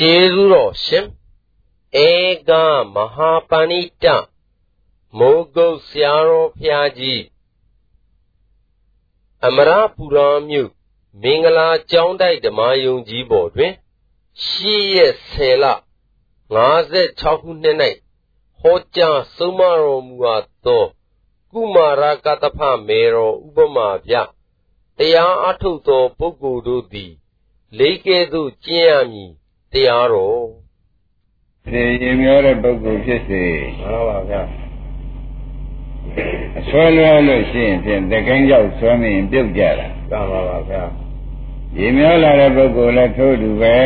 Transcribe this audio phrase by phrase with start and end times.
[0.00, 1.06] ကျေးဇူးတော်ရှင်
[2.06, 2.10] ဧ
[2.48, 2.50] က
[2.94, 4.04] မဟာပဏိတ
[5.18, 7.22] မိုးကုတ်ဆရာတော်ဖျားကြီး
[9.46, 10.70] အမရပူရာမြို့
[11.22, 13.72] မင်္ဂလာကျောင်းတိုက်ဓမ္မယုံကြီးပေါ်တွင်
[14.44, 15.66] ရှိရက်10လ
[16.56, 17.76] 56ခုနှစ်၌
[18.60, 20.84] ဟောကြားဆုံးမတော်မူအပ်သော
[21.52, 24.14] ကုမာရကတဖမေတော်ဥပမာပြ
[24.98, 27.12] တရားအထုတ်သောပုဂ္ဂိုလ်တို့သည်
[27.78, 29.32] လေးကဲ့သို့ကျင့်ရမည်
[29.72, 30.38] တရားတော်
[31.66, 33.44] ဒီရင်မျောတဲ့ပုဂ္ဂိုလ်ဖြစ်စေ
[33.78, 34.42] မှန်ပါဗျာ
[36.58, 40.82] အဆွဲလွဲလို့ရှိရင်ဖြင့်တကိန်းရောက်ဆွဲနေရင်ပြုတ်ကြတာမှန်ပါပါဗျာ
[41.78, 43.76] ရင်မျောလာတဲ့ပုဂ္ဂိုလ်လည်းထိုးတူပဲ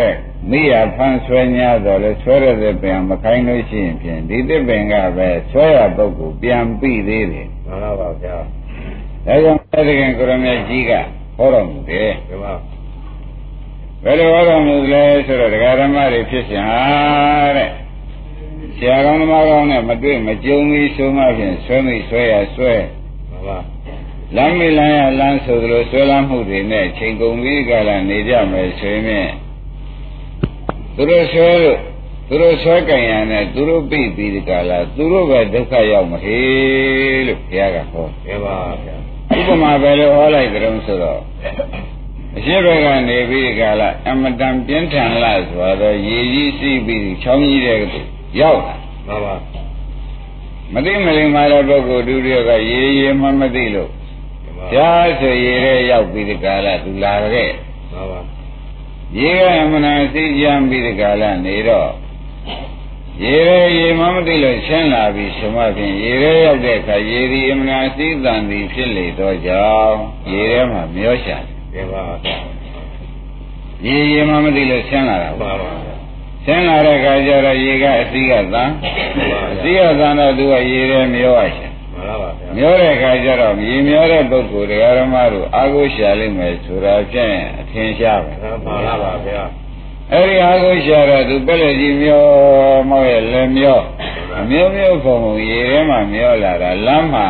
[0.00, 0.16] တဲ့
[0.50, 10.92] မိရဖန်းဆွဲ냐တော့လဲဆွဲရတဲ့ပင်မခိုင်းလို့ရှိရင်ဖြင့်ဒီတစ်ပင်ကပဲဆွဲရပုဂ္ဂိုလ်ပြန်ပြီးသေးတယ်မှန်ပါပါဗျာဒါကြောင့်တကင်ကိုရမကြီးက
[11.36, 12.54] ဟောတော်မူတယ်မှန်ပါ
[14.04, 16.82] ဘယ်လိုဟောတော်မူလဲဆိုတော့ဒကာဓမ္မတွေဖြစ်ရှင်ဟာ
[17.56, 17.70] တဲ့
[18.76, 22.74] ဆရာကောင်းသမားကောင်းနဲ့မတွေ့မကြုံဘူးဆိုမှဖြင့်ဆွဲမိဆွဲရဆွဲ
[23.30, 23.58] မှန်ပါ
[24.36, 29.30] လမ်းမိလမ်းရလမ်းဆိုသလိုဆွဲလမ်းမှုတွေနဲ့ချိန်ကုန်ပြီးကြလာနေကြမယ်ဆိုရင်
[30.94, 31.78] သူတို့ဆွဲလို့
[32.28, 36.38] သူတို့ဆွဲကြင်ရနဲ့သူတို့ပြိပြီးဒီကလာသူတို့ပဲဒုက္ခရောက်မဟေ
[37.26, 38.96] လို့ဘုရားကဟောပြပါဗျာ
[39.36, 41.20] ဥပမာပဲလို့ဟောလိုက်ကြုံဆိုတော့
[42.36, 47.80] အရှိဘက်ကနေပြီးကြလာအမတန်ပြင်းထန်လာဆိုတော့ရေကြီးစီးပြီးချောင်းကြီးတဲ့
[48.40, 48.74] ရောက်လာ
[49.06, 49.34] မှန်ပါ
[50.72, 53.90] မသိမလင်မာတဲ့ပုဂ္ဂိုလ်ဒုတိယကရေရေမှမသိလို့
[54.72, 57.50] ရှားဆိုရေထဲရောက်ပြီးဒီကလာသူလာခဲ့
[57.92, 58.20] မှန်ပါ
[59.18, 61.90] ရေကအမှန်တန်သိကြံပြီးဒီကလာနေတော့
[63.24, 69.98] ရေရဲရေမမသိလို့ရှင်းလာပြီဆိုမှဖြင့်ရေရဲရောက်တဲ့အခါရေဒီအမှန်တန်သိတန်သည်ဖြစ်လေတော့ကြောင့်
[70.32, 71.59] ရေထဲမှာမျောရှာတယ်
[71.92, 72.02] ပါ
[73.86, 75.70] ရေရေမမသိလို့ရှင်းလာတာပါပါ
[76.44, 78.64] ရှင်းလာတဲ့အခါကျတော့ရေကအစီကသံ
[79.52, 89.42] အစီကသံတော့သူကရေထဲမျောရရှာမှန်ပါဗျာမျောတဲ့အခါကျတော့မြေမျောတဲ့ပုဂ္ဂိုလ်တရားဓမ္မတို့အာကိုရှာလိမ့်မယ်ဆိုတာဖြင့်အထင်ရှားပဲမှန်ပါပါဗျာ
[90.12, 92.24] အဲ့ဒီအာကိုရှာတော့သူပက်လက်ကြီးမျော
[92.90, 93.80] မောရဲ့လည်းမျော
[94.38, 97.28] အမျိုးမျိုးပုံပုံရေထဲမှာမျောလာတာလမ်းမှာ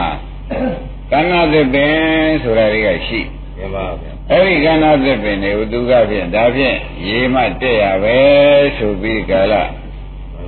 [1.12, 1.94] ကဏ္ဍသစ်ပင်
[2.42, 3.20] ဆိုတာတွေကရှိ
[3.56, 6.76] မှန်ပါဗျာ အဲ့ဒီကဏ္ဍသစ်ပင်တွေကိုသူကဖြင့်ဒါဖြင့်
[7.06, 8.16] ရေမှတက်ရပဲ
[8.76, 9.54] ဆိုပြီးကာလ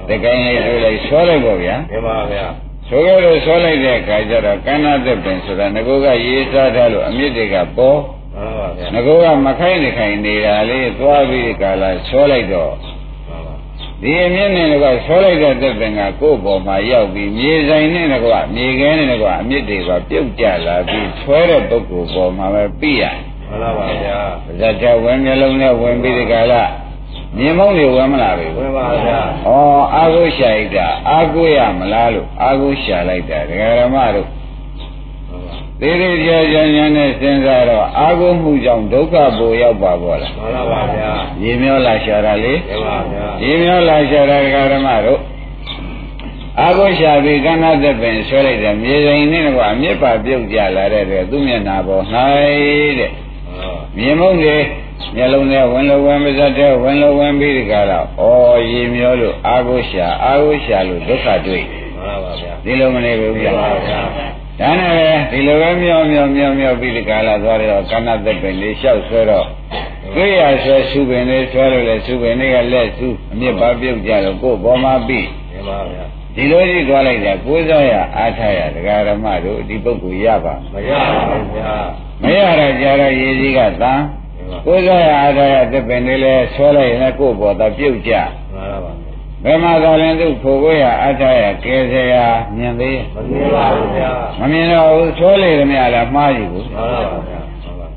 [0.08, 2.46] တကိုင်းလေးဆိုလိုက်ဆွဲလိုက်ပေါ့ဗျာမှန်ပါဗျာ
[2.88, 7.98] ဆိုကြလို့ဆွဲလိုက်တဲ့အခါကျတော့ကဏ္ဍသစ်ပင်ဆိုတာငကောကရေးစားထားလို့အမြင့်တွေကပေါ်
[8.34, 12.72] မှန်ပါဗျာငကောကမခိုင်းနေခိုင်နေတာလေးသွားပြီးကာလဆွဲလိုက်တော့
[14.02, 23.04] ဒီအမြင့်နဲ့ကဆွဲလိုက်တဲ့သစ်ပင်ကကိုယ့်ပေါ်မှာရောက်ပြီးမြေဆိုင်နဲ့ကမြေခဲနဲ့ကအမြင့်တွေကပြုတ်ကျလာပြီးဆွဲတဲ့ပုဂ္ဂိုလ်ပေါ်မှာပဲပြီးရ
[23.52, 26.54] မှန်ပါပါဗျာဇတ်တဲ့ဝင်မျိုးလုံးနဲ့ဝင်ပြီးဒီကာလ
[27.36, 29.48] မြင်မောင်းတွေဝင်မလာပြီဝင်ပါဗျာဩ
[29.94, 34.28] အာဟုရှာလိုက်တာအာကိုရမလားလို့အာကိုရှာလိုက်တာဒကာရမတို့
[35.80, 41.10] သေးသေးချာချာညာနဲ့စဉ်းစားတော့အာကိုမှုကြောင့်ဒုက္ခပိုရောက်ပါဘောလားမှန်ပါပါဗျာ
[41.42, 45.20] ရေမျောလာရှာတာလေမှန်ပါဗျာရေမျောလာရှာတာဒကာရမတို့
[46.60, 52.04] အာကိုရှာပြီးကဏ္ဍသက်ပင်ဆွဲလိုက်တယ်မြေစိန်နဲ့ကအမြစ်ပါပြုတ်ကြလာတဲ့အတွက်သူ့မျက်နာပေါ်၌
[52.98, 53.10] တဲ့
[53.96, 54.56] မြင်မုံတွေ
[55.14, 58.22] မျက်လုံးနဲ့ဝင်လို့ဝင်ပါစတဲ့ဝင်လို့ဝင်ပြီးဒီကလာဩ
[58.70, 64.00] ရေမျောလို့အာဟုရှာအာဟုရှာလို့ဒုက္ခတွေ့မှန်ပါဗျာဒီလိုမနေဘူးဗျာမှန်ပါဗျာ
[64.60, 69.46] ဒါနဲ့ပဲဒီလိုပဲမျောမျောမျောမျောပြီးဒီကလာသွားတော့ကဏ္ဍသက်ပင်လေးလျှောက်ဆွဲတော့
[70.14, 76.04] တွေ့ရဆွဲစုပင်လေးဆွဲလို့လေစုပင်လေးကလက်စုအမြစ်ပါပြုတ်ကြတော့ကိုယ်ပေါ်မှာပြီးမှန်ပါဗျာ
[76.36, 81.74] ဒီလိုကြီးသွားလိုက်တာကိုးစားရအားထားရဒကာရမတို့ဒီပုဂ္ဂိုလ်ရပါမရပါဘူးဗျာ
[82.22, 83.92] မရတော့ကြာတော့ရေကြီးကသံ
[84.66, 88.12] ကိုယ်စားရအားထားရတစ်ပင်လေးလဲဆွဲလိုက်ရင်ကိုယ့်ဘောသာပြုတ်ကြ
[88.54, 88.92] မှန်ပါပါ
[89.44, 97.40] ဘယ်မှာသာလင်သူခိုကိုရအားထားရကဲစရာမြင်သေးမမြင်ပါဘူးဗျာမမြင်တော့ဘူးဆွဲလိုက်တယ်များလားမှားယူဘူးမှန်ပါပါဗျာ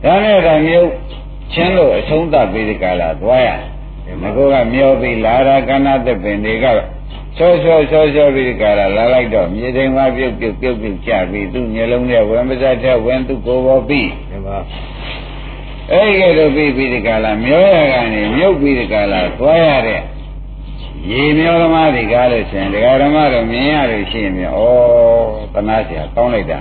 [0.03, 0.88] ဒါနဲ့တော့မြို့
[1.53, 3.50] ချင်းလို့အဆုံးသတ်ပြီးဒီကလာသွားရ
[4.22, 6.66] ငကောကမျောပြီးလာရာကဏ္ဍသစ်ပင်တွေက
[7.36, 14.59] ဆောဆောဆောဆောပြီးကြတာလာလိုက်တော့မြေတိမ်မှာပြုတ်ပြုတ်ပြုတ်ပြုတ်ကြပြီးသူ့မျိုးလုံးနဲ့ဝင်ပါးတဲ့ဝင်သူ့ကိုယ်ပေါ်ပြီးဒီမှာ
[15.92, 20.01] အဲ့ဒီကတော့ပြီးပြီးဒီကလာမျောရကနေမြုပ်ပြီးဒီကလာသွားရတဲ့
[21.10, 24.60] ရေမျောဓမ္မတွေကားလို့ရှင်ဒကာဓမ္မတို့မြင်ရလို့ရှိရင်ဩ
[25.53, 26.59] သနာเสียကောင်းလိုက်တာ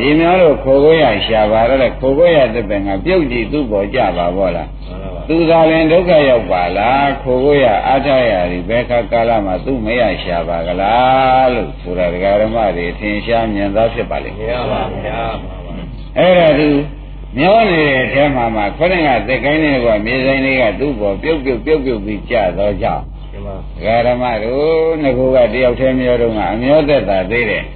[0.00, 4.68] ရေမျောလို့ခိုကိုရရှာပါတော့ခိုကိုရတဲ့ပင်ကပြုတ်ကြည့်သူ့ပေါ်ကြပါဘောလား
[5.28, 15.20] သူသာလင်ဒုက္ခရောက်ပါလားခိုကိုရအားထားရသည်ဘယ်ခါကာလမှာသူ့မရရှာပါကလားလို့ဆိုတာဒကာဓမ္မတွေထင်ရှားမြင်သားဖြစ်ပါလိမ့်မယ်။မှန်ပါဗျာ။
[16.18, 16.68] အဲ့ဒါသူ
[17.38, 23.02] မျောနေတဲ့အထဲမှာမှခொနဲ့ကသက်ကိုင်းနေကမြေဆိုင်တွေကသူ့ပေါ်ပြုတ်ပြုတ်ပြုတ်ပြုတ်ပြီးကြတော့ကြောင့်
[23.32, 27.75] ဒီမှာဒကာဓမ္မတို့ငကူကတယောက်တည်းမျောတော့ကအမျောသက်တာသေးတယ်မှန်ပါပ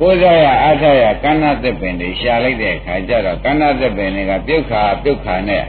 [0.00, 5.64] ကိုးစားရအားထားရကန္နာသစ်ပင်တွေရှာလိုက်တဲ့အခါကျတော့ကန္နာသစ်ပင်တွေကပြုတ်ခါပြုတ်ခါနဲ့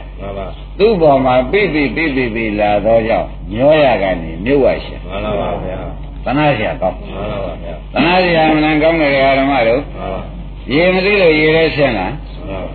[0.78, 5.78] သူ့ပေါ်မှာပြိပိပြိပိပိလာတော့ကြောင့်ညောရကနေမြုပ်ဝရှာမှန်ပါပါဗျာ
[6.24, 9.82] သနာရကောင်းမှန်ပါပါဗျာသနာရမနကောင်းတဲ့ဓမ္မတို့
[10.74, 12.12] ရေမသိလို့ရေလဲဆင်းလား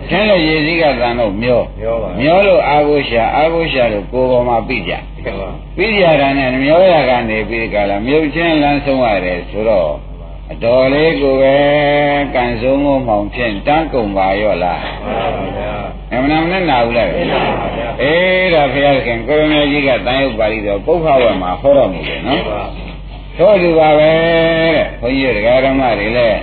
[0.08, 1.60] ဆင်းလို့ရေစည်းကတန်တော့မျော
[2.20, 4.92] မျောလို့အာဟုရှာအာဟုရှာလို့ကိုယ်ပေါ်မှာပြိကြ
[5.76, 9.88] ပြိကြတာနဲ့မျောရကနေပြီးကြလားမြုပ်ချင်းလန်းဆုံးရတယ်ဆိုတော့
[10.51, 11.55] အတော်လေးကိုပဲ
[12.35, 15.73] ကန်ဆုံးမမောင်ဖြင့်တန်းကုန်ပါရော့လား မှန်ပါဗျာ
[16.11, 22.61] အမှန်မှန်နဲ့နာဘူးလား မှန်ပါဗျာ အေးဒါဘုရားခင်ကိုရမေကြီးကတန်ရုပ်ပါဠိတော်ပုပ္ဖဝတ်မှာဟောတော်မူတယ် မှန် နော် ပါ
[23.37, 24.11] သောသူပါပဲ
[24.75, 26.39] တဲ့ဘုန်းကြီးတရားဓမ္မတွေလည်း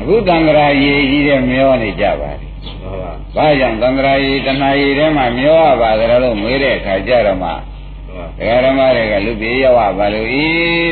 [0.00, 2.46] အခုတန်ត្រာရည်ကြီးတဲ့မျောနေကြပါလေ
[2.82, 7.50] မှန်ပါ ။ဘာကြောင့်တန်ត្រာရည်တဏှာရည်ထဲမှာမျောရပါကြလို့မေးတဲ့အခါကျတော့မှ
[8.39, 10.45] မှန်ပါတရားဓမ္မတွေကလူပြေရောက်ပါလို့ဤ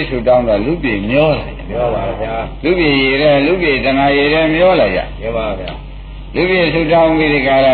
[0.09, 2.33] ဆူတောင်းတော့လူပြေမျောလာကြပြောပါဗျာ။
[2.63, 5.71] လူပြေရည်တဲ့လူပြေတဏှာရည်တဲ့မျောလာကြပြောပါဗျာ။
[6.35, 7.67] လူပြေဆူတောင်းပြီးဒီကရ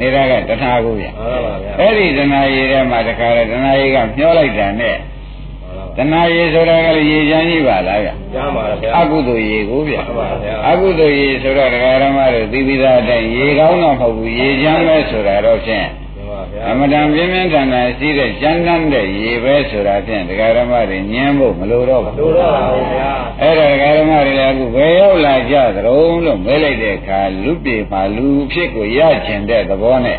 [0.00, 16.07] နေတာကတဏှာကိုဗျ။မှန်ပါဗျာအဲ့ဒီတဏှာရည်ထဲမှာတခါလေတဏှာရည်ကမျောလိုက်တာနဲ့မှန်ပါတဏှာရည်ဆိုတာကလည်းရည်ချမ်းကြီးပါလားဗျကျမ်းပါဗျာအကုသိုလ်ရည်ကိုဗျမှန်ပါဗျာအကုသိုလ်ရည်ဆိုတော့ဒကာရမတို့သိပြီးသားအတိုင်းရေကောင်းတော့မဟုတ်ဘူးရေချမ်းပဲဆိုတာတော့ဖြင့်မှန်ပါဗျာ
[16.66, 23.10] အမတန်ပြင်းပြင်းထန်ထန်ရှိတဲ့ကျမ်းတမ်းတဲ့ရေပဲဆိုတာဖြင့်ဒကာရမတွေညင်းဖို့မလိုတော့ဘူးတို့တော့ပါဗျာ
[23.40, 30.18] အဲ့ဒါဒကာရမတွေလည်းအခုဘယ်ရောက်လာကြသရုံလို့မဲလိုက်တဲ့အခါလူပြေမှာလူဖြစ်ကိုရကျင်တဲ့သဘောနဲ့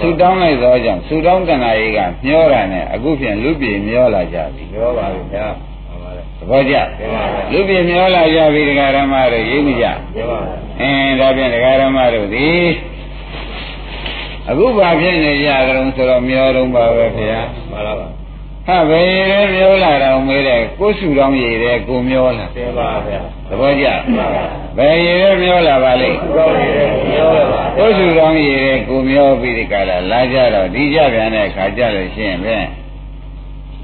[0.00, 5.46] ဆူတောင်းလိုက်သောကြောင့်ဆူတောင်းတဏှာကြီးကမျောတာနဲ့အခုဖြင့်လူပြေမျောလာကြပြီပြောပါဗျာ
[5.88, 12.64] မှန်ပါလေသဘောကျပြောပါဗျာလူပြေမျောလာကြပြီဒကာရမတွေရေးမိကြပြောပါဗျာအင်းဒါဖြင့်ဒကာရမတို့သည်
[14.50, 18.08] အခုဘာဖြစ်နေကြကြုံဆိုတော့မျောတော့ပါပဲခင်ဗျာမှန်ပါပါ
[18.66, 23.86] ဟာဘယ်ရဲမျောလာတော့မေးတယ်ကိုယ်စုတော်ရည်တယ်ကိုမျောလာပြောပါဗျာသဘောကျ
[24.76, 32.66] ဘယ်ရည်ရဲမျောလာပါလိမ့်ကောင်းနေတယ်ပြောပါကိုယ်စုတော်ရည်တယ်ကိုမျောပြီးဒီကလာလာကြတော့ဒီကြပြန်တဲ့ခါကြလို့ရှိရင်ဖြင့်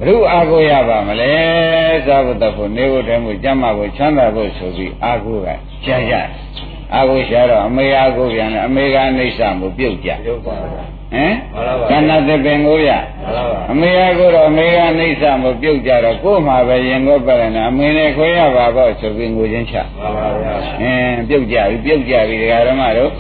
[0.01, 1.33] ဘုရုအာကိုရပါမလဲ
[2.07, 5.49] သာဝတ္တဖို့နေဖို့တည်းမှုကျမ်းမာဖို့ချမ်းသာဖို့ဆိုပြီးအာကိုက
[5.85, 6.15] ကြာကြ
[6.95, 10.85] အာကိုရှာတော့အမေအာကိုပြန်တယ်အမေကအနိစ္စမှုပြုတ်ကြပြောပါဗျာ
[11.91, 23.13] ဟမ်ကဏ္ဍသပင်ကိုဗျမှန်ပါပါအမေကကိုတော့အမေကနှိမ့်စမပြုတ်ကြတော့ကို့မှာပဲရင်ကိုပတ်တယ်နဲ့အမေနဲ့ခွဲရပါပေါ့ဆိုပြီးငိုချင်းချမှန်ပါဗျာအင်းပြုတ်ကြပြီပြုတ်ကြပြီဒကာဓမ္မတို့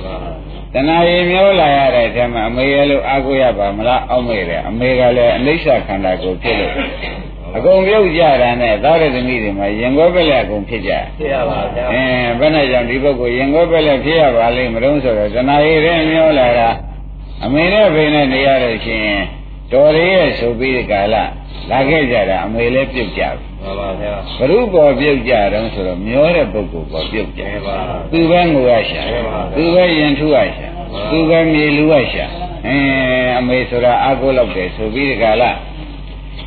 [0.72, 6.72] တဏှာရည်မျိုးလာရတဲ့အထက်မှာအမေရဲ့လို့အားကိုးရပါမလားအောက်မေတယ်အမေကလည်းအနိစ္စခန္ဓာကိုဖြစ်လို့
[7.56, 16.68] အကုန်ပြုတ်ကြတာနဲ့သာရသမီးတွေမှာရင်ကိုပဲလည်းအကုန်ဖြစ်ကြဖြစ်ရပါဗျာအင်းဘယ်နဲ့ကြောင့်ဒီပုဂ္ဂိုလ်ရင်ကိုပဲလည်းဖြစ်ရပါလိမ့်မလို့ဆိုတော့တဏှာရည်တဲ့မျိုးလာတာ
[17.44, 19.22] အမေနဲ့ဖေနဲ့နေရလို့ရှိရင်
[19.72, 21.14] တော်ရရဲ့ဆိုပြီးဒီကာလ
[21.70, 27.76] လာခဲ့ကြတာအမေလည်းပြုတ်ကြပြီမှန်ပါဗျာဘ ᱹ ပေါ်ပြုတ်ကြတော့ဆိုတော့မျောတဲ့ပုဂ္ဂိုလ်ပေါ်ပြုတ်ကြပြောပါ
[28.12, 29.02] သူပဲငိုရရှာ
[29.56, 30.66] သူပဲရင်ထုရရှာ
[31.10, 32.26] သူပဲမြေလူရရှာ
[32.66, 35.44] အင်းအမေဆိုတာအာကိုလောက်တယ်ဆိုပြီးဒီကာလ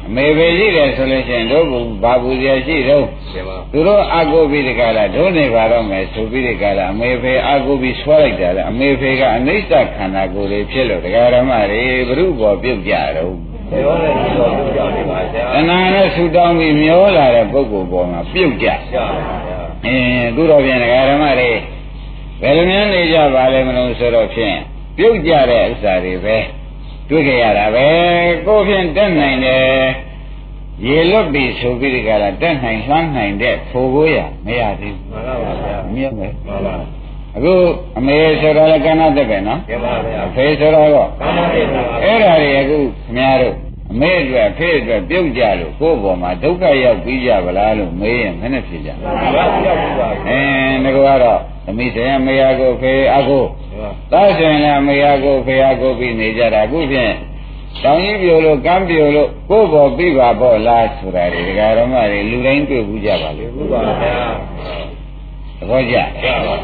[0.08, 1.74] အမေပဲရှိတယ်ဆိုလို့ရှိရင်တို့က
[2.04, 13.34] ဘာဘူးရရှိတော့ပြောပါသူတို့အာကိုပြီးဒီကာလတို့နေပါတော့မယ်ဆိုပြီးဒီကာလအမေဖေအာကိုပြီးဆွဲလိုက်တာလေအမေဖေကအနိစ္စခန္ဓာကိုယ်လေးဖြစ်လို့ဒကာရမတွေဘ ᱹ ပေါ်ပြုတ်ကြတော့
[13.72, 19.08] ပြောတယ်ဒီလိုပြောကြပါဗျာတဏှာနဲ့ဆူတောင်းပြီးမျောလာတဲ့ပုဂ္ဂိုလ်ပေါ်မှာပြုတ်ကြကြပါ
[19.48, 21.52] ဗျာအင်းသူတော်ပြန်ဒကာဓမ္မတွေ
[22.42, 24.56] ဘယ်လိုများနေကြပါလဲမလို့ဆိုတော့ဖြင့်
[24.98, 26.38] ပြုတ်ကြတဲ့ဥစ္စာတွေပဲ
[27.10, 27.88] တွေ့ကြရတာပဲ
[28.48, 29.64] ကိုယ်ဖြင့်တက်နိုင်တယ်
[30.86, 36.76] ရေလွတ်ပြီဆိုပြီးဒီကလာတက်နိုင်လှမ်းနိုင်တဲ့ဖိုးကိုရမရသေးမှန်ပါဗျာဘူးမြတ်မယ်မှန်ပါ
[37.36, 37.54] အခု
[37.98, 43.56] အမေဆိုတော့လည်းကဏ္ဍတက်ပဲနော်ပြောပါဗျာအဖေဆိုတော့တော့ဘာမှမဖြစ်ပါဘူးအဲ့ဒါတွေအခုခင်ဗျားတို့
[43.92, 53.67] အမေအတွက်ဖေအတွက်ပြုတ်ကြလို့ကိုယ့်ဘောမှာဒုက္ခရောက်ပြီးကြဗလားလို့မေးရင်မနဲ့ဖြစ်ကြဘာပြောက်ပါအင်းငါကတော့သမီးဆိုင်မေယာကိုဖေအကိုဗျာ
[54.12, 57.14] သားဆိုင်လည်းမေယာကိုဖေအကိုပြီးနေကြတာအခုဖြင့်
[57.84, 64.16] တောင်ကြီးပြိုလို့ကမ်းပြိုလို့ကိုယ့်ဘောပြီးပါပေါ့လားဆိုတာဒီဒကာရမတွေလူတိုင်းတွေ့ဘူးကြပါလေဘုရားဗျာ
[65.60, 66.56] သဘောကျကြပါ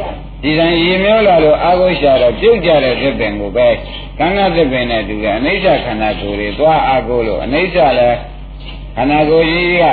[0.44, 3.68] ဒီတန်ရေမျောလာလို့အာဟုရှာတော့ပြုတ်ကြတဲ့သစ်ပင်ကိုပဲ
[4.20, 8.18] ကံကသစ်ပင်နဲ့တူတယ်အနိစ္စခန္ဓာကိုယ်တွေသွားအာဟုလို့အနိစ္စလည်း
[8.96, 9.84] ခန္ဓာကိုယ်ကြီးက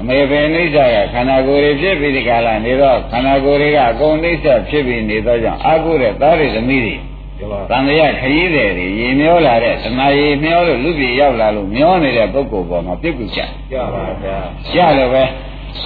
[0.00, 6.94] အမေပဲအနိစ္စကခန္ဓာကိုယ်တွေဖြစ်ပြီးဒီကလာနေတော့ခန္ဓာကိုယ်တွေကအကုန်အနိစ္စဖြစ်ပြီးနေတော့ကြောင့်အာဟုတဲ့သားတွေသမီးတွေ
[7.38, 13.40] ပြောပါတန်တရားခရီးတယ်တွေရေမျောလာတဲ့သမာရေမျောလို့လူပြည်ရောက်လာလို့မျောနေတဲ့ပုဂ္ဂိုလ်ပေါ်မှာပြုတ်ပြုတ်ကြ
[13.72, 14.38] ကြပါဗျာ
[14.74, 15.22] ကြလို့ပဲ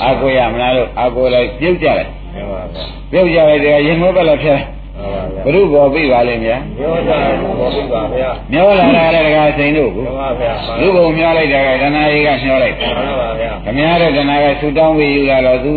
[0.02, 4.58] အာဟုရမလားလို့အာဟုလိုက်ပြုတ်ကြတယ်ပြောပါဗျာပြုတ်ကြလိုက်တယ်ရင်မိုးပဲလည်းဖြဲမ
[5.44, 7.18] ဘုရုဘောပြပါလိမ့်ဗျာပြောတာ
[7.58, 15.72] ပေါ်ပြီပါဗျာမျောလာတာလည်းတကားစိန်တို့ကိုမှန်ပါဗျာလူဘုံမျောလိုက်တာကဒနာကြီးကမျောလိုက်တာမှန်ပါဗျာခမရတဲ့ဒနာကဆူတောင်းပြီးယူလာတော့သူ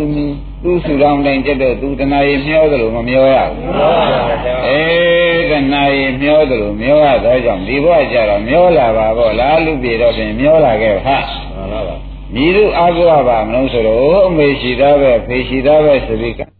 [0.64, 4.02] သူဆူတောင်းတိုင်းကျတော့သူဒနာကြီးမျောသလိုမမျောရဘူးမှန်ပါ
[4.44, 11.16] ဗျာအေးဒနာကြီးမျောသလိုမျောရသောကြောင့်ဒီဘဝကျတော့မျောလာပါပေါ့လားလူပြေတော့ပြင်မျောလာခဲ့ဟာ
[11.56, 11.96] မှန်ပါဗျာ
[12.34, 16.53] ညီတို့အာကိုရပါမလို့ဆိုတော့အမေရှိသားပဲဖေရှိသားပဲဆိုပြီးကအ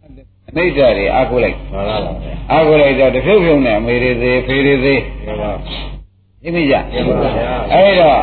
[0.55, 5.51] နိစ္စတွေအာကိုလိုက်မှန်ပါဗျာအာကိုလိုက်တော့တဖြုတ်ဖြုတ်နဲ့အမေတွေသေးဖေတွေသေးမှန်ပါ
[6.43, 8.21] သိမိကြမှန်ပါဗျာအဲ့တော့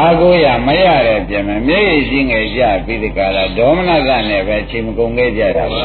[0.00, 5.82] အာကိုရမရတဲ့ပြင်မဲ့မျက်ရည်ရှိငယ်ကြပြီးဒီကလာဒေါမနသနဲ့ပဲချိန်မကုန်ခဲ့ကြတာပါ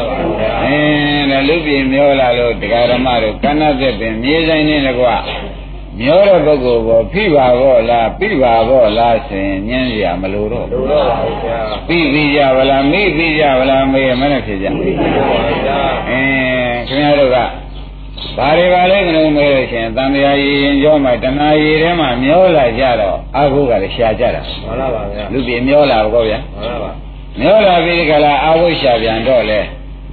[0.64, 5.08] အင်းလည်းလူပြည်မျောလာလို့တရားဓမ္မတို့ကဏ္ဍသက်ပင်မြေဆိုင်နေတကွ
[6.00, 17.38] မျောတဲ့ပုဂ္ဂိုလ်ကိုဖိပါဘောလားပြပါဘောလားဆိုရင်ညင်းရမလို့တော့လူတော့ပါဗျာပြီးပြီးကြဗလားမေ့ပြီးကြဗလားမေ့မနဲ့ဖြစ်ကြမှန်ပါဗျာအင်းခင်ဗျားတို့က
[18.38, 26.92] ဘာတွေပါလဲမလို့မေးလို့ရှိရင်တန်တရားရည်ရင်ကြောမှတဏှာရည်ထဲမှာမျောလာကြတော့အာဟုကလည်းရှာကြတာမှန်ပါဗျာလူပြေမျောလာဘောဗျာမှန်ပါ
[27.40, 29.60] မျောလာပြီးဒီကလာအာဟုရှာပြန်တော့လေ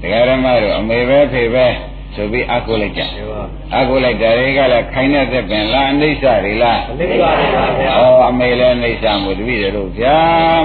[0.02, 1.66] တရားဓမ္မတို့အမေပဲဖေပဲ
[2.14, 3.42] ဆိုပြီးအာဟုလိုက်ကြမှန်ပါ
[3.74, 7.30] အာဟုလိုက်တာတွေကလည်းခိုင်းတဲ့သက်ပင်လားအနိစ္စတွေလားအနိစ္စပါ
[7.78, 10.18] ဗျာဩအမေလည်းအိဋ္ဌာမှုတပည့်တွေတို့ဗျာ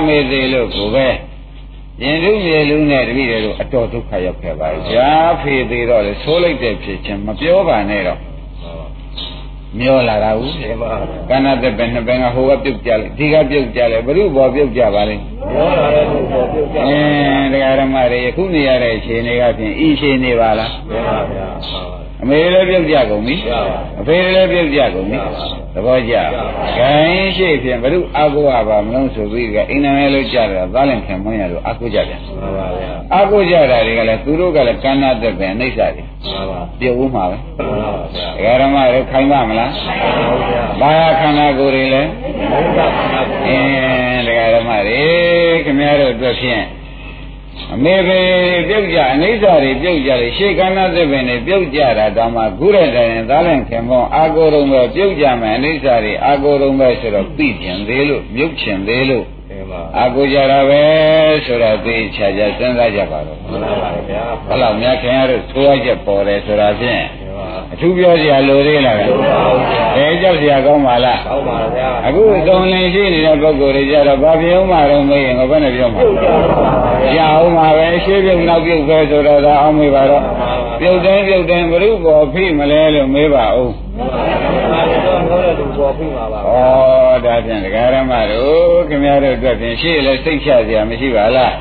[0.05, 1.07] မေသေးလို့ကိုပဲ
[2.01, 8.19] ရင်ထုမြေလူနဲ့တပည့်တွေတို့အတော်ဒုက္ခရောက်ခဲ့ပါရဲ့ဗျာဖေသေးတော့လေဆိုးလိုက်တဲ့ဖြစ်ချင်းမပြောပါနဲ့တော့
[9.77, 10.91] မျောလာတာဘူးမှန်ပါ
[11.29, 21.47] ဗျာကဏ္ဍသက်ပဲနှစ်ဘင်ကဟိုကပြုတ်ကြလေဒီကပြုတ်ကြလေဘုရုဘောပြုတ်ကြပါလိမ့်ပြောတာလည်းသူပေါ်ပြုတ်ကြအင်းတရားဓမ္မတွေယခုနေရတဲ့အခြေအနေကဖြင့်ဤအခြေအနေပါလားမှန်ပါဗျာ
[22.23, 23.35] အမေလည်းပြုတ်ကြကုန်ပြီ
[23.99, 25.17] အဖေလည်းပြုတ်ကြကုန်ပြီ
[25.68, 26.15] သ ဘောကျ
[26.77, 42.01] ခိုင်းရှိဖြင့်ဘုရုအာကိုပါမလို့ဆိုပြီးကအိမ်နာလို့ကြတယ်သားလင်ခင်မွန်းရလို့အာကိုကြပြန်မှန်ပါဗျာအာကိုကြတာတွေကလည်းသူတို့ကလည်းကဏ္ဍသက်ပဲအိဋ္ဌာတွေမှန်ပါပြုတ်ဦးမှာပဲမှန်ပါဗျာတရားဓမ္မတွေခိုင်းပါမလားဟုတ်ဗျာဘာခန္ဓာကိုယ်တွေလဲ
[42.51, 45.01] ဘုရားခန္ဓာအင်းတရားဓမ္မတွေ
[45.65, 46.63] ခင်ဗျားတို့အတွက်ဖြင့်
[47.73, 48.19] အမေပဲ
[48.67, 60.81] ပြုတ်ကြအနိစ္စတွေပြုတ်ကြတယ်ရှေးကဏ္ဍသစ်ပင်တွေပြုတ်ကြတာတောင်မှခုရတဲ့ရင်သားလင်ခင်မောအာကိုယ်ရုံပဲပြုတ်ကြမယ်အနိစ္စတွေအာကိုယ်ရုံပဲဆိုတော့ပြီးကျင်သေးလို့မြုပ်ချင်သေးလို့မှန်ပါအာကိုကြတာပဲ
[61.45, 67.28] ဆိုတော့သိချာချာစဉ်းစားကြပါတော့မှန်ပါဗျာဘယ်လောက်များခင်ဗျားတို့သိုးရချက်ပေါ်တယ်ဆိုတာဖြင့်မှန်ပါ
[67.73, 69.05] အထူးပြောစရာလိုသေးလားဗျ
[69.95, 76.01] အဲကြောက်စရာကောင်းပါလားဟောပါဗျာအခုသုံးလင်ရှိနေတဲ့ပုဂ္ဂိုလ်တွေကြတော့ဘာပြောမှတော့မေးရင်ဘယ်နဲ့ပြောမှာ
[77.17, 80.23] ရအောင်ပါပဲရှင်းပြုတ်နောက်ပြုတ်ပဲဆိုတော့ဒါအောင်မေးပါတော့
[80.79, 91.53] ပြုတ်တိုင်းပြုတ်တိုင်းဘုရုဘောဖိမလဲလို့မေးပါဦးမှန် ပါတော့ပြောတဲ့သူပေါ်ပြီပါပါဩဒါဖြင့်ဒကာရမတို့ခင်ဗျားတို့အတွက်ဖြင့်ရှေ့လည်းစိတ်ချစရာမရှိပါလား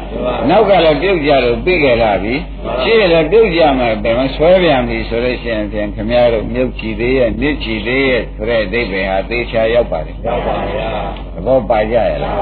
[0.49, 2.35] နောက်ကလည်းပြုတ်ကြလို့ပြီးကြလာပြီ
[2.83, 10.89] ရှေ့လည်းပြုတ်ကြမယ်ဘယ်မှာဆွဲပြန်ပြီဆိုလို့ရှိရင်ဖြင့်ခင်ဗျားတို့မြုပ်ကြည့်သေးရဲ့နစ်ကြည့်သေးရဲ့ဆိုတဲ့အဓိပ္ပာယ်ဟာသေချာရောက်ပါတယ်ရောက်ပါဗျာ
[11.35, 12.37] သဘောပါကြရလား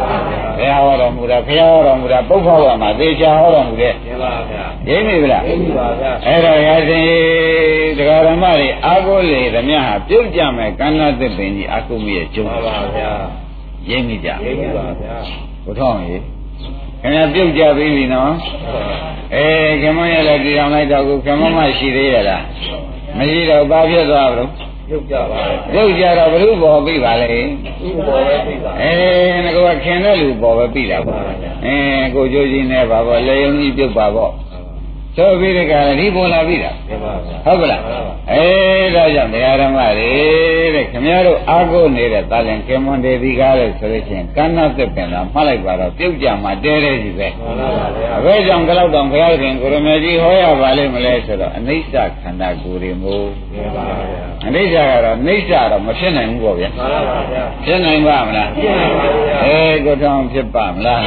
[0.59, 7.03] ဘယ်ဟောတော်မူတာဘုရားဟောတော်မူတာပုပ္ပဝါမှာသေချာဟောတော်မူတဲ့မှန်ပါဗျာရင်းပြီလားသိပြီပါဗျာအဲ့တော့ရရှင်
[7.99, 13.11] တရားဓမ္မတွေအာကိုလေဓမြဟာပြုတ်ကြမယ်ကန္နာသစ်ပင်ကြီးအာကိုမရဲ့ကျုံမှန်ပါဗျာ
[13.89, 15.17] ရင်းပြီကြသိပြီပါဗျာ
[15.65, 16.17] ဘုထောင်းရေ
[17.03, 18.33] ခင်ဗျာပြုတ်ကြပြီပြီနော်
[19.35, 19.47] အဲ
[19.81, 22.43] ခင်မရဲ့လည်းကြည်အောင်လိုက်တော့ခုခင်မမရှိသေးရလား
[23.17, 24.51] မရှိတော့ဘာဖြစ်သွားဘူး
[24.89, 27.27] ပြုတ်ကြပါလေပြုတ်ကြတော့ဘုရုဘောပြီပါလေ
[27.81, 28.93] သူ့ပေါ်ပဲသိပါအဲ
[29.45, 31.21] ငါကခင်တဲ့လူပေါ်ပဲပြီတာပေါ့
[31.65, 31.77] အဲ
[32.15, 34.33] ကိုကျိုးကြီးနဲ့ပါပေါ့လေယုံကြီးပြုတ်ပါပေါ့
[35.17, 37.81] ဆိုပြီးတဲ့ကလည်းဒီပေါ်လာပြီတာမှန်ပါဗျာဟုတ်ကလား
[38.33, 38.45] အဲ
[38.95, 40.11] ဒါကြောင့်တရားဓမ္မတွေ
[40.75, 61.03] တဲ့ခင်ဗျားတို့အာကိုနေတဲ့တာလင်ကင်မွန်ဒေဒီကားတဲ့ဆိုလို့ချင်းကန္နာသက်ပင်လာမှတ်လိုက်ပါတော့ပြုတ်ကြမှာတဲတဲကြီးပဲမှန်ပါဗျာအဘယ်ကြောင့်ကြောက်တောင်ဘုရားခင်ကိုရမေကြီးဟောရပါလိမ့်မလဲဆိုတော့အနိစ္စခန္ဓာကိုယ်တွေမို့မှန်ပါဗျာအနိစ္စကတော့နိစ္စတော့မဖြစ်နိုင်ဘူးပေါ့ဗျာမှန်ပါဗျာဖြစ်နိုင်ပါမလားဖြစ်နိုင်ပါဗျာအဲကိုထောင်ဖြစ်ပါမလား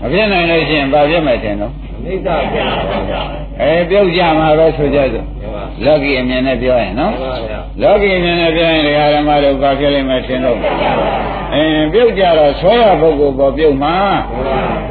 [0.00, 1.72] မဖြစ်နိုင်လို့ရှိရင်ဘာဖြစ်မယ်ထင်တော့
[2.04, 3.20] နိစ္စပြန်ပါဗျာ
[3.60, 10.58] အဲပြုတ်ကြမှာပဲဆိုကြစို့မှန်ပါလောကီအမြင်နဲ့ပြောရင်နော်မှန်ပါဗျာလောကီအမြင်နဲ့ပြောရင်ဒကာဓမ္မတို့ဘာဖြစ်လိမ့်မယ်ထင်တော့
[11.54, 13.96] အင်းပြုတ်ကြတော့ဆွဲရပုဂ္ဂိုလ်ပေါ်ပြုတ်မှာ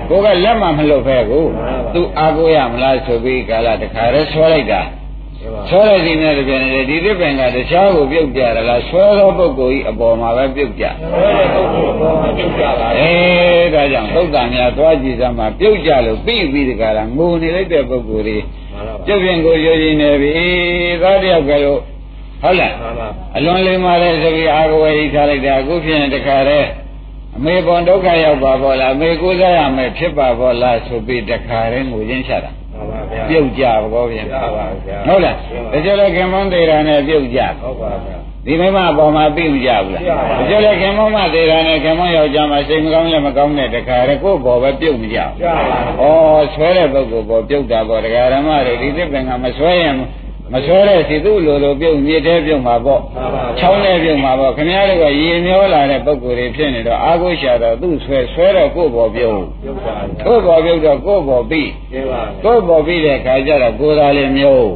[0.10, 1.46] ကိုကလက်မှမလှုပ်ဖဲကို
[1.94, 4.82] သူအာကိုရမလားဆိုပြီးကာလတခါတည်းဆွဲလိုက်တာ
[5.70, 10.96] ဆွဲလိုက်ခြင်းနဲ့တပြန်နေဒီသစ်ပင်ကတခြားကိုပြုတ်ကြရလားဆွဲသောပုဂ္ဂိုလ်ဤအပေါ်မှာပဲပြုတ်ကြဘယ်
[11.54, 18.38] လိုပုဂ္ဂိုလ်ပေါ်မှာပြုတ်ကြပါလဲအေးဒါကြောင့်သုတ်တန်များသွားကြည့်စမ်းမှာပြုတ်ကြလို့ပြီးပြီးတကလားငိုနေလိုက်တဲ့ပုဂ္ဂိုလ်တွေ
[18.74, 20.32] မှန်ပါပြုတ်ပြင်ကိုရိုးရင်းနေပြီ
[21.02, 21.80] သားတယောက်ကလို့
[22.42, 23.08] ဟုတ်လားမှန်ပါ
[23.38, 26.68] အလွန်လေးမာတဲ့ဆိုပြီးအာဂဝေဤထားလိုက်တာအခုဖြစ်ရင်တခါတည်း
[27.38, 32.63] အမေပေါ်ဒုက္ခရောက်ပါဘောလားအမေကိုးစားရမယ်ဖြစ်ပါဘောလားဆိုပြီးတခါတည်းငိုရင်းချတာမှ
[33.30, 33.64] ပြုတ်ကြ
[33.94, 35.36] ဘောဗျာပါပါဗျာဟုတ်လား
[35.72, 45.56] တချို့လည်းခင်မွန်းသေးတာနဲ့ပြုတ်ကြဟုတ်ပါဗျာဒီမိမအပေါ်မှာပြီးမကြဘူးလားတချို့လည်းခင်မွန်းမသေးတာနဲ့ခင်မွန်းယောက်ျားမှာစိတ်မကောင်းလည်းမကောင်းတဲ့တခါရကိုယ့်ဘောပဲပြုတ်မကြဘူးကြာ
[46.00, 49.96] ပါဩဆွဲတဲ့ပုဂ္ဂိုလ်ပေါ်ပြုတ်တာပေါ့တရားဓမ္မတွေဒီသစ်ပင်ကမဆွဲရင်
[50.54, 64.70] မဆွဲတဲ့စီသူ့လိုလိုပြုတ်မြေတဲပြုတ်မှာပေါ့ပါပါချောင်းနဲ့ပြုတ်မှာပေါ့ခင်ဗျားတို့ကရေမျောလာတဲ့ပုဂ္ဂိုလ်တွေဖြစ်နေတော့အာကိုရှာတော့သူ့ဆွဲဆွဲတော့ကိုယ့်ဘောပြုတ်ပြုတ်ပါဗျာကိုယ့်ဘောပြုတ်တော့ကိုယ့်ဘောပြီးကျေပါဗျာကိုယ့်ဘောပြီးတဲ့ခါကျတော့ကိုယ်သာလေးမျိုး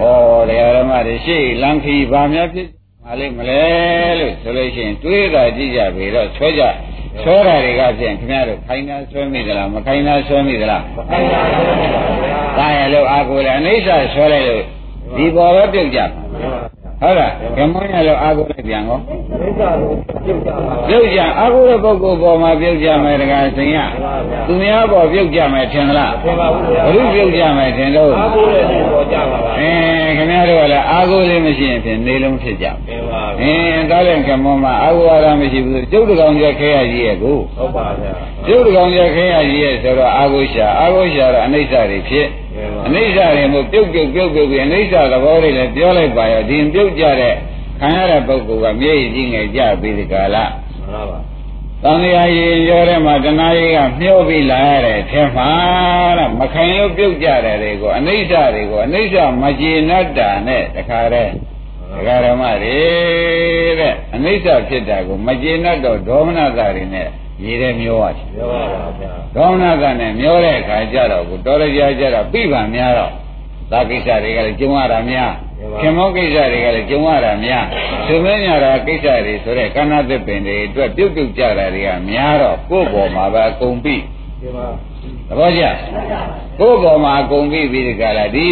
[0.00, 2.68] ပါပါဗျာဩတရားဓမ္မတွေရှေ့လမ်းခီဘာများဖြစ်
[3.04, 3.64] မလေးမလဲ
[4.18, 6.62] လို့ဆိုလို့ရှိရင်တွေးတာကြည့်ကြပြီတော့ဆွဲကြ
[7.22, 14.64] ဆွဲတာတွေကဖြင့်ခင်ဗျားတို့ခိုင်းတာဆွဲမိသလားမခိုင်းတာဆွဲမိသလားခိုင်းပါဗျာတာရလို့အာကိုလည်းအနိစ္စဆွဲလိုက်လို့
[15.16, 16.26] ဒီဘောပဲပြုတ်ကြမှာ
[17.02, 19.92] ဟုတ်လားကမွန်းရလို့အာကိုလည်းပြန်ကောမိစ္ဆာကို
[20.24, 23.78] ပြုတ်ကြပါဗျာပြုတ်ကြအာကိုတဲ့ပုဂ္ဂိုလ်ပေါ်မှာပြုတ်ကြမယ်တကားစင်ရ
[24.46, 38.12] သူများပေါ်ပြုတ်ကြမယ်ထင်လားသင်ပါဘူးဗျာဘုရုပြုတ်ကြမယ်ထင်လို့အားကိုးတဲ့ဒီပေါ်ကြပါပါအင်းခင်ဗျားတို့ကလည်းအာကိုလေးမရှိရင်ဖြင့်နေလုံးဖြစ်ကြသင်ပါအင်းတားတဲ့ကမွန်းမှာအာကိုရမရှိဘူးကျုပ်တကောင်ကြခဲရကြီးရဲ့ကိုဟုတ်ပါဗျာ
[38.46, 42.26] ကျုပ်တကောင်ကြခဲရကြီးရဲ့ဆိုတော့အာကိုရှာအာကိုရှာတော့အနိစ္စတွေဖြစ်
[42.86, 47.34] အနိစ္စတွေမို့ပြုတ်ပြုတ်ပြုတ်ပြုတ်ပြီးအနိစ္စသဘောတွေလည်းပြောလိုက်ပါရောဒီပြုတ်ကြတဲ့
[47.80, 50.44] ခံရတဲ့ပုဂ္ဂိုလ်ကမျက်ရည်ကြီးငယ်ကြပြီးဒီကလာ
[50.90, 51.18] မှန်ပါ
[51.84, 55.50] တန်လျာရည်ရောထဲမှာတဏှာကြီးကမျောပြီးလာရတဲ့အထက်မှာ
[56.18, 61.32] တဲ့မခိုင်လို့ပြုတ်ကြတယ်တွေကိုအနိစ္စတွေကိုအနိစ္စမကျေနပ်တာနဲ့တခါတည်း
[61.92, 62.78] ဒကာဓမ္မတွေ
[63.80, 67.08] တဲ့အနိစ္စဖြစ်တာကိုမကျေနပ်တော့ဒေါမနတာတွေနဲ့
[67.42, 73.12] ရေထဲမျောရတယ်ပြောပါပါဗျာဒေါမနတာနဲ့မျောတဲ့အခါကျတော့ကိုတော်ရကြကြတော့ပြိပံများတော့
[73.70, 75.32] သာကိစ္စတွေကလည်းကျုံရတာများ
[75.80, 77.64] ခင်မောကိစ္စတွေကလည်းကျုံရတာများ
[78.06, 83.96] သူမင်းညာတာကိစ္စတွေဆိုတဲ့ကဏ္ဍသစ်ပင်တွေအတွက်ပြုတ်ပြုတ်ကြတာတွေကများတော့ကိုယ့်ဘောမှာပဲအကုန်ပြီ
[84.40, 84.66] ဒီမှာ
[85.28, 85.62] သဘောကျ
[86.58, 88.46] ကိုယ့်ဘောမှာအကုန်ပြီပြီးဒီကလာဒီ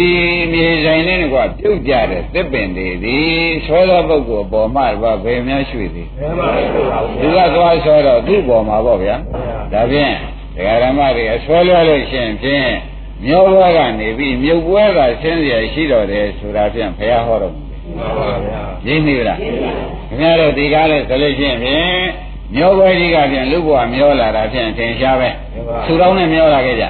[0.51, 3.17] မြေဆိုင်လေးကပြုတ်ကြတဲ့သစ်ပင်တွေဒီ
[3.65, 9.15] ဆွဲသောပုဂ္ဂိုလ်ပေါ်မှာဘာဘယ်များရွှေ့သေးဘယ်မှာပြုတ်ပါဘူးသူကသွားဆွဲတော့သူ့ပေါ်မှာပေါ့ဗျာ
[9.73, 10.13] ဒါဖြင့်
[10.55, 12.69] ဒကာဓမ္မတွေအဆွဲလွှဲလို့ရှိရင်ဖြင့်
[13.25, 19.53] မျိုးဘွဲကနေပြီးမြုပ်ဘွဲကဆင်းရရှိတော်တယ်ဆိုတာဖြင့်ဘုရားဟောတော်မူတယ်မှန်ပါဗျာရင်းနေလားခင်
[20.19, 25.29] ဗျားတို့ဒီကားလဲဆိုလို့ရှိရင်ဖြင့် မျိုးဘွဲကြီးကဖြင့်လူဘဝမျောလာတာဖြင့်ထင်ရှားပဲ
[25.85, 26.85] သူတော်နဲ့မျောလာခဲ့ကြ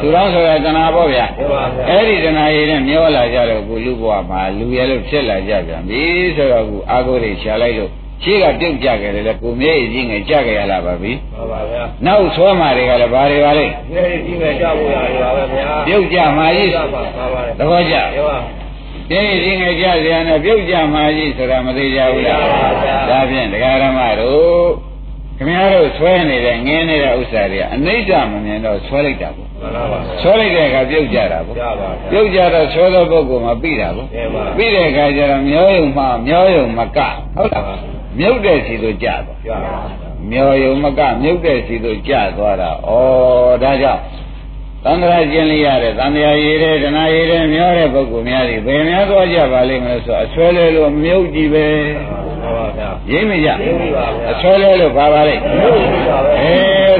[0.00, 1.26] သူတော်ဆိုတာတဏှာပေါ့ဗျာ
[1.88, 6.02] အဲ့ဒီတဏှာရည်နဲ့မျောလာကြတော့ကိုလူဘဝမှာလူရဲလို့ဖြစ်လာကြပြန်ပြီ
[6.36, 7.90] ဆိုတော့ကိုအာကိုတွေရှာလိုက်လို့
[8.22, 18.38] ရှေ့ကပြုတ်ကြခဲ့တယ်လေကိုမြဲကြီးငယ်ကြခဲ့ရလားပါပြီမှန်ပါဗျာနောက်ဆွဲမာတွေကလည်းဘာတွေပါလဲဒီနေ့ဒီမဲ့ကြဖို့ရတယ်ပါပဲဗျာပြုတ်ကြမှာကြီးကြပါပါပါသဘောကျပြောပါ
[19.10, 22.40] ပြင်းရင်ငယ်ကြစရာနဲ့ပြုတ်ကြမှာကြီးဆိုတာမသေးကြဘူးလား
[23.10, 24.91] ဒါဖြင့်ဒကာရမတို့
[25.38, 36.98] ခင်ဗျားတို့ဆွဲနေတဲ့ငင်းနေတဲ့ဥစ္စာတွေကအနိစ္စမမြင်တော့ဆွဲလိုက်တာပေါ့မှန်ပါပါဆွဲလိုက်တဲ့အခါပြုတ်ကြတာပေါ့ကြပါဗျာပြုတ်ကြတော့ဆွဲသောပုဂ္ဂိုလ်မှာပြီးတာပေါ့ကဲပါပြီးတဲ့အခါကျတော့မျောယုံမှမျောယုံမက
[37.36, 37.64] ဟုတ်လား
[38.18, 39.74] မြုပ်တဲ့စီတို့ကြတော့ကြပါ
[40.30, 42.90] မျောယုံမကမြုပ်တဲ့စီတို့ကြသွားတာဩ
[43.62, 44.00] ဒါကြောင့်
[44.84, 51.66] သံဃာကျင်လျရတဲ့သံဃာရည်တဲ့ဒနာရည်တဲ့မျောတဲ့ပုဂ္ဂိုလ်များတွေဘယ်များသွားကြပါလိမ့်မလဲဆိုအဆွဲလဲလို့မြုပ်ကြည့်ပဲ
[53.10, 53.48] ရင်းမကြ
[54.30, 55.42] အဆွဲလဲလို့ပါပါလိမ့်
[56.40, 56.54] အဲ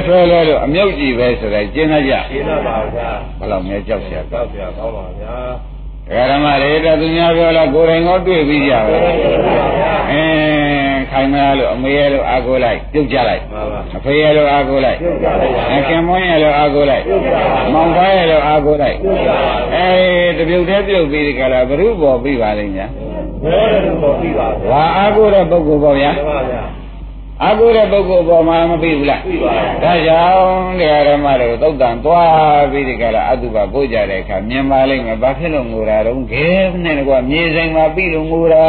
[0.05, 5.72] ဆွဲလဲလို့အမြုပ်ကြည့်ပဲဆိုတော့ကျင်းလိုက်ကြကျင်းပါပါဘုရားဘယ်လောက်များကြောက်ရပါ့ဗျာကောင်းပါဗျာ
[6.11, 8.97] ဓမ္မတွေတော့သူများပြောလားကိုယ်တိုင်ကောတွေ့ပြီးကြပဲ
[10.11, 10.23] အဲ
[11.11, 17.03] ခိုင်မလားလို့အမေရဲ့လို့အာကိုလိုက်ပြုတ်ကြလိုက်မှန်ပါအဖေရဲ့လို့အာကိုလိုက်ပြုတ်ကြလိုက်ပါအခင်မွန်းရဲ့လို့အာကိုလိုက်
[17.73, 18.97] မောင်သားရဲ့လို့အာကိုလိုက်
[19.75, 19.87] အဲ
[20.37, 22.85] တပြုတ်တည်းပြုတ်ပြီးဒီကလာဘ ᱹ ဘောပြီးပါလိမ့်ညာ
[23.43, 26.61] ဘယ်လိုပေါ်ပြီပါဗျာဝါအာကိုတဲ့ပုဂ္ဂိုလ်ပေါ့ဗျာမှန်ပါဗျာ
[27.43, 36.47] အာကိုတဲ့ပုဂ္ဂိုလ်ပေါ်မှာမပြီးဘူးလားပြီးပါဗျာဒါကြောင့်တရားဓမ္မတို့သုတ်တန်သွားပြီးဒီကလာအတုပပို့ကြတဲ့အခါမြင်ပါလိမ့်မယ်ဘာဖြစ်လို့ငိုတာတော့ခဲ
[36.83, 38.67] နဲ့ကွာမြေဆိုင်မှာပြီးလို့ငိုတာ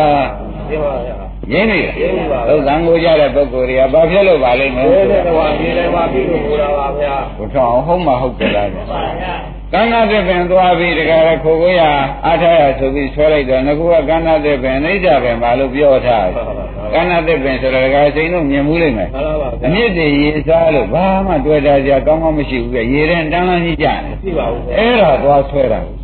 [0.69, 1.17] ရှင်းပါဗျာ
[1.53, 9.35] ရင်းနေရင်းပါသုတ်တန်ငိုကြတဲ့ပုဂ္ဂိုလ်တွေကဘာဖြစ်လို့ပါလိမ့်မယ်ဘယ်နဲ့တော့ဒီလည်းပါပြီလို့ပြောတာပါဗျာဘုထောင်ဟုတ်မှဟုတ်ကြလားပါဗျာ
[9.73, 11.83] ကန္နာသစ်ပင်သွားပြီးတခါရခိုကိုရ
[12.25, 16.64] အားထားရဆိုပြီးဆွဲလိုက်တော့ငကူကကန္နာသစ်ပင်အိဋ္ဌပင်ဘာလို့ပြောထားလဲ
[16.95, 26.04] ကန္နာသစ်ပင်ဆိုတော့တခါစိန်တို့မြင်မှုလိမ့်မယ်မှန်ပါပါအမြင့်တွေရေစားလို့ဘာမှတွေ့တာကြကောင်းကောင်းမရှိဘူးကရေရင်တန်းလန်းကြီးကြတယ်ရှိပါဘူးဗျာအဲ့ဒါသွားဆွဲတာကိုမှန်ပါဗျ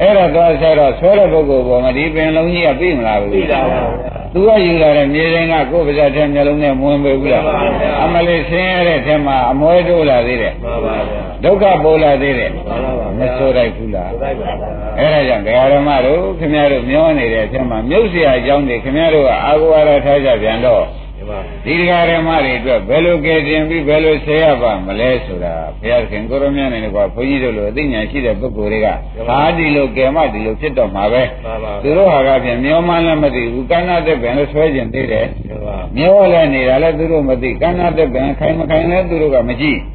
[0.00, 14.68] အဲ့ဒါသွားဆွဲတော့ဆွဲတဲ့ပုဂ္ဂိုလ်ပေါ်မှာဒီပင်လုံးကြီးကပြီးမလားဘူး ပြီးတာပါဗျာ သူကယူလာတဲ့မြေရင်ကကိုယ်ပါးစပ်ထဲမျက်လုံးနဲ့မဝင်ပေဘူးလား မှန်ပါဗျာ အမလေးဆင်းရတဲ့ထဲမှာအမွဲတိုးလာသေးတယ် မှန်ပါဗျာ ဒုက္ခပေါ်လာသေးတယ် မှန်ပါပါ မဆိုးလိုက်ဘူးလား ဆိုလိုက်ပါဗျာ
[14.98, 20.82] အဲ့ဒါကြောင့်ဒကာရမတို့ခင်ဗျားတို့မျောနေတဲ့အချိန်မှာမြုပ်เสียအကြောင်းတွေခင်ဗျားတို့ကအာဂဝါရထားကြပြန်တော့
[21.29, 28.87] ပါဒီတရားဓမ္မတွေအတွက်ဘယ်လိုကယ်တင်ပြီးဘယ်လိုဆဲရပါမလဲဆိုတာဘုရားခင်ကိုရမမြတ်နဲ့ကွာဘုန်းကြီးတို့လိုအသိဉာဏ်ရှိတဲ့ပုဂ္ဂိုလ်တွေက
[29.29, 35.25] ဟာဒီလိုကယ်မဒီလိုဖြစ်တော့မှာပဲပါပါသူတို့ဟာကဖြင့်မျောမှန်းလည်းမသိဘူးကဏ္ဍသက်ပင်လည်းဆွဲကျင်သေးတယ်
[35.65, 39.87] ပါမျောလည်းနေတာလည်းသူတို့မသိကဏ္ဍသက်ပင်ခိုင်မခိုင်လည်းသူတို့ကမကြည့်ပါ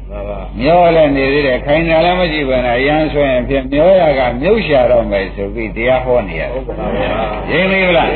[0.61, 7.11] မျောလည်းနေသေးတယ်ခိုင်တယ်လည်းမကြည့်ဘဲနဲ့အရန်ဆွဲရင်ဖြင့်မျောရကမြုပ်ရှာတော့မယ်ဆိုပြီးတရားဟောနေရတယ်ဟုတ်ပါဗျာ
[7.51, 8.09] ရင်းလေးလား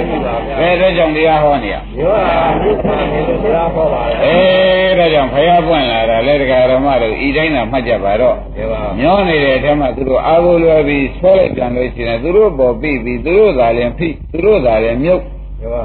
[0.60, 15.22] ဘယ်အတွက်ကြောင့်တရားဟောနေရရောတာမြစ်ခံနေလို့တရားဟောပါလေအဲဒါကြောင့်ဖယားပွင့်လာတာလက်တကာဓမ္မတို့ဤတိုင်းသာမှတ်ကြပါတော့ဒီပါမျောနေတဲ့အထက်မှာသူတို့အာဟုလွယ်ပြီးဆွဲလိုက်ပြန်လို့ရှိရင်သူတို့ပေါ်ပြီးပြီးသူတို့သာလည်းဖိသူတို့သာလည်းမြုပ်
[15.60, 15.84] ဒီပါ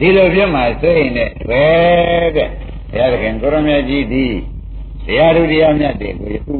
[0.00, 1.64] ဒီလိုဖြစ်မှစိတ်နဲ့ပဲ
[2.36, 2.48] တဲ့
[2.92, 4.26] ဘုရားသခင်ကိုရမကြီးဒီ
[5.08, 6.54] တရားသူတရားမြတ်တွေကိုယခု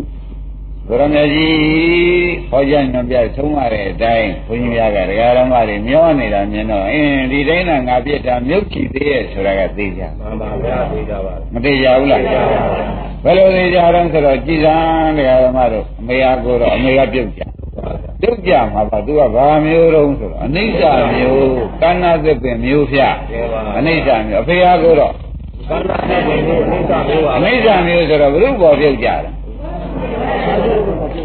[0.89, 12.23] ကိုရမကြီးဟောကြားညွှန်ပြဆုံးမတဲ့အတိုင်းဘုန်းကြီးများကတရားဓမ္မတွေမျောနေတာမြင်တော့အင်းဒီတိုင်းကငါပြစ်တာမြုပ်ချီသေးရဲ့ဆိုတာကသိကြမှန်ပါဗျာသိကြပါမသိကြဘူးလား
[13.25, 14.77] ဘယ်လိုသိကြတော့ဆိုတော့ကြည်စံ
[15.17, 17.43] တရားဓမ္မတို့အမေအားကိုတော့အမေကပြုတ်ကြ
[18.21, 20.83] ပြုတ်ကြမှာပါသူကဘာမျိုးတုံးဆိုတော့အနိစ္စ
[21.15, 21.49] မျိုး
[21.83, 25.15] ကဏ္ဍသစ်ပင်မျိုးဖြတ်ဒီပါအနိစ္စမျိုးအဖေအားကိုတော့
[25.69, 29.21] ကန္နာတဲ့ဝင်ကိုအိဋ္ဌမျိုးပါအနိစ္စမျိုးဆိုတော့ဘုရုပေါ်ပြုတ်ကြတယ်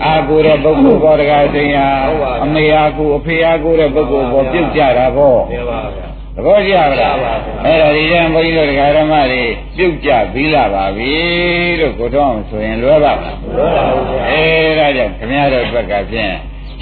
[0.05, 1.85] အာကိုတဲ့ပုဂ္ဂိုလ်ပေါ်တကားသိညာ
[2.43, 7.15] အမေအားကိုအဖေအားကိုတဲ့ပုဂ္ဂိုလ်ပေါ်ပြုတ်ကြတာပေါ့ဒီပါဗျာသဘောကျပါလား
[7.65, 9.43] အဲ့ဒါဒီကျန်ဘုန်းကြီးတို့တရားဓမ္မတွေ
[9.77, 11.13] ပြုတ်ကြပြီးလာပါပြီ
[11.79, 14.43] လို့ကိုတော့ဆိုရင်လွယ်ပါမလားလောပါဘူးဗျာအဲ
[14.79, 16.33] ဒါကြောင့်ခင်ဗျားတို့ဘက်ကဖြင့်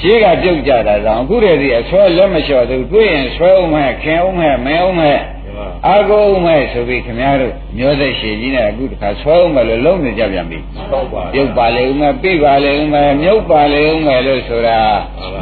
[0.02, 5.41] ရှင်းကပြုတ်ကြတာတောင်အခုတည်းဒီအဆွဲလက်မလျှော်သေးဘူးတွေ့ရင်ဆွဲအောင်မဲ့ခင်အောင်မဲ့မဲအောင်မဲ့ဒီပါ
[5.88, 10.60] အာကိုအောင်မဲ့ဆိုပြီးခင်ဗျားတို့မျိုးသက်ရှည်ကြီးနဲ့အခုတခါဆွဲအောင်မဲ့လို့လုံးနေကြပြန်ပြီ
[10.92, 14.80] ဟုတ်ပါပြုတ်ပါလေဦးမဲ့ပြိပါလေဦးမဲ့မြုပ်ပါလေဦးမဲ့လို့ဆိုတာ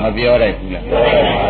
[0.01, 0.83] မပြောတတ်ဘူးလား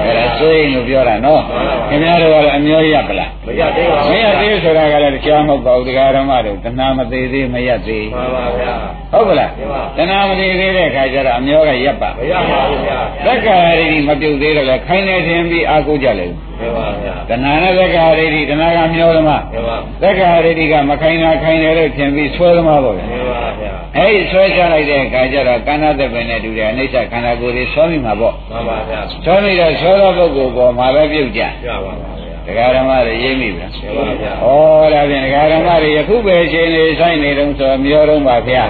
[0.03, 1.41] အဲ့ဒါဆိုရင်လို့ပြောတာနော်
[1.89, 8.73] ခင်ဗျားတို့ကလည်းအမျိုးရပလားမရသေးပါမဘူးရသေးဆိုတာကလည်းကြားမဟုတ်ပါဘူးတရားဓမ္မတို့တဏှာမသေးသေးမရသေးမှန်ပါဗျာ
[9.11, 9.51] ဟုတ်ကလား
[9.97, 16.27] တဏှာမသေးသေးတဲ့ခါကျတော့အမျိုးကရပ်ပါမရပါဘူးဗျာသက္ကာရိတိမပြုတ်သေးတော့လေခိုင်းနေခြင်းပြီးအာကိုကြလေ
[16.59, 38.63] ဒီပါဗျာတဏှာနဲ့သက္ကာရိတိတဏှာကမျောသမားဒီပါသက္ကာရိတိကမခိုင်းတာခိုင်းတယ်လို့ထင်ပြီးဆွဲသမားပေါ့ဗျာဒီပါဗျာအဲ့ဒီဆွဲချလိုက်တဲ့အခါကျတော့ကန္နာသက်ပင်နဲ့တူတယ်အိဋ္ဌခန္ဓာကိုယ်တွေဆွဲမိမှာပေါ့မှန်ပါဗျာဆွဲမိတော့ဆွဲသောပုဂ္ဂိုလ်ပေါ်မှာပဲပြုတ်ကြရပါပါဗျာတရားဓမ္မတွေရေးမိဗျာဒီပါဗျာဩဒါဖြင့်တရားဓမ္မတွေယခုပဲအချိန်လေးဆိုင်နေတုံးဆိုမျောတော့ပါဗျာ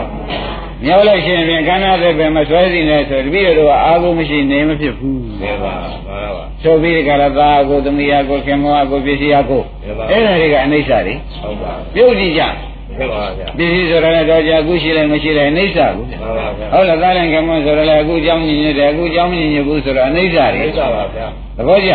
[0.84, 9.64] မျောလို့ရှိရင်ဖြင့်ကန္နာသက်ပင်မဆွဲစီနဲ့ဆိုတပည့်တော်ကအာဟုမရှိနေမဖြစ်ဘူးဒီပါမှန်ပါပါဆိုပြီးကြရတာကိုသမီးယာကိုခင်မောကိုပစ္စည်းယာကို
[10.10, 12.44] အဲ့ဒါတွေကအနိစ္စတွေဟုတ်ပါပြုတ်ကြည့်ကြ
[13.00, 21.92] ဒီပါဗျာပစ္စည်းဆိုရတဲ့တော့ကြာအခုရှိလိုက်မရှိလိုက်အိဋ္ဌကိုမှန်ပါဗျာဟုတ်လားသားလည်းကမွန်းဆိုရလဲအခုကြောင်းညင်ညစ်တယ်အခုကြောင်းညင်ညစ်ဘူးဆိုတော့အိဋ္ဌတွေသိကြပါဗျာသဘောကျ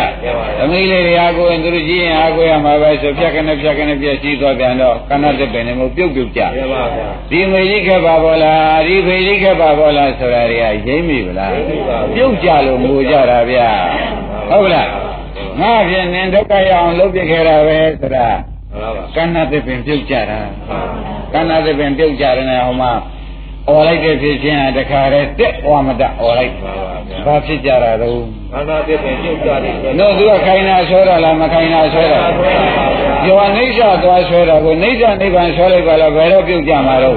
[0.59, 11.51] သမီးလေးတွေအားကိုရင်သူတို့ကြည့်ရင်အားကိုရမှာပဲဆိုဖြတ်ကနေဖြတ်ကနေပြည့်စည်သွားပြန်တော့ကဏ္ဍတစ်ပင်နဲ့မပြုတ်ပြုတ်ကြဒီပါဗျာဒီမေကြီးခက်ပါဘောလားဒီဖေကြီးခက်ပါဘောလားဆိုတာတွေကရိမ့်မိဗလား
[12.15, 13.69] ပြုတ်ကြလို့ငိုကြတာဗျာ
[14.49, 14.89] ဟုတ်လား
[15.61, 18.27] ငါဖြင့်နင်ဒုက္ခရအောင်လုပ်ပြခဲ့တာပဲဆိုတာ
[18.79, 20.39] မှန်ပါပါကဏ္ဍတစ်ပင်ပြုတ်ကြတာ
[21.33, 22.91] ကဏ္ဍတစ်ပင်ပြုတ်ကြတယ်နဲ့ဟိုမှာ
[23.69, 28.19] អော်လိုက်တဲ့ဖြစ်ချင်းဟာတခါတည်းတက်ဝါမတអော်လိုက်မှန်ပါဗျာဘာဖြစ်ကြတာတော့
[28.53, 32.21] ခန္ဓာပြည့်စုံပြုတ်ကြတယ်တို့သူကခိုင်းတာဆွဲတာလားမခိုင်းတာဆွဲတာ
[33.25, 37.15] ကျော်အိဋ္ဌသွားဆွဲတာကိုအိဋ္ဌနိဗ္ဗာန်ဆွဲလိုက်ပါလားဘယ်တော့ပြုတ်ကြမှာတော့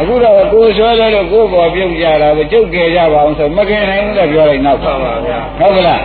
[0.00, 6.00] အခုတော့ကိုယ်ဆွဲလဲလို့ကိုယ်ပေါ်ပြုတ်ကြတာကိုကျုပ်ကြကြပါအောင်ဆိုမခင်နိုင်ဘူးလို့ပြောလိုက်နောက်မှန်ပါဗျာဟုတ်ကလား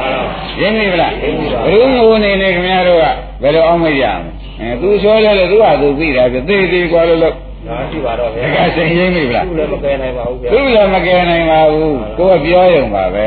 [0.61, 1.33] ရင်းပြီဗလားဘယ်
[1.73, 3.05] လိုငိုနေနေခင်ဗျားတို့က
[3.41, 7.34] ဘယ်လိုအောင်မရမလဲ အဲသူဆွဲလဲလို့သူကသူပြီးတာပြသေးသေးกว่าလို့လို့
[7.68, 13.26] ဒါရှိပါတော့ဗျာ တကယ်စိန်ရင်းပြီဗလား သူ့လည်းမကယ်နိုင်ပါဘူးဗျာ သူလည်းမကယ်နိုင်ပါဘူးကိုယ်ကပြောရုံပါပဲ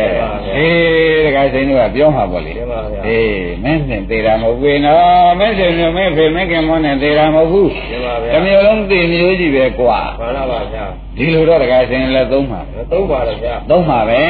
[0.56, 10.84] အေးတကယ်စိန်တို့ကပြောမှာပေါ့လေ ဒီပါဗျာ အေးမင်းစင်သေးတာမဟုတ်ဘူးနော်မင်းစင်မျိုးမင်းဖေမင်းခင်မောနဲ့သေးတာမဟုတ်ဘူး ဒီပါဗျာ တစ်မျိုးလုံးသေမျိုးကြီးပဲကွာ မှန်ပါပါဗျာ
[11.19, 14.21] ဒီလိုတော့တကယ်စိန်လည်းသုံးပါပဲသုံးပါတော့ဗျာသုံးပါပဲ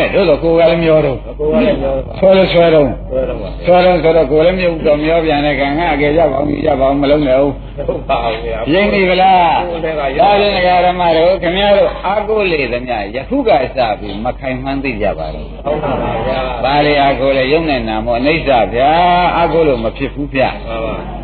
[0.00, 7.50] တဲ့တို့တော့ကိုယ်ကလည်းမျောတော့ကိုယ်ကလည်းပြောဆွဲလို့ဆွဲတော့ဆွဲတော့ပါဆွဲတော့ဆိုတော့ကိုယ်လည်းမြုပ်တော့မျောပြန်တဲ့ကံကအကယ်ရပါအောင်ရပါအောင်မလုံးနဲ့ဦး
[7.88, 18.92] ဟုတ်ပါဘူးဗျာရင်းပြီဗလားကိုယ်တည်းကရဒါဖြင့်ဒကာရမတို့ခင်ဗျားတို့အာကိုလေသမျှယခုကစပြီးမခိုင်မှန်းသိကြပါတော့ဟုတ်ပါပါဗျာဘာလေအာကိုလေယုံနဲ့နာမောအိဋ္ဌဗျာ
[19.36, 21.23] အာကိုလို့မဖြစ်ဘူးဗျမှန်ပါတ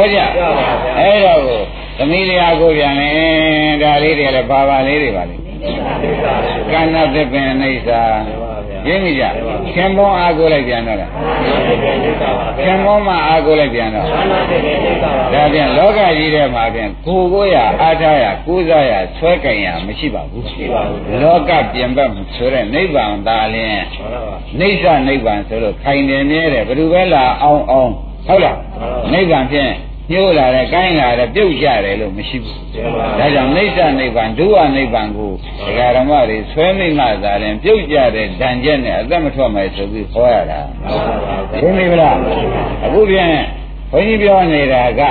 [0.00, 1.60] ည့်ကြရပါဗျာအဲ့တော့ကို
[1.98, 3.10] သမီးလေးအာကိုပြန်လေ
[3.82, 6.10] ဒါလေးတွေလည်းဘာပါလေးတွေပါလေသိတာလေ
[6.72, 9.24] ကဏ္ဍသစ်ပင်အိဋ္ဌမှန်ပါဗျာရင်းပြီကြ
[9.74, 11.10] ခင်မောအာကိုလိုက်ပြန်တော့လား
[12.04, 21.98] သိတာပါဗျာခင်မောမှအာကိုလိုက်ပြန်တော့ခန္ဓာပြည့်စုံသိတာပါဒါပြန်လောကကြီးထဲမှာပြန်ကိုယ်ကိုယ်ရအားထားရကိုးစားရဆွဲကင်ရမရှိပါဘူးရှိပါဘူးဗျာလောကပြင်ပ
[22.34, 27.92] ဆိုတဲ့နိဗ္ဗာန်သာလျှင်မှန်ပါပါနိစ္စနိဗ္ဗာန်ဆိုလို့ခိုင်တယ်မြဲတယ်ဘယ်သူပဲလာအောင်အောင်
[28.26, 28.56] ဟုတ်လား
[29.12, 29.72] နိဗ္ဗာန်ဖြင့်
[30.12, 32.58] ညှိုးလာတယ်ကိုင်းလာတယ်ပြုတ်ကြတယ်လို့မရှိဘူး
[33.18, 35.32] ဒါကြောင့်နိစ္စနိဗ္ဗာန်ဒုဝနိဗ္ဗာန်ကို
[35.66, 40.60] ဒကာဓမ္မတွေဆွဲမိမှသာရင်ပြုတ်ကြတဲ့ဓာန်ချက်နဲ့အသက်မထွက်မယ်ဆိုပြီးဟောရတာ
[41.60, 42.16] ရှင်းပြီလား
[42.84, 43.28] အခုပြန်
[43.92, 45.02] ဘုန်းကြီးပြောနေတာက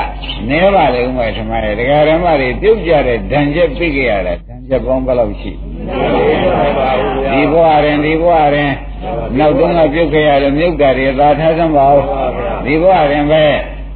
[0.49, 5.51] နေပါလေဥမဲ့ဓမ္မတွေဒကာဓမ္မတွေပြုတ်ကြတဲ့ဓာန်ချက်ပြိကြရတာဓာန်ချက်ပေါင်းဘယ်လောက်ရှိ
[7.33, 8.73] ဒီဘဝရင်ဒီဘဝရင်
[9.37, 12.01] နောက်တုန်းကပြုတ်ခဲ့ရတဲ့မြုပ်တာတွေသာထားစမ်းပါဦး
[12.65, 13.43] ဒီဘဝရင်ပဲ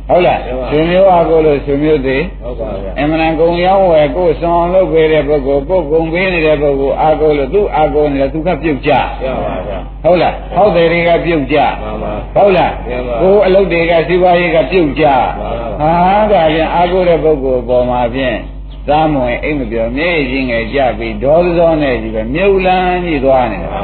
[0.10, 8.98] ဟုတ်လားဆွေမျိုးအကိုလို့ဆွေမျိုးသေးဟုတ်ပါဗျာအမှန်တန်ကုံရောက်ဝယ်ကိုယ်ဆောင်လုပ်ပေးတဲ့ပုဂ္ဂိုလ်ကိုယ်ကုံပေးနေတဲ့ပုဂ္ဂိုလ်အာကိုလို့သူ့အာကိုနဲ့သူကပြုတ်ကြရ
[9.44, 18.38] ပါဗျာဟုတ်လားဟောက်တယ်တွေကပြုတ်ကြမှန်ပါဟုတ်လားမှန်ပါကိုယ်အလုပ်တွေကစီးပွားရေးကပြုတ်ကြမှန်ပါဟာဒါပြန်အာကိုတဲ့ပုဂ္ဂိုလ်ပေါ်မှာဖြင့်
[18.88, 23.80] သားမဝင်အိမ်မပြောမျက်ရည်ချင်းငယ်ကြပြီးဒေါသစောနဲ့ကြီးပဲမြုပ်လန်းကြီးသွားနေတာ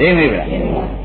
[0.00, 0.44] ရင်းပြီဗျာ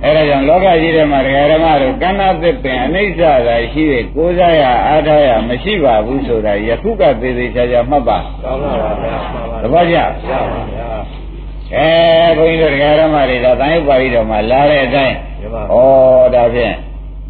[0.04, 10.00] အဲ့ဒါကြောင့်လောကကြီးထဲမှာဒကာဓမ္မတို့ကဏ္ဍသစ်ပင်အနိစ္စသာရှိတဲ့ကိုးစားရအားထားရမရှိပါဘူးဆိုတာယခုကသေးသေးချာချာမှတ်ပါကောင်းပါပါဗျာမှန်ပါသဘောကျရ
[10.52, 10.88] ပါဗျာ
[11.76, 15.76] အဲဘုန်းကြီးတို့ဒကာဓမ္မတွေဒါတန်ရုပ်ပါဠိတော်မှာလာတဲ့အတိုင်းရပါဩ
[16.36, 16.74] ဒါဖြင့်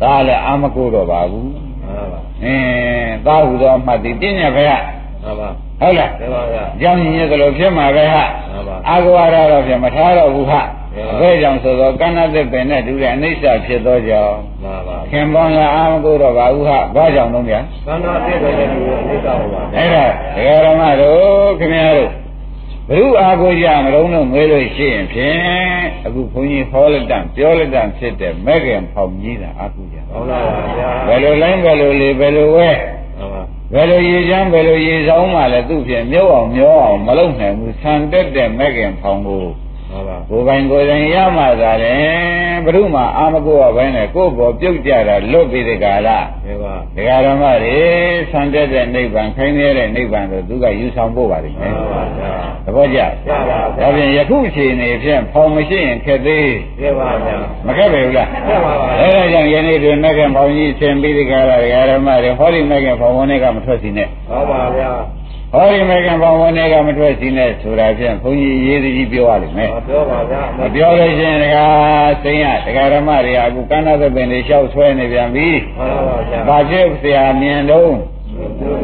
[0.01, 5.02] ဒါလည်းအာမကိုတော့ပါဘူးမှန်ပါအင်းသာဟုသောအမှတ်ဒီပညာပဲဟမှန်ပါ
[5.81, 10.61] ဟုတ်လားရပါဗျာကြောင်းညင်သလိုဖြစ်မှာပဲဟာမှန်ပါအာဂဝါရတော့ဖြင့်မထားတော့ဘူးဟာ
[10.95, 22.11] မှန်ပါအဘဲကြောင့်ဆိုတော့ကဏ္ဍသစ်ပင်နဲ့တူတဲ့အနိစ္စဖြစ်သောကြောင့်မှန်ပါခင်ပေါင်းလားအာမကိုတော့ပါဘူးဟာဘာကြောင့်လုံးဗျာသန္တာပြည့်တဲ့လူကိုအနိစ္စဟောပါဗျာအဲ့ဒါဒကာရမတို့ခင်ဗျားတို့
[22.89, 33.02] ဘုရုအာကိုကြမလုံးလို့ငွေလို့ရှိရင်ဖြင့်အခုခွန်ကြီးဟောလက်တံပြောလက်တံဖြစ်တဲ့မဲခင်ဖောင်ကြီးတာအာကိုကြကောင်းပါပါဗျာဘယ်လိုလိုင်းဘယ်လိုလေဘယ်လိုဝဲမှန်ပါ
[33.73, 39.43] ဘယ်လိုရေချမ်းဘယ်လိုရေဆောင်မှလည်းသူ့ဖြင့်မြုပ်အောင်မျောအောင်မလုပ်နိုင်ဘူးဆန်တက်တဲ့မဲခင်ဖောင်ကို
[39.93, 46.09] မှန်ပါကိုယ်ပိုင်ကိုယ်တိုင်ရမှသာတယ်ဘုရုမှာအာမကိုရဘဲနဲ့ကိုယ့်ဘောပြုတ်ကြတာလွတ်ပြီးတဲ့ကာလ
[46.47, 47.77] ရပါဒကာရမတွေ
[48.31, 56.49] ဆန်တက်တဲ့နိဗ္ဗာန်ခိုင်းနေတဲ့နိဗ္ဗာန်ကိုသူကယူဆောင်ဖို့ပါလိမ့်မှမယ်န်ပါဗျာသဘောကျရပါဗျာဒါဖြင့်ယခုအချိန်နေဖြင့်ဖောင်မရှိရင်ခက်သေး
[56.83, 57.35] ရပါဗျာ
[57.67, 64.91] မခက်ပဲဘူးလားရပါပါအဲဒါကြောင့်ယနေ့တွင်မက္ကံဖောင်ကြီးဆင်ပြီးဒီကရဒကာရမတွေဟောဒီမက္ကံဖောင်ဝင်တွေကမထွက်စီနဲ့ဟောပါဗျာ
[65.53, 71.65] ဟောဒီမက္ကံဖောင်ဝင်တွေကမထွက်စီနဲ့ဆိုတာဖြင့်ဘုန်းကြီးရေးသည်ကြီးပြောရလိမ့်မယ်ဟောပြောပါဗျာမပြောလို့ရှိရင်ဒကာ
[72.23, 77.91] စိမ့်ရဒကာရမတွေကအခုကန္နာသပင်တွေလျှောက်ဆွဲနေပြန်ပြီမှန်ပါဗျာဘာဖြစ်ဆရာမြင်တော့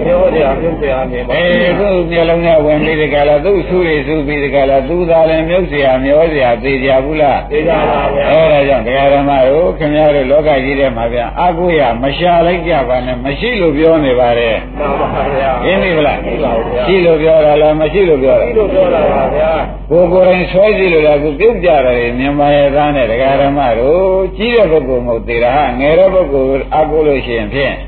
[0.04, 19.50] ပြောကြရပြုတ်ကြရမြင်ပါ အေးသူ့မျိုးလုံးနဲ့ဝင်ပြီးဒီကလာသူ့ဆူရီဆူပြီးဒီကလာသူသာလည်းမြုပ်เสียမျောเสียသေးကြဘူးလား သိကြပါဗျာ အဲဒါကြောင့်တရားဓမ္မတို့ခင်ဗျားတို့လောကကြီးထဲမှာဗျာအကုရမရှာလိုက်ကြပါနဲ့မရှိလို့ပြောနေပါတယ် မှန်ပါဗျာ ရင်းပြီဗလား သိပါဗျာ ရှိလို့ပြောတာလားမရှိလို့ပြောတာ ဒီလိုပြောတာပါဗျာ
[19.90, 24.04] ကိုယ်ကိုယ်တိုင်ဆွဲကြည့်လို့လားသူပြုတ်ကြတယ်မြန်မာရဲ့သားနဲ့တရားဓမ္မတို့
[24.36, 27.74] ကြီးတဲ့ပုဂ္ဂိုလ်မဟုတ်သေးတာဟာငယ်တဲ့ပုဂ္ဂိုလ်အကုလို့ရှိရင်ဖြင့်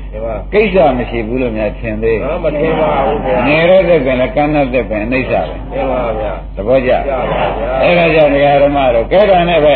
[0.52, 7.20] ကိစ္စမရှိဘူးလို့များထင်သေးဘာမထင်ပါဘူးဗျာငယ်တဲ့သက်ပင်လည်းကမ်းတဲ့သက်ပင်အနှိမ့်စားပဲဒီပါဗျာသဘောကျရပါ
[7.58, 9.74] ဗျာအဲ့ဒါကြောင့်တရားဓမ္မတို့ကဲတာနဲ့ပဲ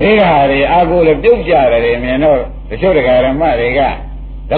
[0.00, 2.38] ဒီဟာတွေအာကိုလည်းပြုတ်ကြတယ်မြင်တော့
[2.70, 3.90] တချို့တရားဓမ္မတွေကဒါ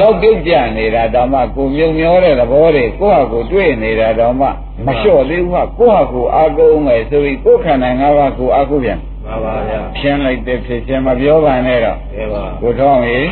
[0.02, 4.46] တော့ပြုတ်ကြနေတာတော့မှကိုမြုံမျောတဲ့သဘောတွေကိုယ့်ဟာကိုတွေ့နေတာတော့မှ
[4.86, 13.22] မလျှော့သေးဘူးကကိုယ့်ဟာကိုအာကိုမယ်ဆိုပြီးကိုယ်ခန္ဓာ၅ပါးကိုအာကိုပြန်မှန်ပါဗျာရှင်းလိုက်တဲ့ဖြစ်ချင်းမပြောပါနဲ့တော့ဒီပါကိုထောင်းရေ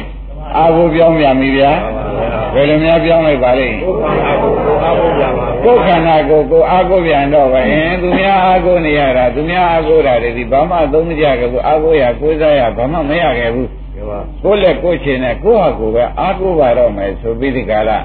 [0.57, 17.99] အာကိုပြောင်းပြန်ပြီဗျာမှန်ပါဗျာဘယ်လိုများပြောင်းလိုက်ပါလိမ့်ကိုယ်ခန္ဓာကိုယ်ကိုအားကိုးကြပါကိုယ်ခန္ဓာကိုယ်ကိုအားကိုးပြန်တော့ပဲအင်းသူများအားကိုးနေရတာသူများအားကိုးတာတွေဒီဘာမှသုံးမကြခဲ့ဘူးအားကိုးရကိုးစားရဘာမှမရခဲ့ဘူးဒီပါကိုယ်လက်ကိုယ်ချင်နဲ့ကိုယ့်ဟာကိုယ်ပဲအားကိုးပါတော့မယ်ဆိုပြီးဒီကလာ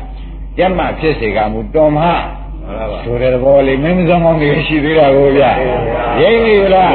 [0.58, 2.22] ကျက်မှဖြစ်စေကမူတော်မမှန်
[2.78, 5.44] ပါပါဆိုတဲ့သဘောလေးမင်းမစောင်းကောင်းတွေရှိသေးတာကိုဗျ
[6.22, 6.94] ရိမ့်ပြီလား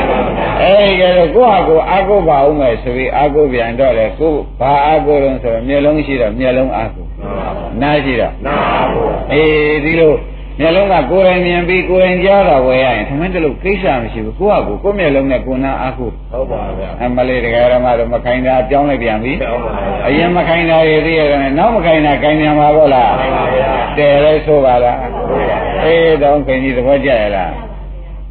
[0.62, 8.54] အဲဒီကဲတော့ကိုယ့်ဟာကိုယ်အားကိုးပါအောင်မယ်ဆိုပြီးအားကိုးပြန်တော့လေကိုယ်ဘာအားကိုးလို့ဆိုတော့မျက်လုံးရှိတော့မျက်လုံးအားကိုးမှန်ပါပါနားရှိတော့နာ
[8.94, 10.14] ကိုအေးဒီလို
[10.60, 24.98] မျက်လုံးကကိုယ်တိုင်မြင်ပြီးကိုယ်တိုင်ကြားတာဝယ်ရရင်သမင်းတလို့ကိစ္စမရှိဘူးကိုယ့်ဟာကိုယ်ကိုယ်မျက်လုံးနဲ့ကိုယ်နာအားကိုဟုတ်ပါဗျာအမလေးတရားဓမ္မတို့မခိုင်းတာပြောင်းလိုက်ပြန်ပြီဟုတ်ပါဗျာအရင်မခိုင်းတာတွေသိရတယ်နောက်မခိုင်းတာခိုင်းပြန်ပါဘောလားမှန်ပါဗျာတဲလဲဆိုပါလား
[25.82, 27.52] အေးတော့ခင်ကြီးသဘောကျရလား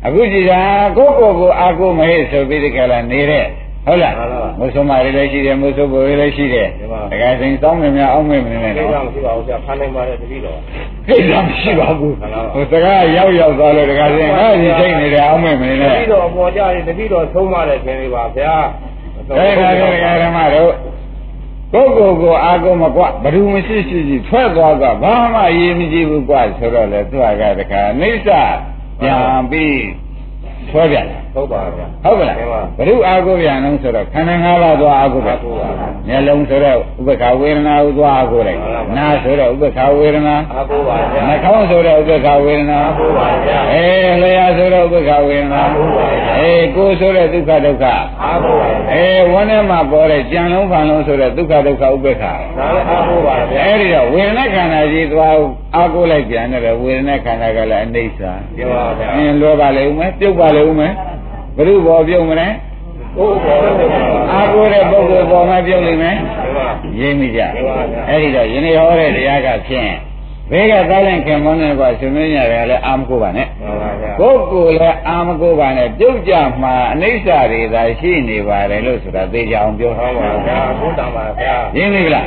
[0.05, 0.61] အခုကြည်သာ
[0.97, 3.45] ကိုယ့်ကိုယ်ကိုအားကိုမဟဲ့ဆိုပြီးဒီကလာနေတဲ့
[3.85, 4.13] ဟုတ်လား
[4.59, 6.67] မုဆုမတွေလည်းရှိတယ်မုဆုဘိုတွေလည်းရှိတယ်
[7.11, 10.57] တကယ်စိန်စောင်းမြများအောင်မင်းမနေနဲ့သိနော်ကြမရှိပါဘူးဗျာဖမ်းနိုင်ပါတဲ့တတိတော်
[11.07, 12.15] ကိစ္စမရှိပါဘူး
[12.53, 18.53] ဟိုစကားရောက်ရောက်သွားလို့တခါချင်းဟာဒီစိတ်နေတယ်အောင်မဲ့မနေတနဲ့တိတော်အပေါ်ကြရင်တတိတော်သုံးပါတဲ့ခြင်းလေးပါဗျာ
[19.27, 20.71] ဒါခါချင်းဓမ္မတို့
[21.73, 27.25] ကိုယ့်ကိုယ်ကိုအာကုမကွဘယ်သူမရှိရှိရှိထွက်သွားကဘာမှအရေးမကြီးဘူးကွဆိုတော့လေသူက
[27.59, 28.29] တခါအိဋ္ဌ
[29.01, 29.75] ပြန်ပြီး
[30.69, 35.69] ဆွဲပြန်တယ်ဟုတ်ပါဗျာဟုတ်ကလားမှန်ပါဘုရုအာကိုပြန်လုံးဆိုတော့ခန္ဓာ၅ပါးသွားအာကိုပြန်အာကိုပါ
[36.07, 43.85] မျက်လုံးဆိုတော့ဥပ္ပခာဝေဒနာကိုသွားအာကိုလိုက်မှန်ပါနားဆိုတော့ဥပ္ပခာဝေဒနာအားကိုပါဗျာနှာခေါင်းဆိုတော့ဥပ္ပခာဝေဒနာအားကိုပါဗျာအဲ
[44.21, 47.83] လျှာဆိုတော့ဥပ္ပခာဝေဒနာအားကိုပါဗျာအေးကိုယ်ဆိုတော့ဒုက္ခဒုက္ခ
[48.23, 55.35] အားကိုပါဗျာအေးဝန်းထဲမှာပေါ်တဲ့ကြံလုံးဖန်လုံးဆိုတော့ဒုက္ခဒုက္ခဥပ္ပခာဒါလည်းအားကိုပါဗျာအဲ့ဒီတော့ဝေဒနာခန္ဓာကြီးသွား
[55.75, 58.19] အာကိုလိုက်ပြန်တယ်ဝေဒနာခန္ဓာကလည်းအနိစ္စ
[58.57, 60.93] ပြောပါဗျာအင်းလောပါလေဦးမယ်ပြုတ်ပါလေဦးမယ်
[61.55, 62.47] ဘုရုဘောပြုတ်မလဲ
[63.17, 66.67] ကိုယ်ပေါ်တယ်ဗျာအာကိုတဲ့ပုဂ္ဂိုလ်ပေါ်မှာပြုတ်လိမ့်မယ်မှန်ပါ
[66.99, 69.91] ရင်းမိကြမှန်ပါဗျာအဲ့ဒီတော့ယနေ့ဟောတဲ့တရားကဖြင့်
[70.53, 82.23] ဘေးကသားလင်ခင်မောင်းနေကရှင်မင်းရတယ်လည်းအာမကိုပါနဲ့မှန်ပါဗျာကိုယ်ကိုယ်လည်းအာမကိုပါနဲ့ပြုတ်ကြမှာအနိစ္စတွေသာရှိနေပါတယ်လို့ဆိုတာသိကြအောင်ပြောဟုတ်ပါဗျာဘုဒ္ဓမှာဗျာရင်းမိလား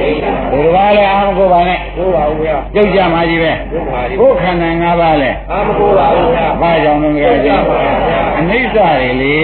[0.53, 7.11] ဘုရားလည်းအာမကိုပါနဲ့ကိုပါဦးဗျာပြုတ်ကြမှာကြီးပဲဘုရားကြီးကိုယ်ခန္ဓာ၅ပါးလဲအားမကိုပါဘူးဗျာဘာကြောင့်လဲ
[7.45, 7.63] ကြည့်
[8.39, 9.37] အနိစ္စတွေလေ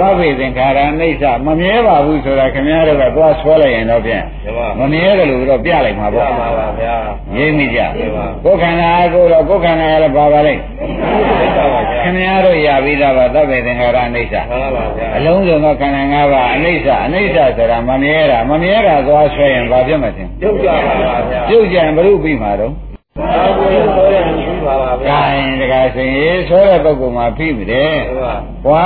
[0.00, 6.94] သဗ္ဗေသင်္ခါရအနိစ္စမမြဲပါဘူးဆိုတာခင်ဗျားတို့ကသွားဆွဲလိုက်ရင်တော့ဖြင့်ဒီမှာမမြဲတယ်လို့တော့ပြလိုက်မှာပါပေါ့ပါပါဗျာ
[7.36, 20.94] ရင်းမိကြမှန်ပါကိုယ်ခန္ဓာအကိုတော့ကိုယ်ခန္ဓာရလည်းပါပါလိမ့်သိတာပါဗျာခင်ဗျားတို့ရပြီးသားပါသဗ္ဗေသင်္ခါရအနိစ္စမှန်ပါဗျာအလုံးစုံသောခန္ဓာ၅ပါးအနိစ္စအနိစ္စဆိုတာမမြဲတာမမြဲတာသွားဆွဲရင်ဘာဖြစ်မှာသင်ပြုတ်ကြပါပါ
[21.30, 22.72] ဗျာပြုတ်ကြရင်ဘုရုပြီးမှာတော့
[23.20, 24.24] အားကိုဆိုရင်
[24.62, 28.34] ပြီးပါပါဗျာဂိုင်းတကားစင်ရေးဆွဲတဲ့ပုဂ္ဂိုလ်မှာဖိမိတယ်ဟုတ်ပါ။
[28.66, 28.84] ကွာ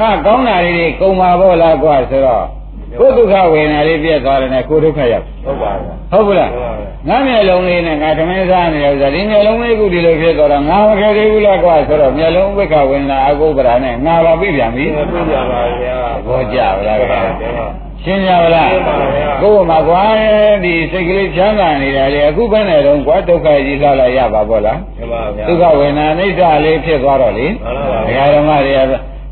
[0.00, 2.46] ငါကောင်းတာလေးတွေကုံပါဘောလားကွာဆိုတော့
[3.00, 20.02] ကိုယ်ဒုက္ခဝေဒနာလေးပြည့်သွားတယ်နဲ့ကိုယ်ဒုက္ခရောက်ဟုတ်ပါဗျာဟုတ်ဘူးလားဟုတ်ပါဗျာငါမျက်လုံးလေးနဲ့ငါသမင်းစားနေရဥစ္စာဒီမျက်လုံးလေးခုဒီလိုဖြစ်သွားတော့ငါမခဲသေးဘူးလားကွာဆိုတော့မျက်လုံးဝိက္ခဝေဒနာအကုပ္ပရာနဲ့ငါပါပြီပြန်ပြီပြပြပါဗျာဘောကြပါလားကွာဒီမှာ ရှင်းကြပါလားရှင်းပါဗျာကိုယ်မှာကွာ
[20.64, 28.80] ဒီစိတ်ကလေးချမ်းသာနေတာလေအခုပဲနဲ့တော့ကွာဒုက္ခကြီးလာလာရပါဘောလားဒီမှာဗျာဒုက္ခဝေဒနာအိဋ္ဌလေးဖြစ်သွားတော့လေမှန်ပါဒဗျာကာဓမ္မတွေက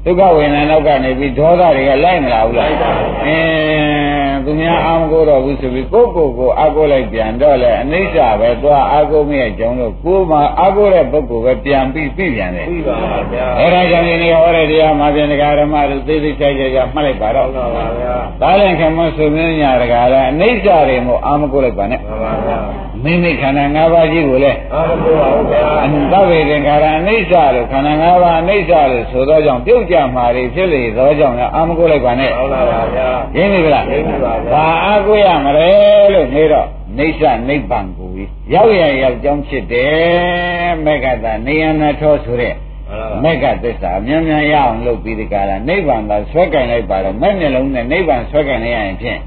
[0.04, 22.58] ဒုက္ခဝေဒနာနောက်ကနေပြီးဒေါသတွေကလိုက်မလာဘူးလားလိုက်ပါဘူးအင်း သူများအာမကိုတော့ဘူးဆိုပြီးကိုယ့်ကိုယ်ကိုအာကိုလိုက်ပြန်တော့လေအနိစ္စပဲသွားအာကိုမရဲ့ကြောင့်လို့ကိုယ်မှာအာကိုတဲ့ပုဂ္ဂိုလ်ပဲပြန်ပြီးပြီးပြန်တယ်ပြီးပါပါဗျာအဲဒါကြောင့်ဒီနေ့ဟောတဲ့တရားမှာပြန်ဒကာဓမ္မတို့သိသိချိုက်ချိုက်ကြမှတ်လိုက်ပါတော့ဟုတ်ပါပါဗျာဒါလည်းခင်မဆိုမင်းညာဒကာလည်းအနိစ္စတွေမို့အာမကိုလိုက်ပါနဲ့မှန်ပါဗျာ
[23.04, 35.70] မိမိခန္ဓာ၅ပါးကြီးကိုလည်းအားမကိုပါဘူးဗျာအသဗ္ဗေသင်္ခါရအနိစ္စလို့ခန္ဓာ၅ပါးအနိစ္စလို့ဆိုသောကြောင့်ပြုတ်ကြမှာတွေဖြစ်လေသောကြောင့်လည်းအာမကိုလိုက်ပါနဲ့ဟုတ်ပါပါဗျာရင်းပြီလားရင်းပြီပါဗျာဘာအာကိုရမလဲ
[36.14, 36.68] လို့နေတော့
[36.98, 49.20] နေစ္စနိဗ္ဗာန်ကိုကြီးရောက်ရရောက်ကြောင်းဖြစ်တယ်မေဃတာနေယနာထောဆိုတဲ့ဟုတ်ပါမေဃသစ္စာအများများရအောင်လုပ်ပြီးဒီကလာနိဗ္ဗာန်သာဆွဲကင်လိုက်ပါတော့မဲ့မျက်လုံးနဲ့နိဗ္ဗာန်ဆွဲကင်လိုက်ရရင်ဖြင့်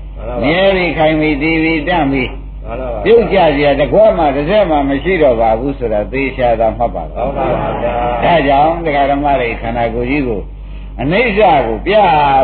[0.44, 2.30] မြဲပြီးခိုင်ပြီးတည်ပြီးတန့်ပြီး
[2.66, 7.94] ဟုတ်ပါပြုတ်ကြစရာတကွမှတစ်စက်မှမရှိတော့ပါဘူးဆိုတာသေချာသာမှတ်ပါဟုတော့တ်ပါပါဗျာ
[8.24, 10.42] ဒါကြောင့်တရားဓမ္မတွေခန္ဓာကိုယ်ကြီးကို
[11.02, 11.94] အနိစ္စကိုပြ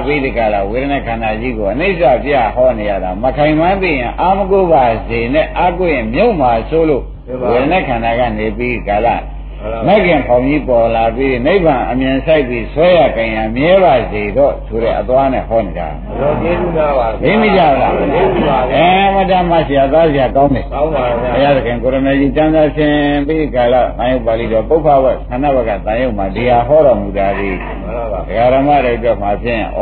[0.05, 7.03] ပြီးဒီကလာဝေဒနာခန္ဓာကြီးကိုအနိစ္စပြဟောနေရတာမခိုင်မှန်းသိရင်အာမကိုပါစေနဲ့အာကိုရင်မြုပ်မှာဆိုလို့
[7.49, 9.23] ဝေဒနာခန္ဓာကနေပြီးကာလဟုတ်
[9.63, 15.88] မပါဂ္ဂင်ဖောင်ကြီးပေါ်လာပြီးနိဗ္ဗာန်အမြင်ဆိုင်ပြီးဆွဲရကြင်ရမြဲပါစေတော့ဆိုတဲ့အသွားနဲ့ဟောနေတာ
[16.19, 22.95] တော့ကျေးဇူးများပါသိမိကြလားကျေးဇူးပါဗျာအဲမတ္တမဆရာသားဆရာကောင်းတယ်ကောင်းပါဗျာဘုရားသခင်ကိုရမေကြီးတန်သာရှင်
[23.28, 27.49] ပြီးကာလသံယုတ်ပါဠိတော်ပုပ္ပဝက်ခန္ဓာဘကသံယုတ်မှာဒီဟာဟောတော်မူတာဒီ
[27.84, 29.82] မှန်ပါပါဒကာရမတွေအတွက်မှာဖြင့်ဩ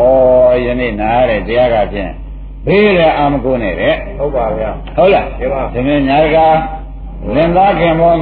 [0.65, 2.11] ယနေ့နားရတဲ့တရားကဖြင့်
[2.65, 6.37] ဘေးလည်းအာမကိုနဲ့တဲ့ဟုတ်ပါဗျာဟုတ်လားဒီပါဒီနေ့ညာက
[7.35, 8.13] လင်သားခင်မော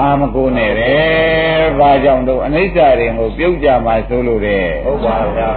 [0.00, 5.52] အာမကိုနဲ့တဲ့ဘာကြောင့်တော့အနိစ္စတွေကိုပြုတ်ကြမှာဆိုလို့တဲ့ဟုတ်ပါဗျာ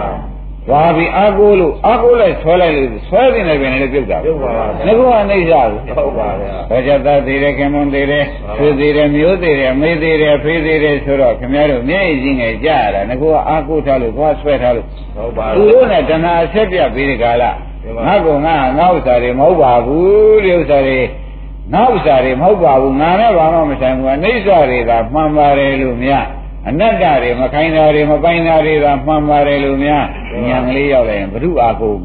[0.68, 8.24] သွားပြီးအာကိုလို့အာကိုလိုက်ဆွဲလိုက်လို့ဆွဲတင်နေပြန်လည်းပြုတ်တာပြုတ်ပါပါငဗျာကောအနိစ္စကိုဟုတ်ပါဗျာ။ဘာကြသားသေးတယ်ခင်မွန်သေးတယ်
[8.58, 17.44] ဟုတ်ဆွေသေးတယ်မျိုးသေးတယ်မေးသေးတယ်ဖေးသေးတယ်ဆိုတော့ခင်ဗျားတို့မျက်ရည်ကြီးငယ်ကြရတာငကောအာကိုထားလို့သွားဆွဲထားလို့ဟုတ်ပါသူတို့နဲ့တဏှာအဆက်ပြပြီးဒီကာလ
[17.82, 20.98] ဒီမှာငါကငါငါဥစ္စာတွေမဟုတ်ပါဘူးဒီဥစ္စာတွေ
[21.73, 26.25] ငါဥစ္စာတွေမဟုတ်ပါဘူးငါနဲ့ဘာမှမဆိုင်ဘူးအနိစ္စတွေသာမှန်ပါတယ်လို့များ
[26.67, 30.05] အနတ္တတွေမခိုင်းတာတွေမပိုင်တာတွေသာမှန်ပါတယ်လို့များ
[30.47, 31.95] ဉာဏ်ကလေးရောက်လိုက်ရင်ဘု து အာကို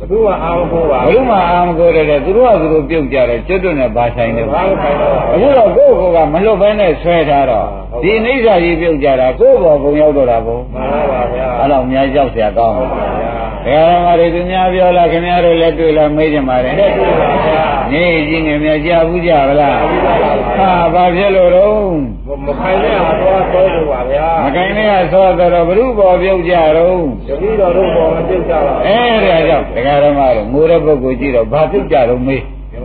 [0.00, 13.30] ဘသူကအားမကိုပါ ဘု து မအာမကိုတဲ့သူတို့ကသူတို့ပြုတ်ကြတယ်ကျွတ်တွနဲ့ဘာဆိုင်တယ် ဘာလို့ခိုင်းတော့ အခုတော့ကိုယ့်ကိုယ်ကမလွတ်ဘဲနဲ့ဆွဲထားတော့ ဟုတ်ပါဘူး ဒီအိဋ္ဌာကြီးပြုတ်ကြတာကိုယ့်ဘောကုံရောက်တော့တာဘုံ မှန်ပါပါဗျာ အဲ့တော့အများကြောက်เสียကောင်း ဟုတ်ပါဗျာ
[13.65, 32.79] ဘယ်ရမှာတွေသူများပြောလားခင်ဗျားတို့လက်တွေ့လားမေးကြပါလေလက်တွေ့ပါဗျာနေကြီးငယ်များကြားဘူးကြဗလားကြားဘူးပါပါဟာဘာဖြစ်လို့တော့မခိုင်တဲ့ဟာတော့တော့လို့ပါဗျာမကိုင်းလေးကသောတော်ဘုရုဘောပြုတ်ကြတော့တပည့်တော်တို့ပေါ်မပြုတ်ကြပါဘူးအဲဒါကြောင့်တရားဓမ္မတို့ငိုတဲ့ပုဂ္ဂိုလ်ကြည့်တော့ဘာပြုတ်ကြတော့မေးဒီ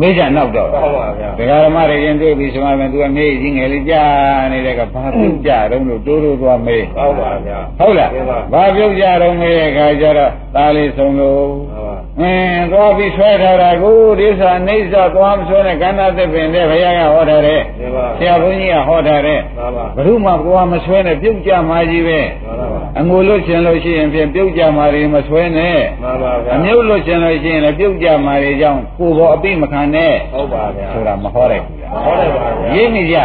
[0.00, 11.42] မှာမေးကြနောက်တော့ဟုတ်ပါဗျာဒကာဓမ္မတွေရင်တွေ့ပြီဆိုမှသူကမေးကြီးငယ်လေးကြားနေတဲ့ကဘာပြုတ်ကြတော့လို့တိုးတိုးသွားမေးဟုတ်ပါဗျာဟုတ်လားဟုတ်ပါဘာပြုတ်ကြတော့မေးတဲ့အခါကျတော့သားလေးဆုံးလို့
[11.72, 33.24] ဟုတ်ပါအင်းသွားပြီးဆွဲထားတာကိုဒီစာနေစာသွားမဆွဲနဲ့ကန္နာသစ်ပင်တဲ့ဘုရားကဟောထားတဲ့ဒီပါဆရာဘုန်းကြီးကဟောထားတဲ့ပါပါဘုရုမကွာမဆွဲနဲ့ပြုတ်ကြမှာကြီးပဲပါပါအငိုလွတ်ရှင်လို့ရှိရင်ဖြင့်ပြုတ်ကြမှာတွေမဆွဲနဲ့ပါပါဗျာအမြုပ်လွတ်ရှင်လို့ရှိရင်လည်းပြုတ်ကြမှာတွေကြောင့်ကိုယ်ပေါ်အပိမခံနဲ့ဟုတ်ပါဗျာဆိုတာမဟောတဲ့ဘူးလားဟောတယ်ပါဗျာရင်းနေကြအ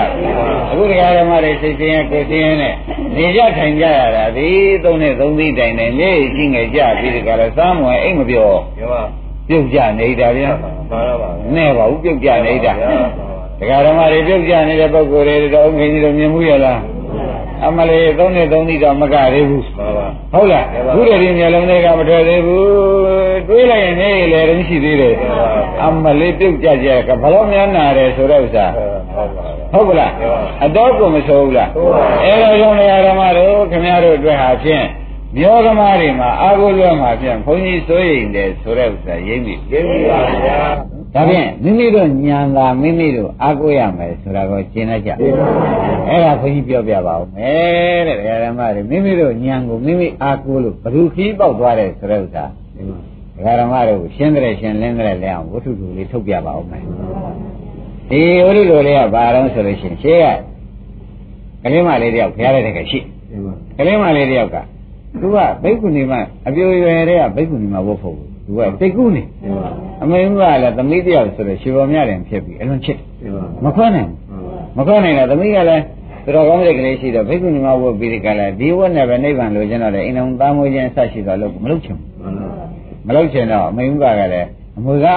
[0.69, 2.73] ခုတရားဓမ္မတွေစိတ်ဆင်းရဲကိုယ်ဆင်းရဲနဲ့
[3.15, 4.49] နေကြထိုင်ကြရတာဒီ
[4.83, 9.01] သုံးနဲ့သုံးသီးတိုင်တိုင်နေရှိငယ်ကြပြီးဒီကရစားမွယ်အိမ်မပြောဒီပါ
[9.47, 13.29] ပြုတ်ကြနေတာဗျာပါပါပါနဲ့ပါဘူးပြုတ်ကြနေတာပါပါ
[13.59, 16.79] တရားဓမ္မတွေပြုတ်ကြနေတဲ့ပုဂ္ဂိုလ်တွေတော့ငင်းကြီးတို့မြင်မှုရလား
[17.65, 22.65] အမလေးသုံးနဲ့သုံးသီးတော့မကသေးဘူးပါပါဟုတ်လားခုတည်းဒီမျိုးလုံးတွေကမထွက်သေးဘူး
[23.47, 25.15] တွေးလိုက်ရင်နေလေတော့ရှိသေးတယ်
[25.83, 30.11] အမလေးပြုတ်ကြကြကဘလို့များနာတယ်ဆိုတဲ့ဥစ္စာဟုတ်ပါဗျာဟုတ်ကလား
[30.65, 31.69] အတော့ကိုမဆိုးဘူးလား
[32.23, 34.85] အဲဒါကြောင့်တရားဓမ္မတို့ခင်ဗျားတို့အတွက်ဟာဖြင့်
[35.37, 40.59] မျောကမားတွေမှာအာဟုလွဲမှာဖြင့်ဘုန်းကြီးစိုးရိမ်တယ်ဆိုတဲ့ဥစ္စာရိပ်ပြီကျေးဇူးပါဗျာ
[41.13, 52.45] ဒါဖြင့်မိမိတို့ညံသာမိမိတို့အာကိုရမယ်ဆိုတာကိုရှင်းလိုက်ကြအဲ့ဒါဘုန်းကြီးပြောပြပါဦးမယ်တဲ့တရားဓမ္မတွေမိမိတို့ညံကိုမိမိအာကိုလို့ဘယ်သူခီးပေါက်သွားတယ်ဆိုတဲ့ဥစ္စာ
[53.37, 56.83] တရားဓမ္မတို့ရှင်းတယ်ရှင်းလင်းတယ်လဲအောင်ဝတ္ထုတူလေးထုတ်ပြပါဦးမယ်
[58.09, 60.25] ဒီဝတ္ထုတူလေးကဘာတော့ဆိုလို့ရှိရင်ရှင်းရ
[61.63, 62.99] ကလေးမလေးတယောက်ဖျားတဲ့တကရှိ
[63.77, 64.57] ကလေးမလေးတယောက်က
[65.21, 66.13] သူကဘိက္ခုနီမ
[66.47, 68.17] အပြိုရွယ်တဲ့ကဘိက္ခုနီမဝတ်ဖို့
[68.49, 69.23] သူကတိတ်ကူးနေ
[70.01, 72.97] အမေကလည်းသမီးတယောက်ဆိုတော့ရှင်ပေါ်မြတယ်ဖြစ်ပြီးအလွန်ချစ်
[73.63, 75.83] မခွဲနိုင်ဘူးမခွဲနိုင်တော့သမီးကလည်း
[76.23, 82.07] သူတော်ကောင်းတဲ့ကလေးရှိတော့ဘိက္ခုနီမဝတ်ပြီးဒီကလည်းဒီဝတ်နဲ့ပဲနိဗ္ဗာန်လိုချင်တော့တယ်အိမ်တော်သားမွေးခြင်းဆက်ရှိတော့လို့မလုပ်ချင်ဘူး
[83.07, 84.47] မလုပ်ချင်တော့အမေကလည်း
[84.77, 85.07] အမွေက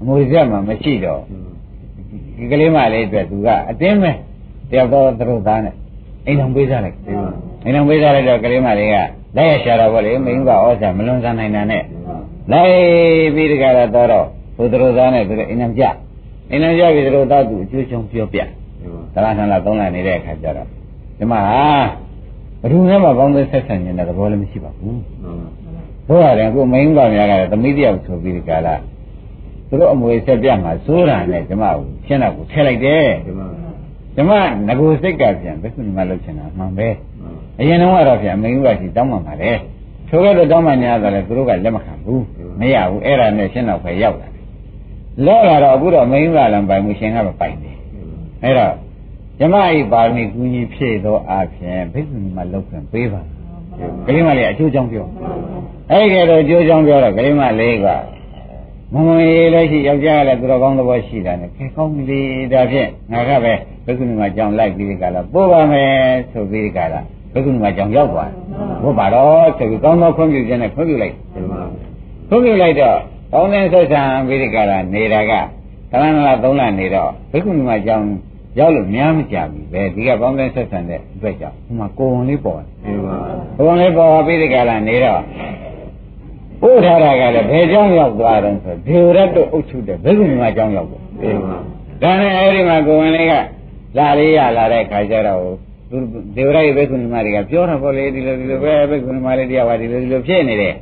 [0.00, 1.20] အမွေဆက်မှမရှိတော့
[2.36, 4.10] ဒီကလေးမလေးအတွက်သူကအတင်းပဲ
[4.70, 5.74] တယောက်တော့သူတို့သားနဲ့
[6.26, 6.96] အိမ်တော်ပေးစားလိုက်
[7.64, 8.94] အိမ်တော်ပေးစားလိုက်တော့ကလေးမလေးက
[9.36, 11.82] လက်ရရှာတော့ဗောလေမိန်းကဩဇာမလွန်ဆန်းနိုင်တာနဲ့
[12.52, 14.26] လိုက်ပြီးတကယ်တော့တော့
[14.56, 15.82] ဘုဒ္ဓရောသားနဲ့သူတို့အိမ်နံကြ
[16.50, 18.40] အိမ်နံကြပြီးသူတို့သားသူအကျိုးချောင်းပြောပြ
[19.14, 20.66] သလားဆန်းလာသုံးလာနေတဲ့အခါကျတော့
[21.18, 21.62] ဒီမှာဟာ
[22.60, 25.00] ဘယ်သူနဲ့မှကောင်းတဲ့ဆက်ဆံနေတဲ့သဘောလည်းမရှိပါဘူး
[26.08, 28.74] တို့ရတယ်ကိုမိန်းကများကလည်းသမီးတယောက်ဆိုပြီးဒီကလာ
[29.68, 33.06] သူတို့အမွေဆက်ပြမှာစိုးတာနဲ့ကျမကိုရှင်းတော့ကိုထည့်လိုက်တယ်
[34.14, 34.30] ကျမ
[34.68, 36.88] ငကိုစိတ်ကပြန်ဘယ်သူမှလုပ်ချင်တာမှန်ပဲ
[37.58, 39.58] အရင်တော့ကတော့ပြန်မိန်းကရှိတောင်းမှမှာတယ်
[40.08, 42.24] ထိုကဲ့တော့တောင်းမှညာတော့လေသူတို့ကလက်မခံဘူး
[42.60, 44.42] မရဘူးအဲ့ဒါနဲ့ရှင်းတော့ပဲရောက်လာတယ်
[45.26, 47.76] လောလာတော့အခုတော့မင်းကလည်းပိုင်မှုရှင်ကမပိုင်တယ်
[48.42, 48.72] အဲ့တော့
[49.38, 53.22] ဇမဤပါရမီကူညီဖြည့်သောအဖြစ်ဘိက္ခုနီမလောက်ခွင့်ပေးပါ
[54.06, 55.06] ကလေးမလေးအကျိုးကြောင့်ပြော
[55.90, 57.86] အဲ့ဒီတော့အကျိုးကြောင့်ပြောတော့ကလေးမလေးက
[58.92, 62.20] မမရေးလည်းရှိယောက်ျားကလည်းသူတော်ကောင်းသဘောရှိတာနဲ့ခဲကောင်းပြီ
[62.52, 63.52] ဒါဖြင့်ငါကပဲ
[63.84, 65.92] ဘိက္ခုနီမကြောင့်လိုက်ပြီးဒီကလာပို့ပါမယ်
[66.32, 67.00] ဆိုပြီးဒီကလာ
[67.34, 68.34] ဘိက္ခုနီမကြောင့်ရောက်သွားတယ်
[68.82, 71.44] ဘုဘာတော့ဆိုပြီးကောင်းသောခွင့်ပြုခြင်းနဲ့ခွင့်ပြုလိုက်တယ်
[72.30, 72.96] သုံးပြုလိုက်တော့
[73.32, 75.32] ကောင်းတဲ့ဆက်ဆံဝိရိကရာနေတာက
[75.90, 78.06] သရဏလာသုံးလနေတော့ဘိက္ခုနီမကြောင်း
[78.58, 82.70] ရောက်လို့များမကြဘူးပဲဒီကကောင်းတဲ့ဆက်ဆံတဲ့အတွက်ကြောင့်ဒီမှာကိုယ်ဝင်လေးပေါ်တယ်
[83.56, 85.20] ကိုယ်ဝင်လေးပေါ်ဝိရိကရာနေတော့
[86.68, 91.00] ဥထာရကလည်းဘယ်ကြောင်းရောက်သွားတယ်ဆိုဒေဝရတ်တို့အုပ်ချုပ်တဲ့ဘိက္ခုနီမကြောင်းရောက်တယ်
[92.02, 93.34] ဒါနဲ့အဲဒီမှာကိုယ်ဝင်လေးက
[93.98, 95.40] လာလေးရလာတဲ့ခါကျတော့
[95.94, 96.00] သူ
[96.36, 100.74] ဒေဝရရဲ့ဘိက္ခုနီမတွေကပြောတာပေါ့လေဒီလိုဒီလိုပဲဘိက္ခုနီမလေးတရားပါဒီလိုဒီလိုဖြစ်နေတယ်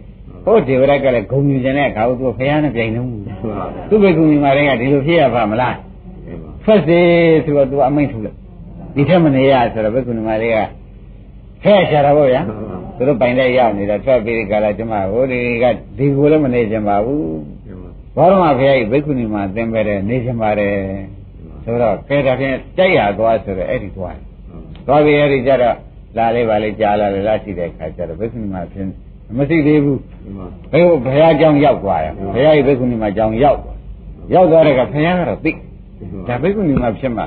[0.44, 3.22] ဟုတ်ဒေဝရကလည်းဂုံယူခြင်းနဲ့အခါကိုသူဖះနဲ့ပြိုင်လုံးဘူး
[3.90, 5.76] သူဘိက္ခုနီမတွေကဒီလိုဖြစ်ရပါမလား
[6.64, 6.98] ထွက်စေ
[7.44, 8.36] ဆိုတော့သူအမိန့်ထုတ်လိုက်
[8.94, 10.58] ဒီထက်မနေရဆိုတော့ဘိက္ခုနီမတွေက
[11.62, 12.42] ဖဲရှာတာပေါ့ဗျာ
[12.96, 15.64] သူတို့ပိုင်တဲ့ရောက်နေတာထွက်ပြီးဒီကလာကျမဟိုဒီက
[15.98, 17.24] ဒီကိုလည်းမနေကြပါဘူး
[18.16, 20.76] ဘောရမဖះကြီးဘိက္ခုနီမသင်ပဲတဲ့နေကြပါတယ်
[21.64, 24.31] ဆိုတော့ကဲဒါဖြင့်ကြိုက်ရသွားဆိုတော့အဲ့ဒီသွားတယ်
[24.86, 25.76] သွားပြီးအဲ့ဒီကြတော့
[26.16, 28.88] လာလေးပါလေးကြားလာလေလာရှိတဲ့ခါကျတော့ဘိက္ခုနီမဖြင့်
[29.36, 30.00] မရှိသေးဘူး
[30.72, 33.76] ဘယ်ဘုရားကြောင့်ရောက်သွားတယ်ဘုရားကြီးဘိက္ခုနီမကြောင့်ရောက်သွား
[34.34, 35.52] ရောက်သွားတဲ့ကဘုရားကတော့သိ
[36.28, 37.22] ဒါဘိက္ခုနီမဖြစ်မှ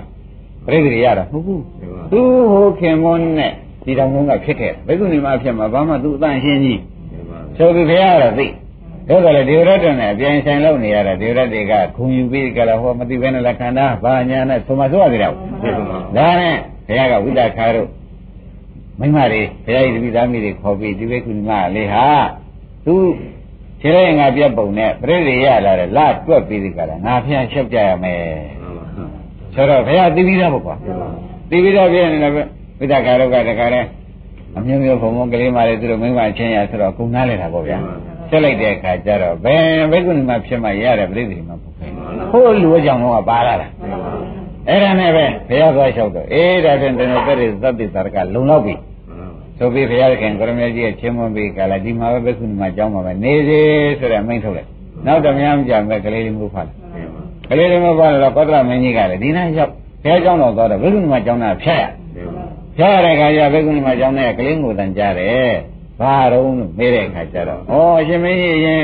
[0.67, 1.61] ပြိတ္တိရတာဟုတ်ဘူး
[2.11, 3.51] သူဟိုခင်မွန်းနဲ့
[3.85, 6.79] ဒီတော်မုန်းကဖြစ်ခဲ့ဘိက္ခုနီမဖြစ်မှဘာမှသူအတန်ရှင်းကြီး
[7.57, 8.47] ဆိုပြီးဘုရားကတော့သိ
[9.09, 15.31] ဒါကလည်းဒေဝရတ္တနဲ့အပြိုင်ဆိုင်လုပ်နေရတာဒေဝရတ္တေကခုံယူပြီးကြလားဟောမသိဘဲနဲ့လက်ခံတာဘာညာနဲ့သုံးမဆိုးရသေးတယ်
[16.17, 17.89] ဒါနဲ့ ဘုရားကဝိသခါတို့
[18.99, 22.05] မိမတွေဘုရားကြီးတပည့်သားမိတွေခေါ်ပြီးဒီဘိက္ခုနီမလေးဟာ
[22.85, 22.95] သူ
[23.81, 28.19] ခြေရဲငါပြတ်ပုံနဲ့ပြိတ္တိရလာတယ်လာတွက်ပြီးဒီကလာငါဖျက်ချက်ကြရမယ်
[29.53, 30.75] ဆိုတော့ဘုရားသိပြီးသားပေါ့ကွာ
[31.49, 32.31] သိပြီးသားပြည့်နေတယ်
[32.79, 33.81] ဝိသခါတို့ကတခါလဲ
[34.57, 37.77] အမျိုးမျိုးဘုံဘုံကလေးမလေးသူတို့မိမချင်းရဆိုတော့ကုနားလဲတာပေါ့ဗျာ
[38.29, 41.95] ဆက်လိုက်တဲ့အခါကျတော့ဘယ်ဘိက္ခုနီမဖြစ်မှရတယ်ပြိတ္တိမှာပုတ်ခိုင်း
[42.31, 43.67] ဟိုလူအကြောင်းတော့ပါလာတာ
[44.69, 48.75] အဲ့ဒါနဲ့ပဲဘုရားသွားလျှောက်တော့အေးဒါဖြင့်တဏှသက်တွေသတ္တိသရကလုံလောက်ပြီ
[49.57, 53.61] ဆိုပြီးဘုရားခင်ကရမကြီးရဲ့ချင်းမွန်ပြီးကလာဒီမှာပဲဘက်ခုနီမှာကြောင်းမှာပဲနေစေ
[53.99, 54.69] ဆိုတဲ့အမိန့်ထုတ်လိုက်
[55.05, 56.75] နောက်တော့များမကြမဲ့ကလေးလေးမျိုးဖတ်တယ်
[57.49, 59.71] ကလေးလေးမျိုးဖတ်တော့ကောသလမင်းကြီးကလည်းဒီနေ့ရောက်
[60.03, 61.83] ဘုရားကျောင်းတော်သွားတော့ဘက်ခုနီမှာကြောင်းတာဖြတ်ရ
[62.77, 65.51] ဖြတ်ရတဲ့အခါကျဘက်ခုနီမှာကြောင်းတဲ့ကလေးကိုတန်ကြတယ်
[65.99, 68.83] ဘာတော့လို့မေးတဲ့အခါကျတော့ဩအရှင်မင်းကြီးအရင်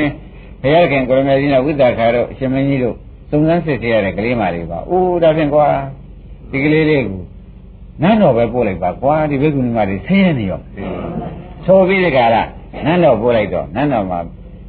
[0.62, 2.96] ဘုရားခင်ကိုရမေကြီးနဲ့ဝိသခါတို့အရှင်မင်းကြီးတို့
[3.34, 5.66] စုံစမ်းစစ်ဆေးရတဲ့ကလေးမလေးပါအိုးဒါဖြင့်ကွာ
[6.50, 7.22] ဒီကလေးလေးကို
[8.02, 10.60] နန်းတော်ပဲပို့လိုက်ပါကွာဒီဘိက္ခုနီမတွေဆင်းရဲနေရော
[11.66, 12.36] ဆိုပြီးဒီကရ
[12.84, 14.18] နန်းတော်ပို့လိုက်တော့နန်းတော်မှာ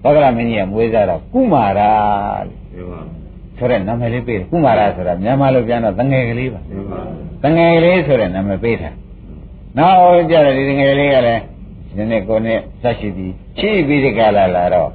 [0.04, 1.92] ဘောဂရမင်းကြီးကမွေးစားတော့ကုမာရာ
[3.58, 6.62] ဆိုတဲ့နာမည်လေးပေးတယ်ကုမာရာဆိုတာမြန်မာလိုပြန်တော့တငယ်ကလေးပါ
[7.44, 8.96] တငယ်ကလေးဆိုတဲ့နာမည်ပေးထား
[9.78, 11.42] နောက်ကြတယ်ဒီတငယ်လေးကလည်း
[11.96, 14.90] ဒီနေ့ကိုနဲ့ဆက်ရှိပြီးချိပြီးဒီကလာလာတော့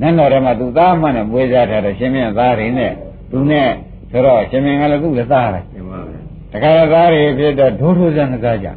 [0.00, 2.92] နန်းတော်ထဲမှာသူသားမှနဲ့မွေးစားထားတယ်ရှင်မင်းသားတွေနဲ့
[3.30, 3.68] သူနဲ့
[4.10, 5.64] ဆိုတော့ရှင်မင်းကလည်းသူ့လည်းသားတယ်
[6.52, 8.68] တခါသားတွေဖြစ်တော့ဒိုးထိုးစံကားကြ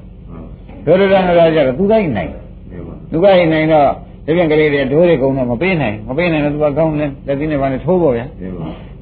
[0.85, 2.31] ဒိုးထိုးစံကားကြတော့သူကနိုင်
[3.11, 3.89] သူကနိုင်တော့
[4.25, 8.25] ဒီပြန်ကလေးတွေဒိုးတွေကုန်းတော့မပေးနိုင်မပေးနိုင်တော့သူကကောင်းလဲလက်သီးနဲ့ပါနဲ့ထိုးပေါ့ဗျာ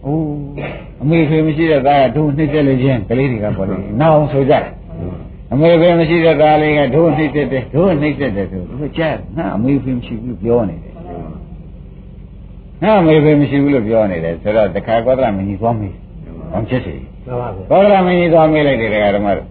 [0.06, 0.26] အိုး
[1.02, 4.64] အမေဖေမရှိတဲ့သားကဒိုးနှိမ့်သက်လို့ချင်းကလေးတွေကပေါ့လေနောက်အောင်ဆိုကြတယ်
[5.54, 10.93] အမေဖေမရှိတဲ့သားလေးကဒိုးနှိမ့်သက်တယ်ဒိုးနှိမ့်သက်တယ်ဆိုသူကြားငါအမေဖေမရှိဘူးပြောနေတယ်
[12.84, 15.94] ငါအမေဖေမရှိဘူးလို့ပြောနေတယ်ဆိုတော့တခါကောသလမင်းကြီးသွားမေး
[16.52, 19.48] ဘာဖြစ်စီမှန်ပါဗျာကောသလမင်းကြီးသွားမေးလိုက်တယ်ဓမ္မတို့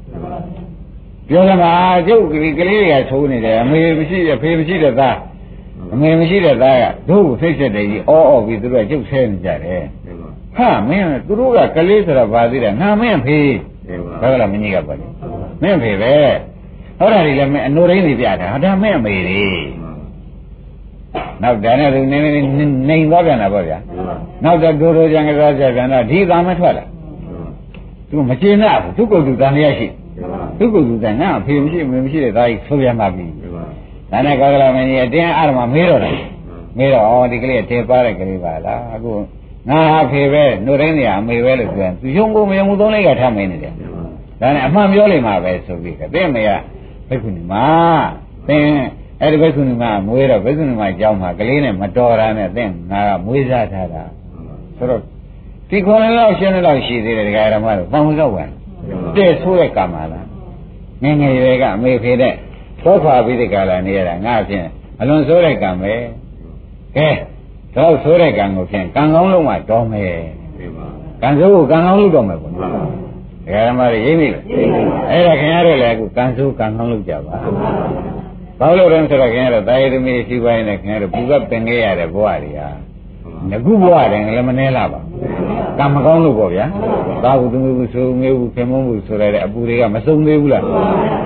[1.28, 1.72] ပြောတယ်မှာ
[2.08, 5.16] ကျုပ်ကလေးကလေးတွေကထိုးနေတယ်အမေမရှိတဲ့ဖေမရှိတဲ့သား
[5.94, 9.82] အမေမရှိတဲ့သားကတို့ကိုဖိတ်ဆက်တယ်ကြီးအော်အော်ပြီးသူတို့ကကျုပ်ဆဲနေကြတယ်
[10.56, 13.52] ဟာမင်းသူတို့ကကလေးဆိုတာဘာသေးတယ်ငါမင်းဖေး
[14.20, 15.06] ကောသလမင်းကြီးကပါလေ
[15.62, 16.14] မင်းဖေးပဲ
[16.98, 19.44] ဟောတာဒီလည်းမင်းအနိုရင်းနေပြတာဟာဒါမင်းအမေတွေ
[21.42, 23.78] နောက်ဒါနဲ့သူနေနေနေသွားပြန်တာပေါ့ဗျာ
[24.44, 26.84] နောက်တော့ဒိုးဒိုးကြံကစားကြပြန်တော့ဒီသာမထွက်လာ
[28.10, 29.86] သူမကျေနပ်ဘူးသူ့ကိုယ်သူတန်ရရှိ
[30.58, 33.26] သူ့ကိုယ်သူတန်ငါအဖေမရှိမမရှိတဲ့သားကြီးဆိုပြန်ပါပြီ
[34.10, 36.16] ဒါနဲ့ကောသလမင်းကြီးအတင်းအားရမမေးတော့တယ်
[36.78, 39.12] မေးတော့ဩဒီကလေးတင်ပါတဲ့ကလေးပါလားအခု
[39.68, 43.72] ငါအဖေပဲနှုတ်တိုင်းနေရအမေပဲလို့ပြောရင်သူယုံကိုမယုံဘူးသုံးလိုက်ကထားမင်းနေတယ်
[44.40, 46.50] ဒါနဲ့အမှန်ပြောလိမ့်မှာပဲဆိုပြီးကတဲ့မေက
[47.08, 47.54] ဘိက္ခုနီမ
[48.48, 48.66] သင်
[49.22, 54.02] အဲ့ဒီဘိက္ခုနီမမွေးတော့ဘိက္ခုနီမကြောင်းမှာကလေးနဲ့မတော်တာနဲ့သင်ငါကမွေးစားထားတာ
[54.76, 55.00] ဆိုတော့
[55.70, 58.48] ဒီခေါ်နေတော့ရှင်းနေတော့ရှိသေးတယ်ဒကာရမတို့ပန်ဝင်တော့ဝင်
[59.16, 60.26] တဲ့ဆိုးတဲ့ကံပါလား
[61.02, 62.34] ငယ်ငယ်ရွယ်ကအမေဖေတဲ့
[62.82, 64.66] သောခွာပြီးဒီကလာနေရတာငါဖြင့်
[65.00, 65.92] အလွန်ဆိုးတဲ့ကံပဲ
[66.96, 67.08] ကဲ
[67.76, 70.14] တော့ဆိုးတဲ့ကံကိုဖြင့်ကံကောင်းလုံးမှတော်မယ်
[71.22, 72.72] ကံဆိုးကိုကံကောင်းလုပ်တော့မယ်ပေါ့နော်
[73.44, 74.42] ဒကာရမတွေရိပ်မိလား
[75.10, 77.34] အဲ့ဒါခင်ဗျားတို့လည်းအခုကံဆိုးကံကောင်းလုပ်ကြပါ
[78.62, 82.68] ဘာလို့လဲဆိုတော့ခင်ဗျားတို့တာယသမီးရှိပိုင်းနဲ့ခင်ဗျားတို့ပူကပင်ခဲ့ရတဲ့ဘဝတွေဟာ
[83.50, 85.00] ငကုဘဝတယ်လည်းမနှဲလာပါ
[85.78, 86.66] ကံမကောင်းလို့ပေါ့ဗျာ
[87.24, 90.64] သာဝတ္တမှုဆိုမျိုးဘူးခင်မုန်းဘူးဆိုရတဲ့အပူတွေကမစုံသေးဘူးလား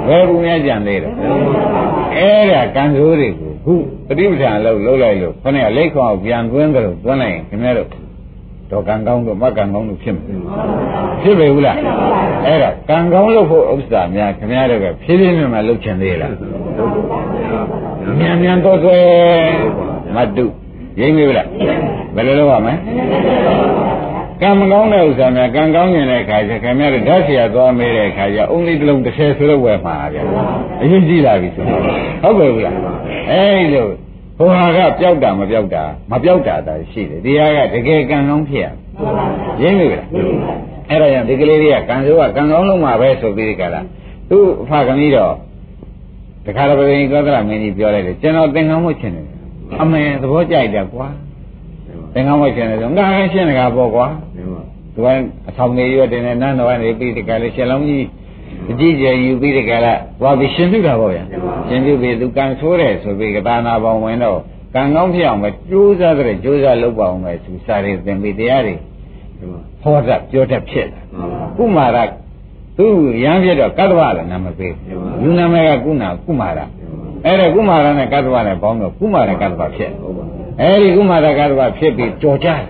[0.07, 1.13] ဘယ်ဘူးများကြံသေးတယ်
[2.17, 3.75] အဲ့ဒါကံဆိုးတွေကိုခု
[4.07, 7.89] ပฏิပဋ္ဌာန်လို့လှုပ်လိုက်လို့ခொနဲ့လက်ခေါအောင်ပြန်သွင်းကြလို့သွင်းလိုက်ရင်ခင်ဗျားတို့
[8.71, 10.25] တော့ကံကောင်းတို့မကံကောင်းတို့ဖြစ်မယ်
[11.23, 11.79] ဖြစ်ပေဘူးလား
[12.47, 16.33] အဲ့ဒါကံကောင်းလို့ဖို့ဥစ္စာများခင်ဗျားတို့ကဖြည်းဖြည်းနဲ့မှလုပ်ချင်သေးလား
[18.19, 18.99] မြန်မြန်တော့သွဲ
[20.15, 20.47] မတု
[21.01, 21.49] ရိမ့်ပြီလား
[22.15, 22.75] ဘယ်လိုလုပ်ရမလဲ
[24.41, 30.23] ကံမကောင်းတဲ့ဥစ္စာများကံကောင်းနေတဲ့အခါကျခင်ဗျားတို့ဓာတ်ဆရာသွားမေးတဲ့အခါကျအုံးလေးတစ်လုံးတစ်ဆယ်ဆိုတော့ဝယ်မှာဗျာ
[30.83, 31.65] အရင်ကြည့်လာပြီဆို
[32.23, 32.77] ဟုတ်ကဲ့ဘူးလား
[33.31, 33.87] အဲ့လို
[34.39, 38.67] ဟိုဟာကပျောက်တာမပျောက်တာမပျောက်တာသာရှိတယ်တရားကတကယ်ကံကောင်းဖြစ်ရ
[39.63, 40.09] ရင်းပြီလား
[40.91, 43.81] အဲ့ဒါကြောင့်ဒီကလေးတွေကကံစိုးကကံကောင်းလုံးမှာပဲဆိုပြီးဒီကလာ
[44.31, 45.35] သူ့အဖကမီးတော့
[46.47, 49.27] တခါတော့ဘယ်ရင်ကောသလမင်းကြီးပြောလိုက်တယ်ကျွန်တော်သင်္ကန်းဝတ်ချင်တယ်
[49.81, 51.09] အမေသဘောကြိုက်တယ်ကွာ
[52.15, 54.07] သင်္ကန်းဝတ်ချင်တယ်ဆိုငါလည်းရှင်းတကားပေါ့ကွာ
[54.95, 55.09] သူက
[55.49, 58.07] အဆောင်နေရွတင်နေနန်းတော်ကနေပြီးဒီကလေးရှင်လုံးကြီး
[58.71, 61.25] အကြည့်ကြယူပြီးဒီကလာသွားပြီးရှင်ပြုတာပေါ့ဗျာ
[61.69, 64.39] ရှင်ပြုပြီးသူကံဆိုးတယ်ဆိုပြီးကတာနာပေါင်းဝင်တော့
[64.75, 68.75] ကံကောင်းဖြစ်အောင်ပဲကြိုးစားတဲ့ကြိုးစားလုပ်ပါအောင်ပဲသူစားရသင်ပြီးတရားတွေ
[69.83, 71.01] ဟောတတ်ပြောတတ်ဖြစ်တာ
[71.57, 71.99] ကုမာရ
[72.77, 72.87] သူ
[73.23, 74.75] ရမ်းပြတော့ကတ္တဝလည်းနာမပေး
[75.23, 76.61] လူနာမည်ကကုနာကုမာရ
[77.25, 79.91] အဲ့ဒါကုမာရနဲ့ကတ္တဝနဲ့ပေါင်းတော့ကုမာရကတ္တဝဖြစ်
[80.61, 82.63] အဲ့ဒီကုမာရကတ္တဝဖြစ်ပြီးကြော်ကြတယ်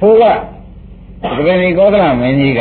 [0.00, 0.22] ဟိုက
[1.36, 2.60] ပဂတိကောသလမင်းကြီးက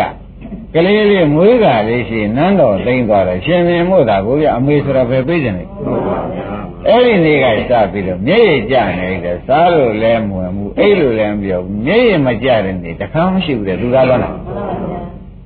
[0.74, 5.68] ကလေးလေးမွေးကလေးရှိနန်းတော်သိမ့်သွားတယ်ရှင်မင်းမို့တာကိုပြအမေဆိုတော့ပဲပြေးကြတယ်
[6.88, 14.36] အဲ့ဒီနေ့ကစပြီးတော့မျက်ရည်ကျနေတယ်စားလို့လည်းမဝင်ဘူးအိတ်လို့လည်းမပြောဘူးမျက်ရည်မကျတဲ့နေ့တခါမှမရှိဘူးတဲ့သူသားလုံးလား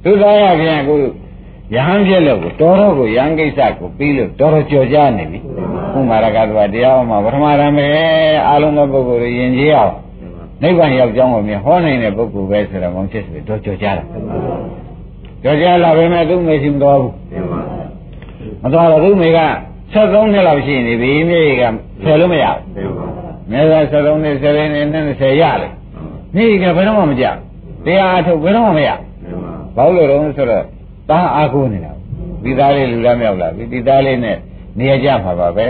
[0.04, 0.97] သူသားရပြန်ကို
[1.76, 5.39] ယဟန်ပြက်လို့ကိုတော်တော်ကိုယဟန်ကိစ္စကိုပြီးလို့တော်တော်ကြော်ကြနေပြီ
[5.95, 7.88] ဥမာရကတ္တဝတရားဟောမှာပထမရံပဲ
[8.47, 9.93] အာလုံးသောပုဂ္ဂိုလ်တွေယဉ်ကျေးအောင်
[10.62, 14.04] နိဗ္ဗာန်ရောက်ကြောင်းကိုမြင်ဟောနိုင်တဲ့ပုဂ္ဂိုလ်ပဲဆိုတော့မောင်ချစ်ဆိုတော့ကြော်ကြတာ
[15.43, 17.14] ကြော်ကြလာပဲမဲ့သူ့မေရှိမတော်ဘူး
[18.64, 19.39] မတော်တော့သူ့မေက
[19.93, 21.64] 73နှစ်လောက်ရှိနေပြီမြေက
[22.04, 22.45] ဆယ်လို့မရ
[22.76, 22.93] ဘူး
[23.52, 25.72] မြဲသာ73နှစ်10နှစ်နဲ့20ရတယ်
[26.36, 27.26] မြေကဘယ်တော့မှမကြ
[27.86, 28.95] တရားအထုတ်ဘယ်တော့မှမရဘာ
[29.78, 30.66] လို့လဲတော့ဆိုတော့
[31.10, 31.92] တားအားကိုးနေတာ
[32.44, 34.38] ဒီသားလေးလူလားမြောက်လာပြီဒီသားလေးနဲ့
[34.80, 35.68] နေရကြမှာပါပဲ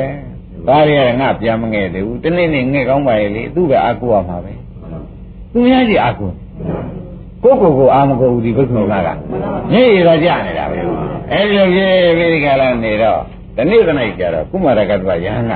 [0.67, 4.53] သားလေးကငါပြန်မငဲ့သေးဘူးတနေ့နေ့ငဲ့ကောင်းပါရဲ့လေသူ့ပဲအားကိုးရမှာပဲ
[5.51, 6.33] သူများကြီးအားကိုး
[7.43, 9.09] ကိုကိုကိုအာမကိုဘူးဒီဘုရားက
[9.73, 10.77] ညေ့ရတာကြနေတာပဲ
[11.31, 13.19] အဲဒီလိုပြေးပြီးဒီကလာနေတော့
[13.57, 15.53] ဒီနေ့တနေ့ကျတော့ကုမာရကတ္တဝယဟန်က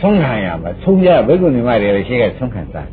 [0.00, 2.88] ဆုံးခံရမှာဆုံးရဘိက္ခုနီမတွေလည်းရှိကဆုံးခံစား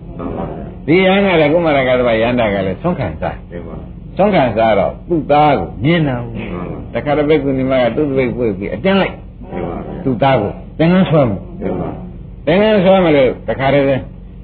[0.87, 3.37] ဒီယဟန်ကလည်းကုမာရကတ္တဝယဟန်တာကလည်းဆုံးခံစား
[4.17, 6.15] ဆုံးခံစားတော့သူ့သားကိုမြင်တာ
[6.93, 9.15] တခါတပိတ်ကုနီမကသူ့တပိတ်ပွေပြီးအတင်းလိုက်
[10.03, 11.37] သူ့သားကိုသင်္ကန်းဆွဲမှု
[12.45, 13.85] သင်္ကန်းဆွဲမလို့တခါတည်း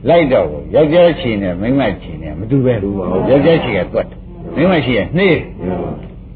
[0.10, 2.74] လိုက်တော့ယောက်ျားချီနဲ့မိန်းမချီနဲ့မတူပဲ
[3.30, 4.08] ယောက်ျားချီကတွတ်
[4.56, 5.38] မိန်းမချီကနှေး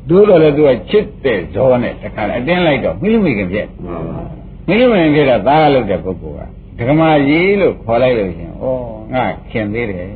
[0.09, 3.67] ဒိုးတော့လည်းသူကချစ်တဲ့ဇောနဲ့တခါအတင်းလိုက်တော့မိမိခင်ပြက်
[4.67, 8.63] မိမိခင်ပြက်တော့သားလုပ်တဲ့ပုဂ္ဂိုလ်က ဒကမာကြီးလို့ခေါ်လိုက်လို့ရှင်ဩ
[9.13, 10.07] ငါခင်သေးတယ်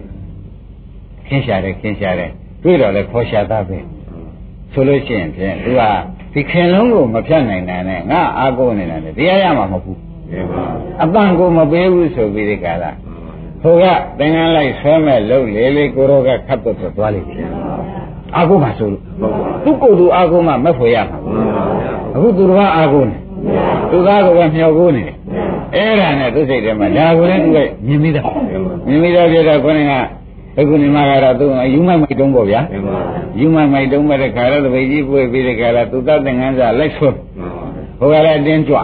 [1.28, 2.32] ခင်ရှာတယ်ခင်ရှာတယ်
[2.63, 3.78] တွေ့တော့လည်းခေါ်ရှာသားပဲ
[4.74, 5.82] ဆိုလို့ရှိရင်ဖြင့်သူက
[6.34, 9.99] ဒီခင်လုံးကိုမဖြတ်နိုင်တာနဲ့ငါအားကိုးနေတာနဲ့တရားရမှာမဟုတ်ဘူး
[11.03, 12.91] အပန့်ကိုမပေးဘူးဆိုပြီးဒီကလာ
[13.61, 13.86] ဟိုက
[14.20, 17.49] သင်္ကန်းလိုက်ဆွဲမဲ့လုံးလေလေကိုရောကခတ်တော့သွားလိမ့်မယ်
[18.36, 19.03] အာကိုမှဆိုလို့
[19.63, 21.20] သူ့ကိုယ်သူအာကိုမှမက်ဖွယ်ရမှာ
[22.16, 23.18] အခုသူတော်ကအာကိုနေ
[23.91, 25.05] သူသားကမျှော်ကိုနေ
[25.74, 27.57] အဲ့ဒါနဲ့သူစိတ်ထဲမှာဒါကိုလည်းသူက
[27.88, 28.24] မြင်မိတာ
[28.88, 29.93] မြင်မိတော့ပြတော့ခေါင်းက
[30.59, 32.61] အခုနေမှာကတော့သူယူမိုက်မိုက်တုံးပေါ့ဗျာ
[33.39, 37.05] ယူမိုက်မိုက်တုံးမဲ့တဲ့ခါတော့တပိတ်ကြီးပွေပြီးတဲ့ခါတော့သူသားသင်္ကန်းစာလိုက်ဆွ
[37.99, 38.78] ဟိုကလည်းအတင်းကြွ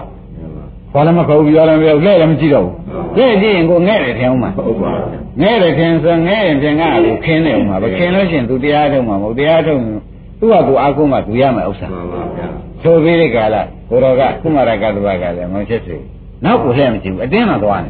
[0.94, 2.76] ဘာလည်းမခေါ်ဘူးပြောလည်းမပြောလဲလည်းမကြည့်တော့ဘူး
[3.18, 4.92] လဲကြည့်ရင်ကိုငဲ့တယ်ထင်အောင်မှာဟုတ်ပါ
[5.42, 9.80] ငဲ့တယ်ထင်ဆိုငဲ့ရင်ဖြင့်ငါ့ကိုခင်းနေအောင်မှာပဲခင်းလို့ရှိရင်သူတရားထုတ်မှာမဟုတ်တရားထုတ်
[10.40, 12.48] သူ့ဟာကိုအာကုမှသူရမယ်ဥစ္စာမှန်ပါဗျာ
[12.84, 13.56] ဆိုပြီးတဲ့ကာလ
[13.90, 15.96] ဘုရောကကုမာရကတ္တဝကလည်းမဖြစ်စေ
[16.46, 17.90] နောက်ကိုလှည့်မကြည့်ဘူးအတင်းတော့သွားနေ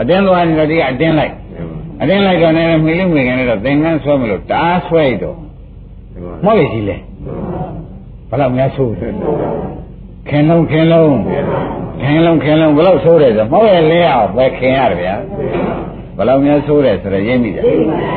[0.00, 1.34] အတင်းသွားနေတော့ဒီကအတင်းလိုက်
[2.02, 5.36] အတင်းလိုက်တော့လည်းမိလို့မိခင်လည်းတော့သင်္ကန်းဆွဲမလို့တားဆွဲတော့
[6.44, 6.96] မောက်ရည်လေ
[8.28, 8.94] ဘယ်လောက်များဆိုး
[10.28, 11.16] ခင်လုံးခင်လုံး
[12.02, 15.14] ခင်လုံးခင်လုံးဘယ်လောက်ဆိုးတယ်ဆိုမောက်ရလဲအောင်ပဲခင်ရတယ်ဗျာ
[16.16, 17.62] ဘယ်လောက်များဆိုးတယ်ဆိုတော့ရင်းမိတယ်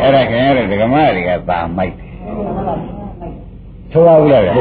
[0.01, 2.11] အဲ့ဒါခင်ရတဲ့ဒကမတွေကသာမိုက်တယ်
[3.97, 4.53] ဆိုပါဘူးလားဗျာ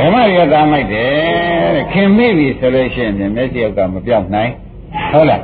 [0.00, 4.52] ဓမ္မတွေကသာမိုက်တယ်တဲ့ခင်မိပြီဆိုလို့ရှိရင်မျက်စိယောက်ကမပြောင်းနိုင်
[5.12, 5.42] ဟုတ်လား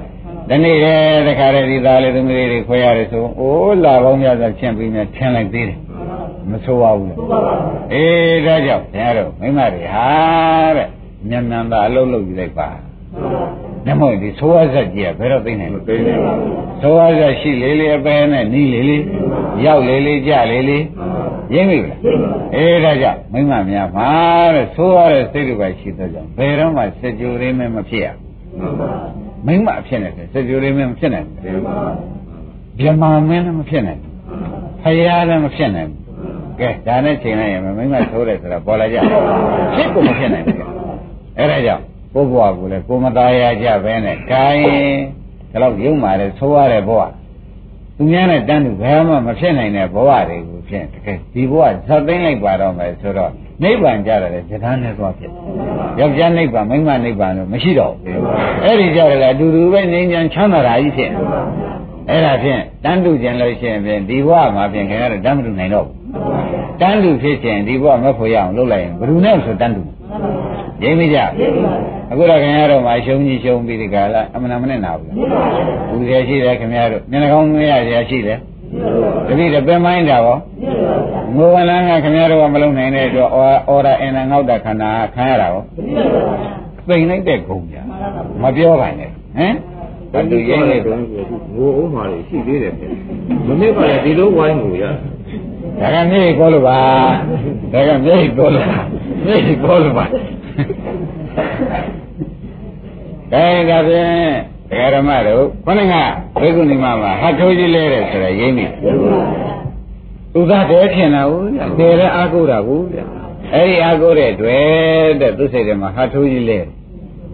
[0.48, 0.94] ဒီနေ့လေ
[1.26, 5.78] တခါတည်းဒီသားလေးသမီးလေးတွေခွဲရတယ်ဆိုအိုးလာပေါင်းများစွာရှင်းပြီးမြထင်လိုက်သေးတယ်
[6.50, 7.14] မဆိုပါဘူးလေ
[7.92, 10.08] အေးဒါကြောင့်ဘုရားတို့မိမတွေဟာ
[10.76, 10.88] တဲ့
[11.30, 12.68] ညံနန္တာအလုံးလုံးယူလိုက်ပါ
[13.86, 18.98] နမောဒီသောဝဇတ်ကြီးကဘယ်တော့သိနိုင်လဲသိနေပါဘူးသောဝဇတ်ရှိလေလေအပဲနဲ့နီးလေလေ
[19.64, 20.78] ရောက်လေလေကြလေလေ
[21.54, 21.98] ရင်းပြီလား
[22.54, 24.08] အေးဒါကြောင့်မိမများမှာ
[24.54, 28.08] တဲ့သိုးရတဲ့စိတ်တွေပဲရှိတဲ့ကြောင့်ဘယ်တော့မှစကြိုရင်းမမဖြစ်ရ
[29.46, 31.62] မိမအဖြစ်နေတယ်စကြိုရင်းမမဖြစ်နိုင်ဘူး
[32.78, 34.12] ဗျမမင်းလည်းမဖြစ်နိုင်ဘူး
[34.82, 36.02] ဖရာလည်းမဖြစ်နိုင်ဘူး
[36.60, 38.96] ကဲဒါနဲ့ချိန်လိုက်ရင်မိမသိုးတယ်ဆိုတာပေါ်လာကြ
[39.74, 40.58] ဖြစ်ကိုမဖြစ်နိုင်ဘူး
[41.38, 41.84] အဲ့ဒါကြောင့်
[42.14, 44.64] ကိုယ်ဘဝကိုလည်းကိုမသားရကြပဲနဲ့ခိုင်း
[45.52, 47.02] ဒါတော့ရုံမာတယ်သိုးရတဲ့ဘဝ
[47.96, 53.30] သူများနဲ့တန်းတူဘယ်မှမဖြစ်နိုင်တဲ့ဘဝတွေကိုဖြင့်တကယ်ဒီဘဝဇတ်သိမ့်လိုက်ပါတော့မယ်ဆိုတော့
[53.62, 55.32] နိဗ္ဗာန်ကြတယ်ဇဒန်းနဲ့သွားဖြစ်
[56.00, 58.20] ယောက်ျားနိဗ္ဗာန်မိန်းမနိဗ္ဗာန်လို့မရှိတော့ဘူး
[58.64, 61.10] အဲ့ဒီကြတယ်လေအတူတူပဲငြိမ်းချမ်းချမ်းသာတာကြီးဖြစ်
[62.10, 65.96] အဲ့ဒါဖြင့်တန်းတူကျင်လို့ရှိရင်ဖြင့်ဒီဘဝမှာဖြင့်ခင်ဗျားတို့တန်းမတူနိုင်တော့ဘူး
[66.80, 69.82] တန်းတူဖြစ်ခြင်းဒီဘဝမဖို့ရအောင်လုပ်လိုက်ရင်ဘယ်သူနဲ့ဆိုတန်းတူ
[70.84, 71.18] ရင်းမိကြ
[72.10, 75.12] အခုတော့ခင်ဗျားတို့မှာရှုံးကြီးရှုံးပြီးဒီကလာအမနာမနဲ့နာဘူး
[75.90, 78.38] ဘူးရရှိတယ်ခင်ဗျားတို့မျက်နှာကောင်းမရရရှိတယ်
[79.28, 80.36] တတိတပင်မိုင်းတာရော
[81.36, 85.62] ငိုဝင်လန်းကခင်ဗျားတို့ကမလုံနိုင်တဲ့အတွက်အော်ဒါအင်နာငေါက်တာခန္ဓာခံရတာရော
[86.88, 87.76] သိမ့်လိုက်တဲ့ဂုံကြ
[88.42, 89.54] မပြောပါနဲ့ဟမ်
[90.12, 92.72] ဘယ်သူရင်းနေတော့ငိုအောင်ပါလေရှိသေးတယ်
[93.46, 94.84] မမေ့ပါလေဒီလိုဝိုင်းကိုရ
[95.80, 96.78] ဒါကမြေကောလို့ပါ
[97.72, 98.78] ဒါကမြေကောလို့ပါ
[99.24, 100.04] မြေကောလို့ပါ
[103.32, 104.10] ဒါဒါဖြင့်
[104.70, 105.94] ဒကာဓမ္မတို့ခொနက
[106.40, 108.66] ဘေကုဏီမမှာဟာထိုးကြီးလဲတဲ့ဆိုရရင်းနေ
[110.38, 111.48] ဥသာတဲထင်တာဟုတ်
[111.78, 112.84] တဲလဲအာကိုတာဟုတ်
[113.52, 114.64] အဲ့ဒီအာကိုတဲ့တွေ့
[115.20, 116.58] တဲ့သူစိတ်ထဲမှာဟာထိုးကြီးလဲ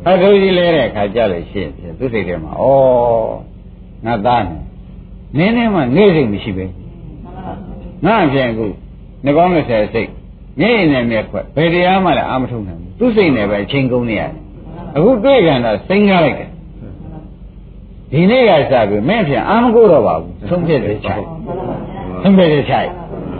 [0.04, 2.64] ဟာထိုးကြီးလဲတဲ့အခါကြလို့ရှိရင်သူစိတ်ထဲမှာဩ
[4.06, 4.56] ငါသားနေ
[5.38, 6.66] နင်းနေမှနေစိတ်မရှိပဲ
[8.04, 8.66] ငါအပြင်အခု
[9.24, 10.08] နှကောင်း20စိတ်
[10.60, 14.32] ငိမ့်နေမြက်ခွက်ဘယ်တရားမှလည်းအာမထုံနိုင်ဘူး သူစိတ်နဲ့ပဲအချိန်ကုန်နေရတယ်
[14.96, 16.48] အခုတွေ့ကြတာစိမ့်ကားလိုက်တယ်
[18.12, 21.24] ဒီနေ့ကစပြီးမင်းဖြင့်အာမကိုတော့ပါဘူးသုံးဖြစ်တယ်ချိုက်
[22.22, 22.90] သုံးဖြစ်တယ်ချိုက်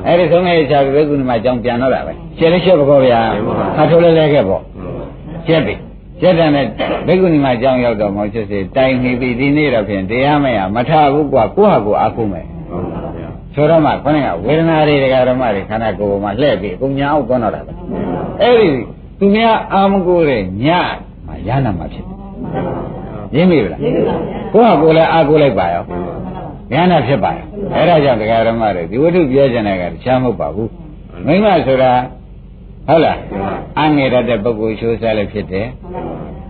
[0.07, 3.21] အဲ့ဒီသုံးဖြစ်ချပြီးဘယ်ကုဏမအကြောင်းပြန်တော့တာပဲရှင်းလေးရှင်းပါကောဗျာ
[3.77, 4.63] ခါထိုးလဲလဲခဲ့ပေါ့
[5.47, 5.75] ရှင်းပြီ
[6.21, 6.67] ကျက်တဲ့နဲ့
[7.07, 12.47] ဘိက္ခုနီမအကြောင်းရောက်တော့မောချစ်စေတိုင်နေပြီဒီနေ့တော့ဖြင့်တရားမရမထဘူးကွာကိုယ့်ဟာကိုယ်အားကိုးမယ်
[13.55, 17.73] ဆိုတော့မှခေါင်းကဝေဒနာတွေတရားဓမ္မတွေခန္ဓာကိုယ်ပေါ်မှာလှည့်ပြီးအကုန်ညာအောင်သွန်းတော့တာပဲ
[18.43, 18.69] အဲ့ဒီ
[19.21, 20.67] သူများအာမကိုတဲ့ည
[21.27, 22.17] မှာရနာမှာဖြစ်တယ်
[23.35, 25.85] ရင်းပြီလားကိုယ့်ဟာကိုယ်လည်းအားကိုးလိုက်ပါရော
[26.75, 30.71] ရနာဖြစ်ပါရောအဲ့ဒါကြောင့်တရားဓမ္မတွေဒီဝိတ္ထုပြောချင်တဲ့ကတခြားမဟုတ်ပါဘူး
[31.27, 31.93] မိမဆိုတာ
[32.89, 33.19] ဟုတ်လား
[33.81, 35.67] အငယ်ရတဲ့ပုဂ္ဂိုလ်ချိုးစားလည်းဖြစ်တယ်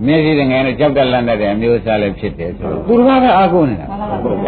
[0.06, 3.86] မျက်စိတငယ်နဲ့ကြောက်တက်လန့်တဲ့အမျိုးအစားလည်းဖြစ်တယ်ဆိုတော့သူတစ်ပါးကအာကိုနေတာ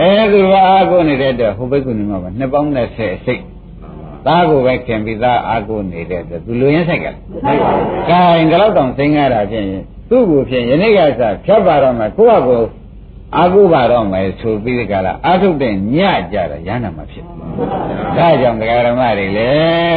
[0.00, 3.42] အဲသူတစ်ပါးအာကိုနေတဲ့အတွက်ဟိုဘိက္ခုနီမှာပါနှစ်ပေါင်း20စိတ်
[4.26, 7.16] သားကိုပဲခင်ပြီးသားအာကိုနေတဲ့အတွက်သူလူရင်းဆိုင်ကလား
[8.08, 12.62] ကဲဒါတော့တောင်သိငါတာဖြစ်ရင်သူ့ကိုဖြင့်ယနေ့ကစဖြတ်ပါတော့မယ်ကိုယ့်ဟာကို
[13.36, 15.96] အာကိုပါတော့မယ်ဆိုပြီးဒီကလာအာထုတ်တဲ့ည
[16.32, 17.24] ကြတာရဟနာမှာဖြစ်
[18.16, 19.48] ဒါကြောင့်တရားဓမ္မတွေလေ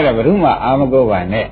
[0.06, 1.48] တဲ့ဘုရုမအာမကိုပါနဲ့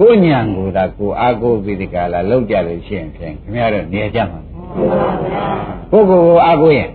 [0.00, 4.40] ကိုညံကိုသာကိုအာကိုပြီးဒီကလာလောက်ကြလို့ရှိရင်ဖြင့်ခင်ဗျားတို့နေကြမှာ
[5.90, 6.90] ကိုကိုကိုအာကိုရင်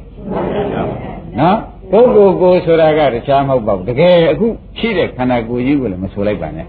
[1.39, 1.58] နော်
[1.94, 6.66] ကိုကိုကိုဆိုတာကတခြားမဟုတ်ပါဘူးတကယ်အခုရှိတဲ့ခန္ဓာကိုယ်ကြီးကိုလည်းမဆိုလိုက်ပါနဲ့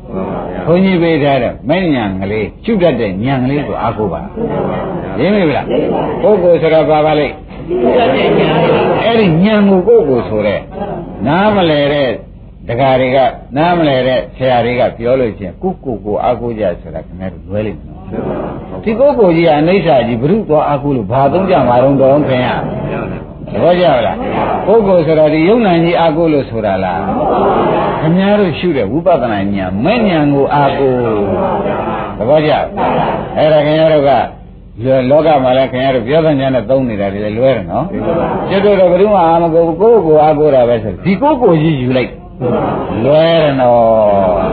[0.67, 4.23] ဘုန်းကြီးပေးထားတဲ့မဲ့ညံကလေးရှုတတ်တဲ့ညံကလေးကိုအာကိုပါ
[5.19, 5.67] ရင်းမိဗလား
[6.23, 7.35] ကိုကိုဆိုတာဘာပါလိမ့်
[9.05, 10.61] အဲ့ဒီညံကိုကိုကိုဆိုတဲ့
[11.27, 12.11] နားမလဲတဲ့
[12.69, 13.19] ဒကာတွေက
[13.57, 22.57] နားမလဲတဲ့ဆရာတွေကပြောလို့ချင်းကိုကိုကိုအာကိုကြဆိုတာခင်ဗျားတို့လွဲလိမ့်မယ်နော်ဒီကိုကိုကြီးကအနိစ္စကြီးဘုရုသွားအာကိုလို့ဘာသုံးကြမှာတော့တော်ခင်ဗျာ
[23.53, 24.17] သဘောကျလား
[24.67, 27.01] ပုဂ္ဂိုလ်ဆိုတော့ဒီယုံနာကြီးအာကိုလို့ဆိုတာလား
[28.01, 30.95] ခင်ဗျားတို့ရှုတဲ့ဝိပဿနာဉာဏ်မဲ့ဉာဏ်ကိုအာကို
[32.19, 32.53] သဘောကျ
[33.37, 34.11] အဲ့ဒါခင်ဗျားတို့က
[35.11, 37.85] လောကမှာလည်းခင်ဗျားတို့ပြောတဲ့ဉာဏ်နဲ့သုံးနေတာတွေလည်းလွဲတယ်နော်
[38.51, 42.13] ကျွတ်တော့ဘယ်သူမှအာမကိုကိုယ့်ကိုအာကိုတာပဲဆိုဒီကိုယ့်ကိုကြီးယူလိုက်
[43.05, 43.79] လွဲတယ်နော်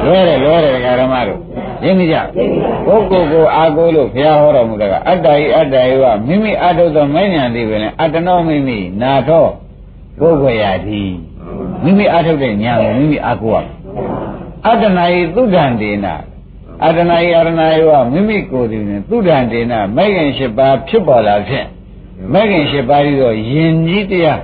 [0.06, 1.40] လွဲတယ်လွဲတယ်ဓမ္မတို့
[1.84, 9.48] ရင်းမိကြကိုယ့်ကိုယ်ကိုအာကိုလို့ဘုရားဟောတော်မူတာကအတ္တဤအတ္တဤကမိမိအတုသောမဲ့ညာသေးပဲလေအတ္တနောမိမိနာသော
[10.22, 11.04] ကိုယ်ွယ်ရာဒီ
[11.84, 13.66] မိမိအထုတ်တဲ့ညာကိုမိမိအာကိုရ
[14.68, 16.14] အတ္တနာဤသုဒ္ဓံဒေနာ
[16.86, 21.68] အတ္တနာဤအရဏယဝမိမိကိုယ်တည်နေသုဒ္ဓံဒေနာမဲ့ခင်၈ပါးဖြစ်ပေါ်လာဖြင့်
[22.34, 24.42] မဲ့ခင်၈ပါးဤသောယင်ကြီးတရား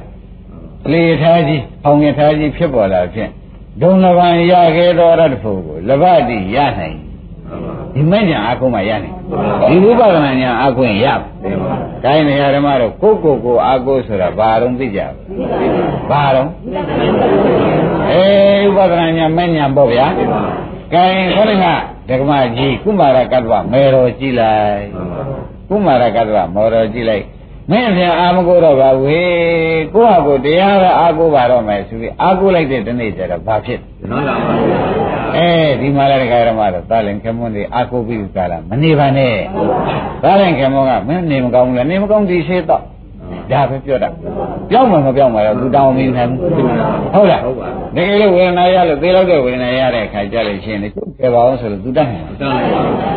[0.91, 3.31] လေထားကြီးအောင်ရထားကြီးဖြစ်ပေါ်လာဖြင့်
[3.81, 7.06] ဒုံလဘံရခဲ့သောရတ္တဖို့ကိုလဘတိရနိုင်
[7.95, 9.15] ဒီမဲ့ညာအကုန်မှရနိုင်
[9.69, 11.15] ဒီဥပဒနာညာအခွင့်ရပါ
[12.03, 15.01] ဒါရင်နေရာဓမ္မတော့ကိုကိုကိုအာကိုဆိုတာဘာတော့သိကြ
[16.09, 16.49] ဘာတော့
[18.11, 20.05] အေးဥပဒနာညာမဲ့ညာပေါ့ဗျာ
[20.93, 21.61] ကဲခေါင်း
[22.09, 24.83] ကဒကမကြီးကုမာရကတ္တဝမေတော်ကြည့်လိုက်
[25.69, 27.25] ကုမာရကတ္တဝမေတော်ကြည့်လိုက်
[27.71, 29.21] မင်းပြန်အာမကိုတော့ပါဝေ
[29.93, 33.79] ကိုယ့်ဟာကိုတရားကအာကိုပါတော့မယ်ဆိုပြီးအာကိုလိုက်တဲ့ဒီနေ့ကျတော့ဘာဖြစ်
[34.11, 34.39] နော်လား
[35.37, 35.49] အဲ
[35.81, 39.35] ဒီမှာလည်းဒကာရမတော့သာလင်ခမွန်းတွေအာကိုပြီးကြလားမနေပါနဲ့
[40.23, 42.83] သာလင်ခမွန်းကမင်းနေမကောင်းဘူးလားနေမကောင်းဒီရှိတော့
[43.51, 44.09] ဒါပဲပြောတာ
[44.69, 46.39] ပြောင်းမှမပြောင်းမှတော့သူတောင်းမင်းနိုင်ဘူး
[47.13, 47.41] ဟုတ်လား
[47.95, 52.25] တကယ်လို့ဝေဒနာရလို့သေလောက်တဲ့ဝေဒနာရတဲ့အခါကျလို့ရှိရင်လေကျုပ်ကျေပါအောင်ဆိုလို့သူတတ်နိုင်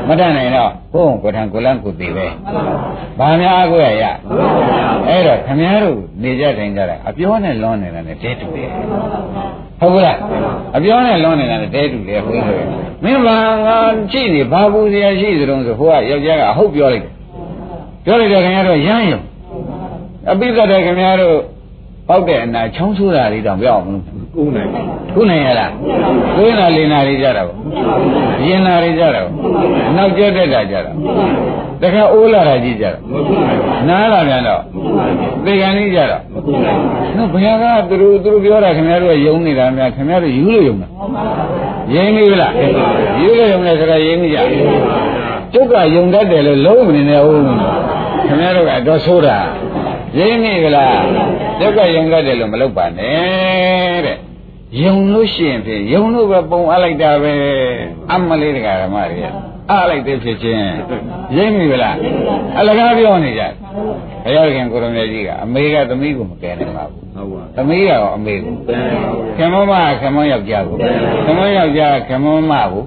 [0.08, 2.26] မတတ်နိုင်တော့ဘုံကိုထံကိုလန့်ကိုသေးပဲ
[3.18, 4.04] ဘာများကိုရရ
[5.08, 8.68] အဲ့တော့ခမည်းတော်နေကြတိုင်းကြတာအပြောနဲ့လွန်နေတာနဲ့တဲတူတယ်
[9.80, 10.18] ဟုတ်ကလား
[10.76, 12.66] အပြောနဲ့လွန်နေတာနဲ့တဲတူတယ်ဘုန်းကြီးတို့
[13.04, 13.78] မင်းဘာငါ
[14.12, 17.12] ကြည့်နေဘာဘူးစရာရှိသလုံးဆိုဟိုကယောက်ျားကအဟုတ်ပြောလိုက်တယ်
[18.04, 19.20] ပြောလိုက်တယ်ခင်ဗျားတို့ရမ်းရုံ
[20.28, 21.36] အပိသက်တဲ့ခင်ဗျားတို့
[22.08, 24.04] ပောက်တဲ့အနာချောင်းဆိုးတာလေးတောင်ပြောအောင်မလို့
[24.34, 24.70] ကုနိုင်
[25.14, 25.72] ကုနိုင်ရလား
[26.36, 27.58] ကုနာလင်းနာလေးကြတာပေါ့
[28.46, 29.32] ရင်နာလေးကြတာပေါ့
[29.96, 30.92] နောက်ကျက်တက်တာကြတာ
[31.82, 32.98] တခါအိုးလာတာကြီးကြတာ
[33.88, 34.62] နားလာပြန်တော့
[35.44, 36.18] သေကန်လေးကြတာ
[37.16, 40.88] နော်ဘုရားကသူတို့သူတို့ပြောတာခင်ဗျားတို့ကယုံနေတာများခင်ဗျားတို့ယူလို့ယုံတာ
[41.94, 42.52] ရင်းပြီလား
[43.20, 44.38] ယူလို့ယုံတယ်ဆိုတာရင်းပြီကြ
[45.52, 47.42] ကျုပ်ကယုံတတ်တယ်လို့လုံးမနေနဲ့ဟုတ်
[48.26, 49.38] ခင်ဗျားတို့ကတော့ဆိုးတာ
[50.18, 51.02] ရင်းမိကလား
[51.60, 54.18] ဒုက္ခယုံရတယ်လို့မလုပ်ပါနဲ့တဲ့
[54.82, 57.34] ယုံလို့ရှိရင်ဖြင့်ယုံလို့ပဲပုံအပ်လိုက်တာပဲ
[58.12, 59.20] အမလေးတရားဓမ္မတွေ
[59.70, 60.64] အားလိုက်တဲ့ဖြစ်ချင်း
[61.36, 61.96] ရင်းမိကလား
[62.58, 63.42] အလကားပြောနေကြ
[64.24, 68.54] ဘုရားခင်ကိုရမေကြီးကအမေကသမီးကိုမကယ်နိုင်ပါဘူးဟုတ်ပါသမီးကတော့အမေကို
[69.36, 70.76] ခင်မမခင်မယောက်ျားကို
[71.24, 72.84] ခင်မယောက်ျားခင်မမကို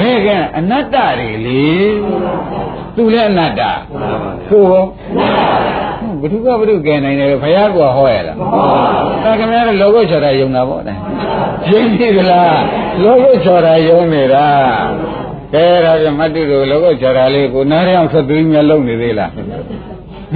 [0.00, 1.64] ဘယ်ကအနတ္တတွေလေ
[2.96, 3.62] သူလည်းအနတ္တ
[4.50, 4.84] သူရော
[5.16, 5.81] ဘု
[6.32, 10.96] သူကဘုသူကယ်နိုင်တယ်ဘုရားကဟောရလားဟောခင်ဗျားတို့လောဘချော်တာယုံတာပေါ့တဲ့
[11.66, 12.60] ရှင်းပြီလား
[13.02, 14.46] လောဘချော်တာယုံနေတာ
[15.54, 19.36] ကဲဒါပြန်မတူလို့လောဘချော်တာလေးကိုနားရအောင်ဆက်သွင်းမြလုံးနေသေးလားဟ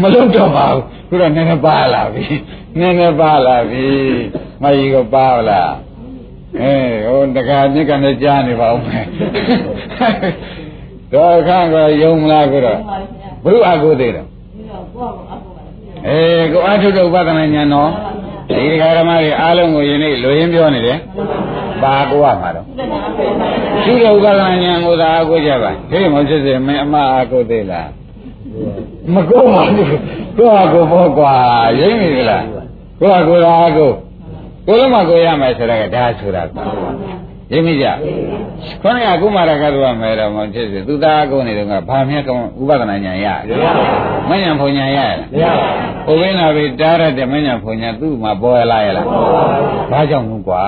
[0.03, 2.25] မလုံးတော့ပါဘူးခုတော့နည်းနည်းပါလာပြီ
[2.79, 3.87] နည်းနည်းပါလာပြီ
[4.63, 5.73] မကြီးကပါလား
[6.61, 6.75] အဲ
[7.07, 9.05] ဟိုတခါမြစ်ကနေကြားနေပါဦးမယ်
[11.13, 12.79] တော့ခန့်ကယုံမလားကိုတော့
[13.45, 14.27] ဘုရားကိုသေးတယ်
[16.09, 17.91] အေးကိုအထုတို့ဥပဒနာညာနော်
[18.49, 20.99] ဒီဒကာဓမ္မတွေအားလုံးကိုယနေ့လူရင်းပြောနေတယ်
[21.83, 22.67] ပါကိုရမှာတော့
[23.83, 27.89] ရှိတဲ့ဥပဒနာညာကိုသာအားကိုကြပါဟေးမောစစ်စစ်မင်းအမအားကိုသေးလား
[29.15, 29.89] မကိုပါဘူး
[30.39, 31.35] ကိုဟာကိုဘောကွာ
[31.81, 32.45] ရိမ့်နေလား
[33.01, 33.91] ကိုဟာကိုသာအားကို
[34.67, 36.65] ကိုလုံးမကိုရမယ်ဆိုတာကဒါဆိုတာကွာ
[37.53, 37.87] ရိမ့်မိကြ
[38.83, 43.27] ခေါင်းကကုမာရကတော့မယ်တော့မောစစ်စစ်သူသားအားကိုနေတော့ကဘာမြတ်ကောဥပဒနာညာရ
[44.29, 45.43] မညာဖုန်ညာရရ
[46.07, 49.07] ဟိုဘင်းလာပြီတားရတဲ့မညာဖုန်ညာသူ့မှာပေါ်လာရလား
[49.91, 50.63] ဘာကြောင့်လဲကွာ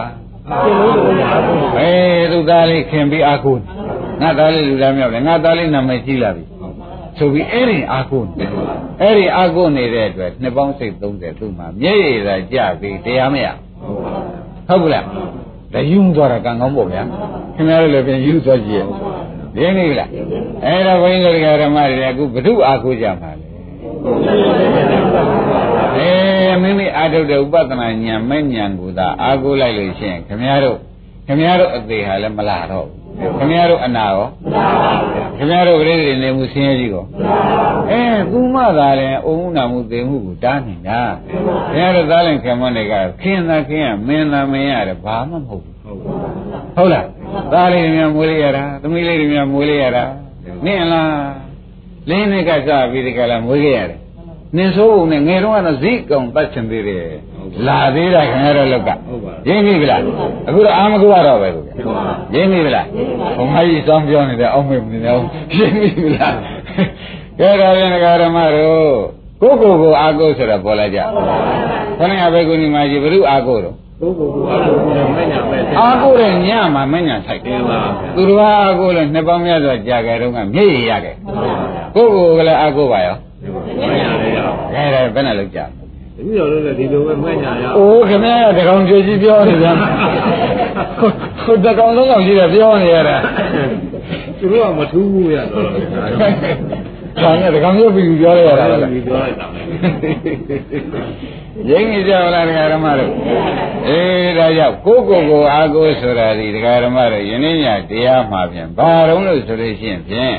[1.78, 3.56] အေးသူသားလေးခင်ပြီးအားကို
[4.20, 6.44] ငါသားလေးလူသားမြောက်တယ်ငါသားလေးနာမည်ကြီးလာပြီ
[7.18, 8.44] ဆိုပြီးအဲ့ဒီအာကုနေ
[9.02, 13.46] အဲ့ဒီအာကုနေတဲ့အတွက်နှစ်ပေါင်းစိတ်30သူ့မှာမျက်ရည်သာကြပြီးတရားမရ
[14.68, 15.04] ဟုတ်ကလား
[15.72, 17.02] တယူးသွားတာကံကောင်းပေါ့ဗျာ
[17.54, 18.84] ခင်ဗျားတို့လည်းပြန်ယူသွားကြည့်
[19.60, 20.10] ရင်းနေလား
[20.64, 26.08] အဲ့ဒါဘုန်းကြီးတို့ဓမ္မတွေအခုဘု து အာကုကြမှာလေ
[26.46, 30.78] အဲမိမိအာထုတ်တဲ့ဥပဒနာဉာဏ်မဲ့ဉာဏ်ကိုသာအာကုလိုက်လို့ရှိရင်ခင်ဗျားတို့
[31.26, 32.97] ခင်ဗျားတို့အသေးဟာလည်းမလာတော့ဘူး
[33.38, 34.26] ခင်ဗျားတို့အနာရော
[35.36, 37.04] ခင်ဗျားတို့ကလေးတွေနေမှုဆင်းရဲကြီးကော
[37.90, 41.00] အဲသူမှသာလဲအုံမှုနာမှုသိမှုကိုတားနေတာ
[41.72, 47.06] ခင်ဗျားတို့သားလည်းခင်မတွေကခင်သာခင်ရမင်းသာမင်းရတယ်ဘာမှမဟုတ်ဘူးဟုတ်လား
[47.52, 50.04] သားလေးတွေများမွေးလိုက်ရတာသမီးလေးတွေများမွေးလိုက်ရတာ
[50.64, 51.12] နင့်လား
[52.10, 54.00] လင်းနေကစပြီးဒီကလာမွေးခဲ့ရတယ်
[54.56, 57.04] နင်ဆိုးုံနဲ့ငယ်တော့ကတော့ဇိကောင်တတ်ချင်သေးတယ်
[57.66, 58.90] လာသေးတာခင်ဗျားတို့လောက်က
[59.48, 60.00] ရင်းပြီဗလား
[60.48, 61.64] အခုတော့အာမကုရတော့ပဲကို
[62.34, 62.86] ရင်းပြီဗလား
[63.36, 65.20] ဘုံမကြီးစောင်းပြောနေတယ်အောက်မေ့မနေတော့
[65.58, 66.34] ရင်းပြီဗလား
[67.40, 67.90] ကဲဒါပြန်
[68.22, 68.92] ဓမ္မတို့
[69.42, 70.98] ကိုကိုကိုအာကိုဆိုတော့ပေါ်လာကြ
[71.98, 74.76] ခဏကပဲကုဏီမကြီးဘုရုအာကိုတော့ကိုကိုကိုအားကို
[75.16, 77.78] မညာပဲအာကိုတဲ့ညမှာမညာဆိုင်တယ်ပါ
[78.16, 81.14] သူတော်အာကိုလည်းနှစ်ပေါင်းများစွာကြာကြတော့ကမျက်ရည်ရခဲ့
[81.94, 83.16] ကိုကိုကလည်းအာကိုပါရော
[83.80, 84.38] မညာလေရ
[84.72, 85.60] ခဲတယ်ဘယ်နဲ့လောက်ကြ
[86.18, 89.66] တပည့်တော်တို့လည်းဒီလိုပဲမှတ်ညာရအိုးခင်ဗျားကတကောင်ကြွကြီးပြောနေကြ
[91.44, 93.16] ဟိုတကောင်လုံးကောင်ကြီးတယ်ပြောနေရတာ
[94.38, 95.64] သူတို့ကမထူးဘူးရတော့
[97.22, 99.46] ဒါနဲ့တကောင်မျိုးပြီးပြောရတာလားပြီးပြောလိုက်တာ
[101.70, 103.12] ရင်းကြီးကြလားဒကာရမတို့
[103.88, 110.36] အေးဒါကြောင့်ကိုကိုကိုအာကိုဆိုတာဒီဒကာရမတို့ယနေ့ညတရားမှာဖြင့်ဘာတော့လို့ဆိုလို့ရှိရင်ဖြင့်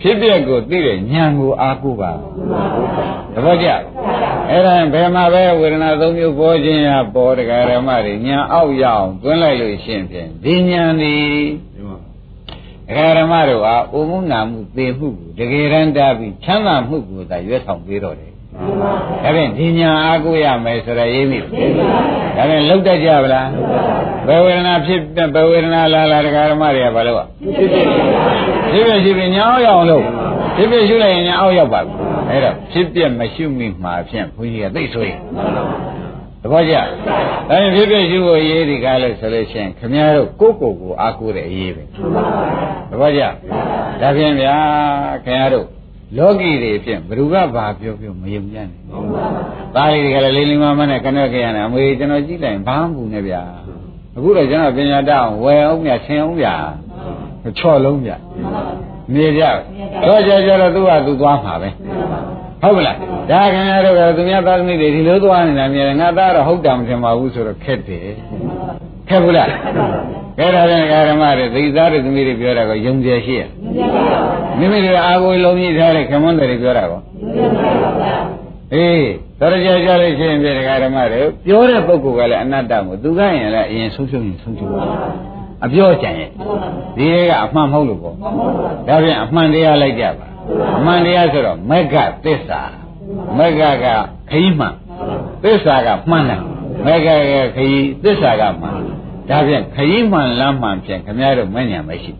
[0.00, 2.12] ဖြစ်ပျက်ကိုသိတဲ့ဉာဏ်ကိုအာကိုပါ
[3.34, 3.68] သဘောကျ
[4.50, 11.16] အဲ့ဒါဘယ်မှာပဲဝေဒနာသုံးမျိုးပေါ်ခြင်းရပေါ်ဒကာရမတွေဉာဏ်အောက်ရအောင်တွန်းလိုက်လို့ရှိရင်ဖြင့်ဒီဉာဏ်ဒီ
[12.88, 21.48] ဒကာရမတို့ဟာဥမှုနာမှုသိမှုကိုတကယ်တမ်းတားပြီးချမ်းသာမှုကိုသာရွတ်ဆောင်ပေးတော့တယ် ဒါဖြင့်ဒီညာအားကိုးရမယ်ဆိုတော့ရေးမိဒါ
[22.48, 23.48] ဖြင့်လောက်တတ်ကြဗလား
[24.26, 25.00] ဘယ်ဝေဒနာဖြစ်
[25.34, 27.24] ဘယ်ဝေဒနာလာလာတရားဓမ္မတွေကဘာလို့
[28.72, 30.02] ဖြစ်ဖြစ်ရှိဖြစ်ညာအောင်ရအောင်လို့
[30.56, 31.96] ဖြစ်ဖြစ်ရှုလိုက်ရင်ညာအောင်ရောက်ပါဘူး
[32.30, 35.20] အဲ့တော့ဖြစ်ပြမရှိမိမှာဖြင့်ဘုန်းကြီးကသိဆိုရင်
[36.42, 36.74] သဘောကျ။
[37.50, 41.82] အဲဖြစ်ဖြစ်ရှိဖို့ရေးဒီကားလို့ဆိုလို့ရှိရင်ခမည်းတော်ကိုကိုကိုအားကိုးတဲ့အရေးပဲ။
[42.90, 43.22] သဘောကျ။
[44.00, 44.56] ဒါဖြင့်ဗျာ
[45.24, 45.66] ခင်ဗျားတို့
[46.16, 48.68] လောကီတွေဖြင့်ဘ누구ကဘာပြောပြောမယုံကြနဲ့။
[49.74, 53.42] သားလေးတွေကလည်းလေးလေးမမနဲ့ကနဲ့ကြရနေအမေကျွန်တော်ကြည့်လိုက်ဘာမှမဘူးနဲ့ဗျာ။
[54.16, 56.54] အခုတော့ကျွန်တော်ပညာတတ်အောင်ဝယ်အောင်မြဆင်အောင်ဗျာ။
[57.58, 58.16] ချော့လုံးဗျာ။
[59.14, 59.42] နေကြ။
[60.08, 61.68] တော့ကြကြတော့သူ့ဟာသူသွားမှာပဲ။
[62.62, 62.96] ဟုတ်ကလား။
[63.30, 68.08] ဒါခင်ဗျားတို့ကသူများသားသမီးတွေဒီလိုသွားနေတာမြင်ငါသားတော့ဟုတ်တယ်မထင်ပါဘူးဆိုတော့ခက်တယ်။
[69.08, 69.48] ခက်ဘူးလား။
[70.38, 73.48] ခဲတာတဲ့ဓမ္မတွေသိသားတွေသမီးတွေပြောတာကယုံကြည်ရှိရဲ့
[74.58, 77.00] မိမိတို့အာကိုလုံးကြီးထားတဲ့ခမွန်းတွေပြောတာကော
[78.74, 79.08] အေး
[79.40, 80.48] တော်ကြကြလို့ရှိရင်ပြ
[80.84, 84.72] ဓမ္မတွေပြောတဲ့ပုဂ္ဂိုလ်ကလည်းအနတ္တကိုသူကရင်လည်းအရင်ဆုံးရှုံးရင်ဆုံးရှုံး
[85.64, 86.30] အပြောကြံရဲ့
[86.96, 88.14] ဒီကအမှန်မဟုတ်လို့ပေါ့
[88.88, 90.26] ဒါပြန်အမှန်တရားလိုက်ကြပါ
[90.78, 92.60] အမှန်တရားဆိုတော့မက္ကသစ္စာ
[93.38, 93.86] မက္ကက
[94.30, 94.74] ခရီးမှန်
[95.42, 96.40] သစ္စာကမှန်တယ်
[96.86, 98.97] မက္ကကခရီးသစ္စာကမှန်
[99.30, 102.12] ဒါဖြင့်ခရီးမှန်လမ်းမှန်ဖြင့်ခမည်းတော်မဉဏ်မရှိ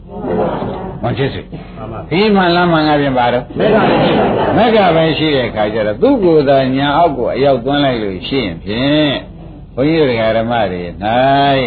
[1.03, 1.41] မချစ်စိ
[2.11, 3.45] ခရီးမှန်လမ်းမှန်ကဖြင့်ပါတော့
[4.57, 9.13] မက္ကပဲရှိတဲ့အခါကျတော့သူ့ကိုယ်သာညာအောက်ကိုအရောက်သွန်းလိုက်လို့ရှိရင်ဖြင့်
[9.75, 10.83] ဘုန်းကြီးတို့ဓမ္မတွေ၌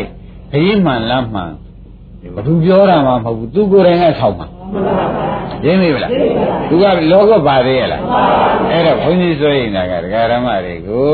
[0.52, 1.52] ခရီးမှန်လမ်းမှန်
[2.36, 4.48] ဘယ်သူပြောတာမှမဟုတ်ဘူးသူကိုယ်တိုင်ကဆောက်မှာ
[5.65, 6.11] ရင်းမိဗလား
[6.69, 8.03] သူကလောကပါသေးရလား
[8.71, 11.07] အဲ့တော့ဘုန်းကြီးဆိုရင်ဒါကဒကာရမတွေကို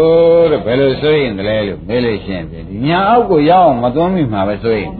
[0.50, 4.90] တဲ့ဘယ်လိုဆိုရင်တလဲလို့မေးလို့ရှိရင်ဖြင့်ဒီညာအောက်ကိုရောက်အောင်မသွန်းမိမှာပဲဆိုရင်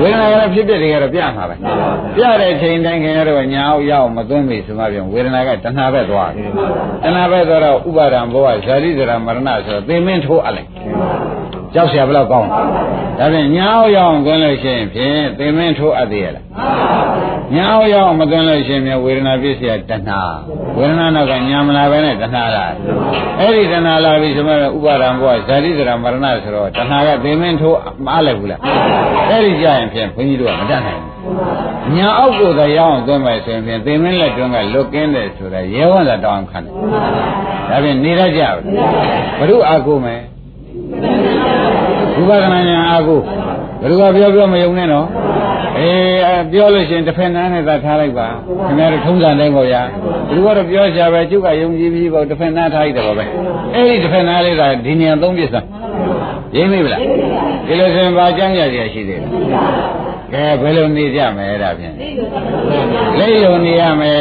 [0.00, 1.56] ဝေဒနာကလည်းဖြစ်ဖြစ်တွေကတော့ပြမှာပဲ
[2.16, 6.50] ပြတဲ့ချိန်တိုင်းခင်ရတော့ညာအောက်ရောက်အောင်မသွန်းမိဆိုမှပြန်ဝေဒနာကတဏှာပဲသွားတယ်
[7.04, 10.68] တဏှာပဲသွားတော့ဥပါဒံဘောကဇာတိဇရာမရဏဆိုတော့သိမင်းထိုးအပ်လိုက်
[11.74, 12.56] ကြောက်เสียဘယ်လောက်ကောင်းလဲ
[13.18, 16.44] ဒါဖြင့်ညာအောင်ရောက်အောင်သွင်းလို့ရှိရင်ဖြင့်သိမင်းထိုးအပ်သေးရလား
[17.53, 20.21] ညာအောင်ရအောင်မတင်လို့ရှင်မြဝေဒနာပြည့်စရာတဏှာ
[20.77, 22.65] ဝေဒနာနောက်ကညာမလာပဲနဲ့တဏှာလာ
[23.39, 28.59] အဲ့ဒီတဏှာလာပြီဆိုမှဥပါဒံဘောဇာတိဇရာမရဏဆိုတော့တဏှာကသိမင်းထိုးမအားလိုက်ဘူးလား
[29.29, 36.73] အဲ့ဒီကြရင်ဖြင့်ဘုန်းကြီးတို့ကမတတ်နိုင်ဘူးညာအောက်ကိုသာရအောင်သွင်းမယ်ဆိုရင်ဖြင့်သိမင်းလက်တွန်းကလွတ်ကင်းတယ်ဆိုတာရဲဝံသာတောင်းခံတယ်
[37.69, 38.63] ဒါဖြင့်နေရကြဘူး
[39.39, 40.21] ဘုရုအာကိုမယ်
[42.19, 43.19] ဥပါဒနာညာအာကို
[43.81, 45.07] ဘုရုကပြောပြောမယုံနဲ့နော်
[45.85, 48.27] အေးပြောလို့ရှိရင်တစ်ဖက်နားနဲ့သာထားလိုက်ပါ
[48.67, 53.25] ခင်ဗျားတို့ထုံးစံတိုင်းပေါ့ဗျာဘယ်သူကတော့ပြောရှာပဲကျုပ်ကယုံကြည်ပြီးပေါ့တစ်ဖက်နားထားလိုက်တယ်ပေါ့ပဲ
[53.73, 55.67] အဲ့ဒီတစ်ဖက်နားလေးကဒီနေရာသုံးပြစ်စမ်း
[56.55, 57.01] ရင်းမိဗလား
[57.67, 59.27] ဒီလိုဆိုရင်ဘာကြမ်းကြရရှိသေးလဲ
[60.33, 61.93] ကဲဘယ်လိုနေကြမလဲဒါဖြင့်
[63.17, 64.19] လိမ့်လိုနေရမယ်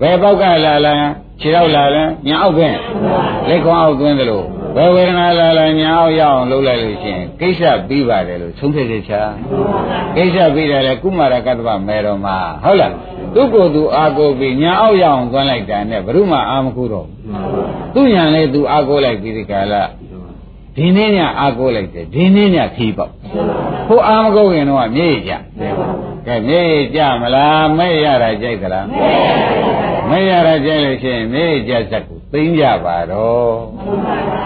[0.00, 0.94] ဘယ်ပေါက်ကလာလာ
[1.40, 2.74] ခြေတော့လာလဲညာအောက်ပင်
[3.48, 4.46] လက်ခေါင်းအောက်သွင်းတယ်လို့
[4.76, 9.22] ဘယ်ဝေဒနာလာလာညာအောင်ရအောင်လုပ်လိုက်လို့ရှိရင်ကိစ္စပြီးပါတယ်လို့သုံးဖြတ်ချက်ချာ
[10.16, 12.92] ကိစ္စပြီးတယ်လေကုမာရကတ္တဗမေတော်မှာဟုတ်လား
[13.34, 17.06] သူ့ကိုယ်သူအာကိုပြီးညာအောင်ရအောင်သွန်းလိုက်တာနဲ့ဘုရုမအာမခုတော့
[17.94, 19.82] သူ့ညာလေးသူအာကိုလိုက်ပြီးဒီကလာ
[20.76, 23.10] ဒီနေ့ညအာကိုလိုက်တယ်ဒီနေ့ညခီးပေါ့
[23.88, 25.32] ဟိုအာမကုတ်ရင်တော့မြေကြ
[26.26, 26.62] ကဲမြေ
[26.94, 28.86] ကြမလားမဲ့ရတာကြိုက်သလား
[30.10, 33.46] မဲ့ရတာကြိုက်လို့ရှိရင်မြေကြစက်ကို သိမ့်ကြပါတော့
[33.82, 34.40] သိမ့်ပါပါ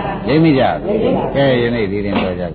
[0.45, 2.51] ဘုရားသိမ့်ကြပါကဲယနေ့ဒီရင်ပြောကြပါ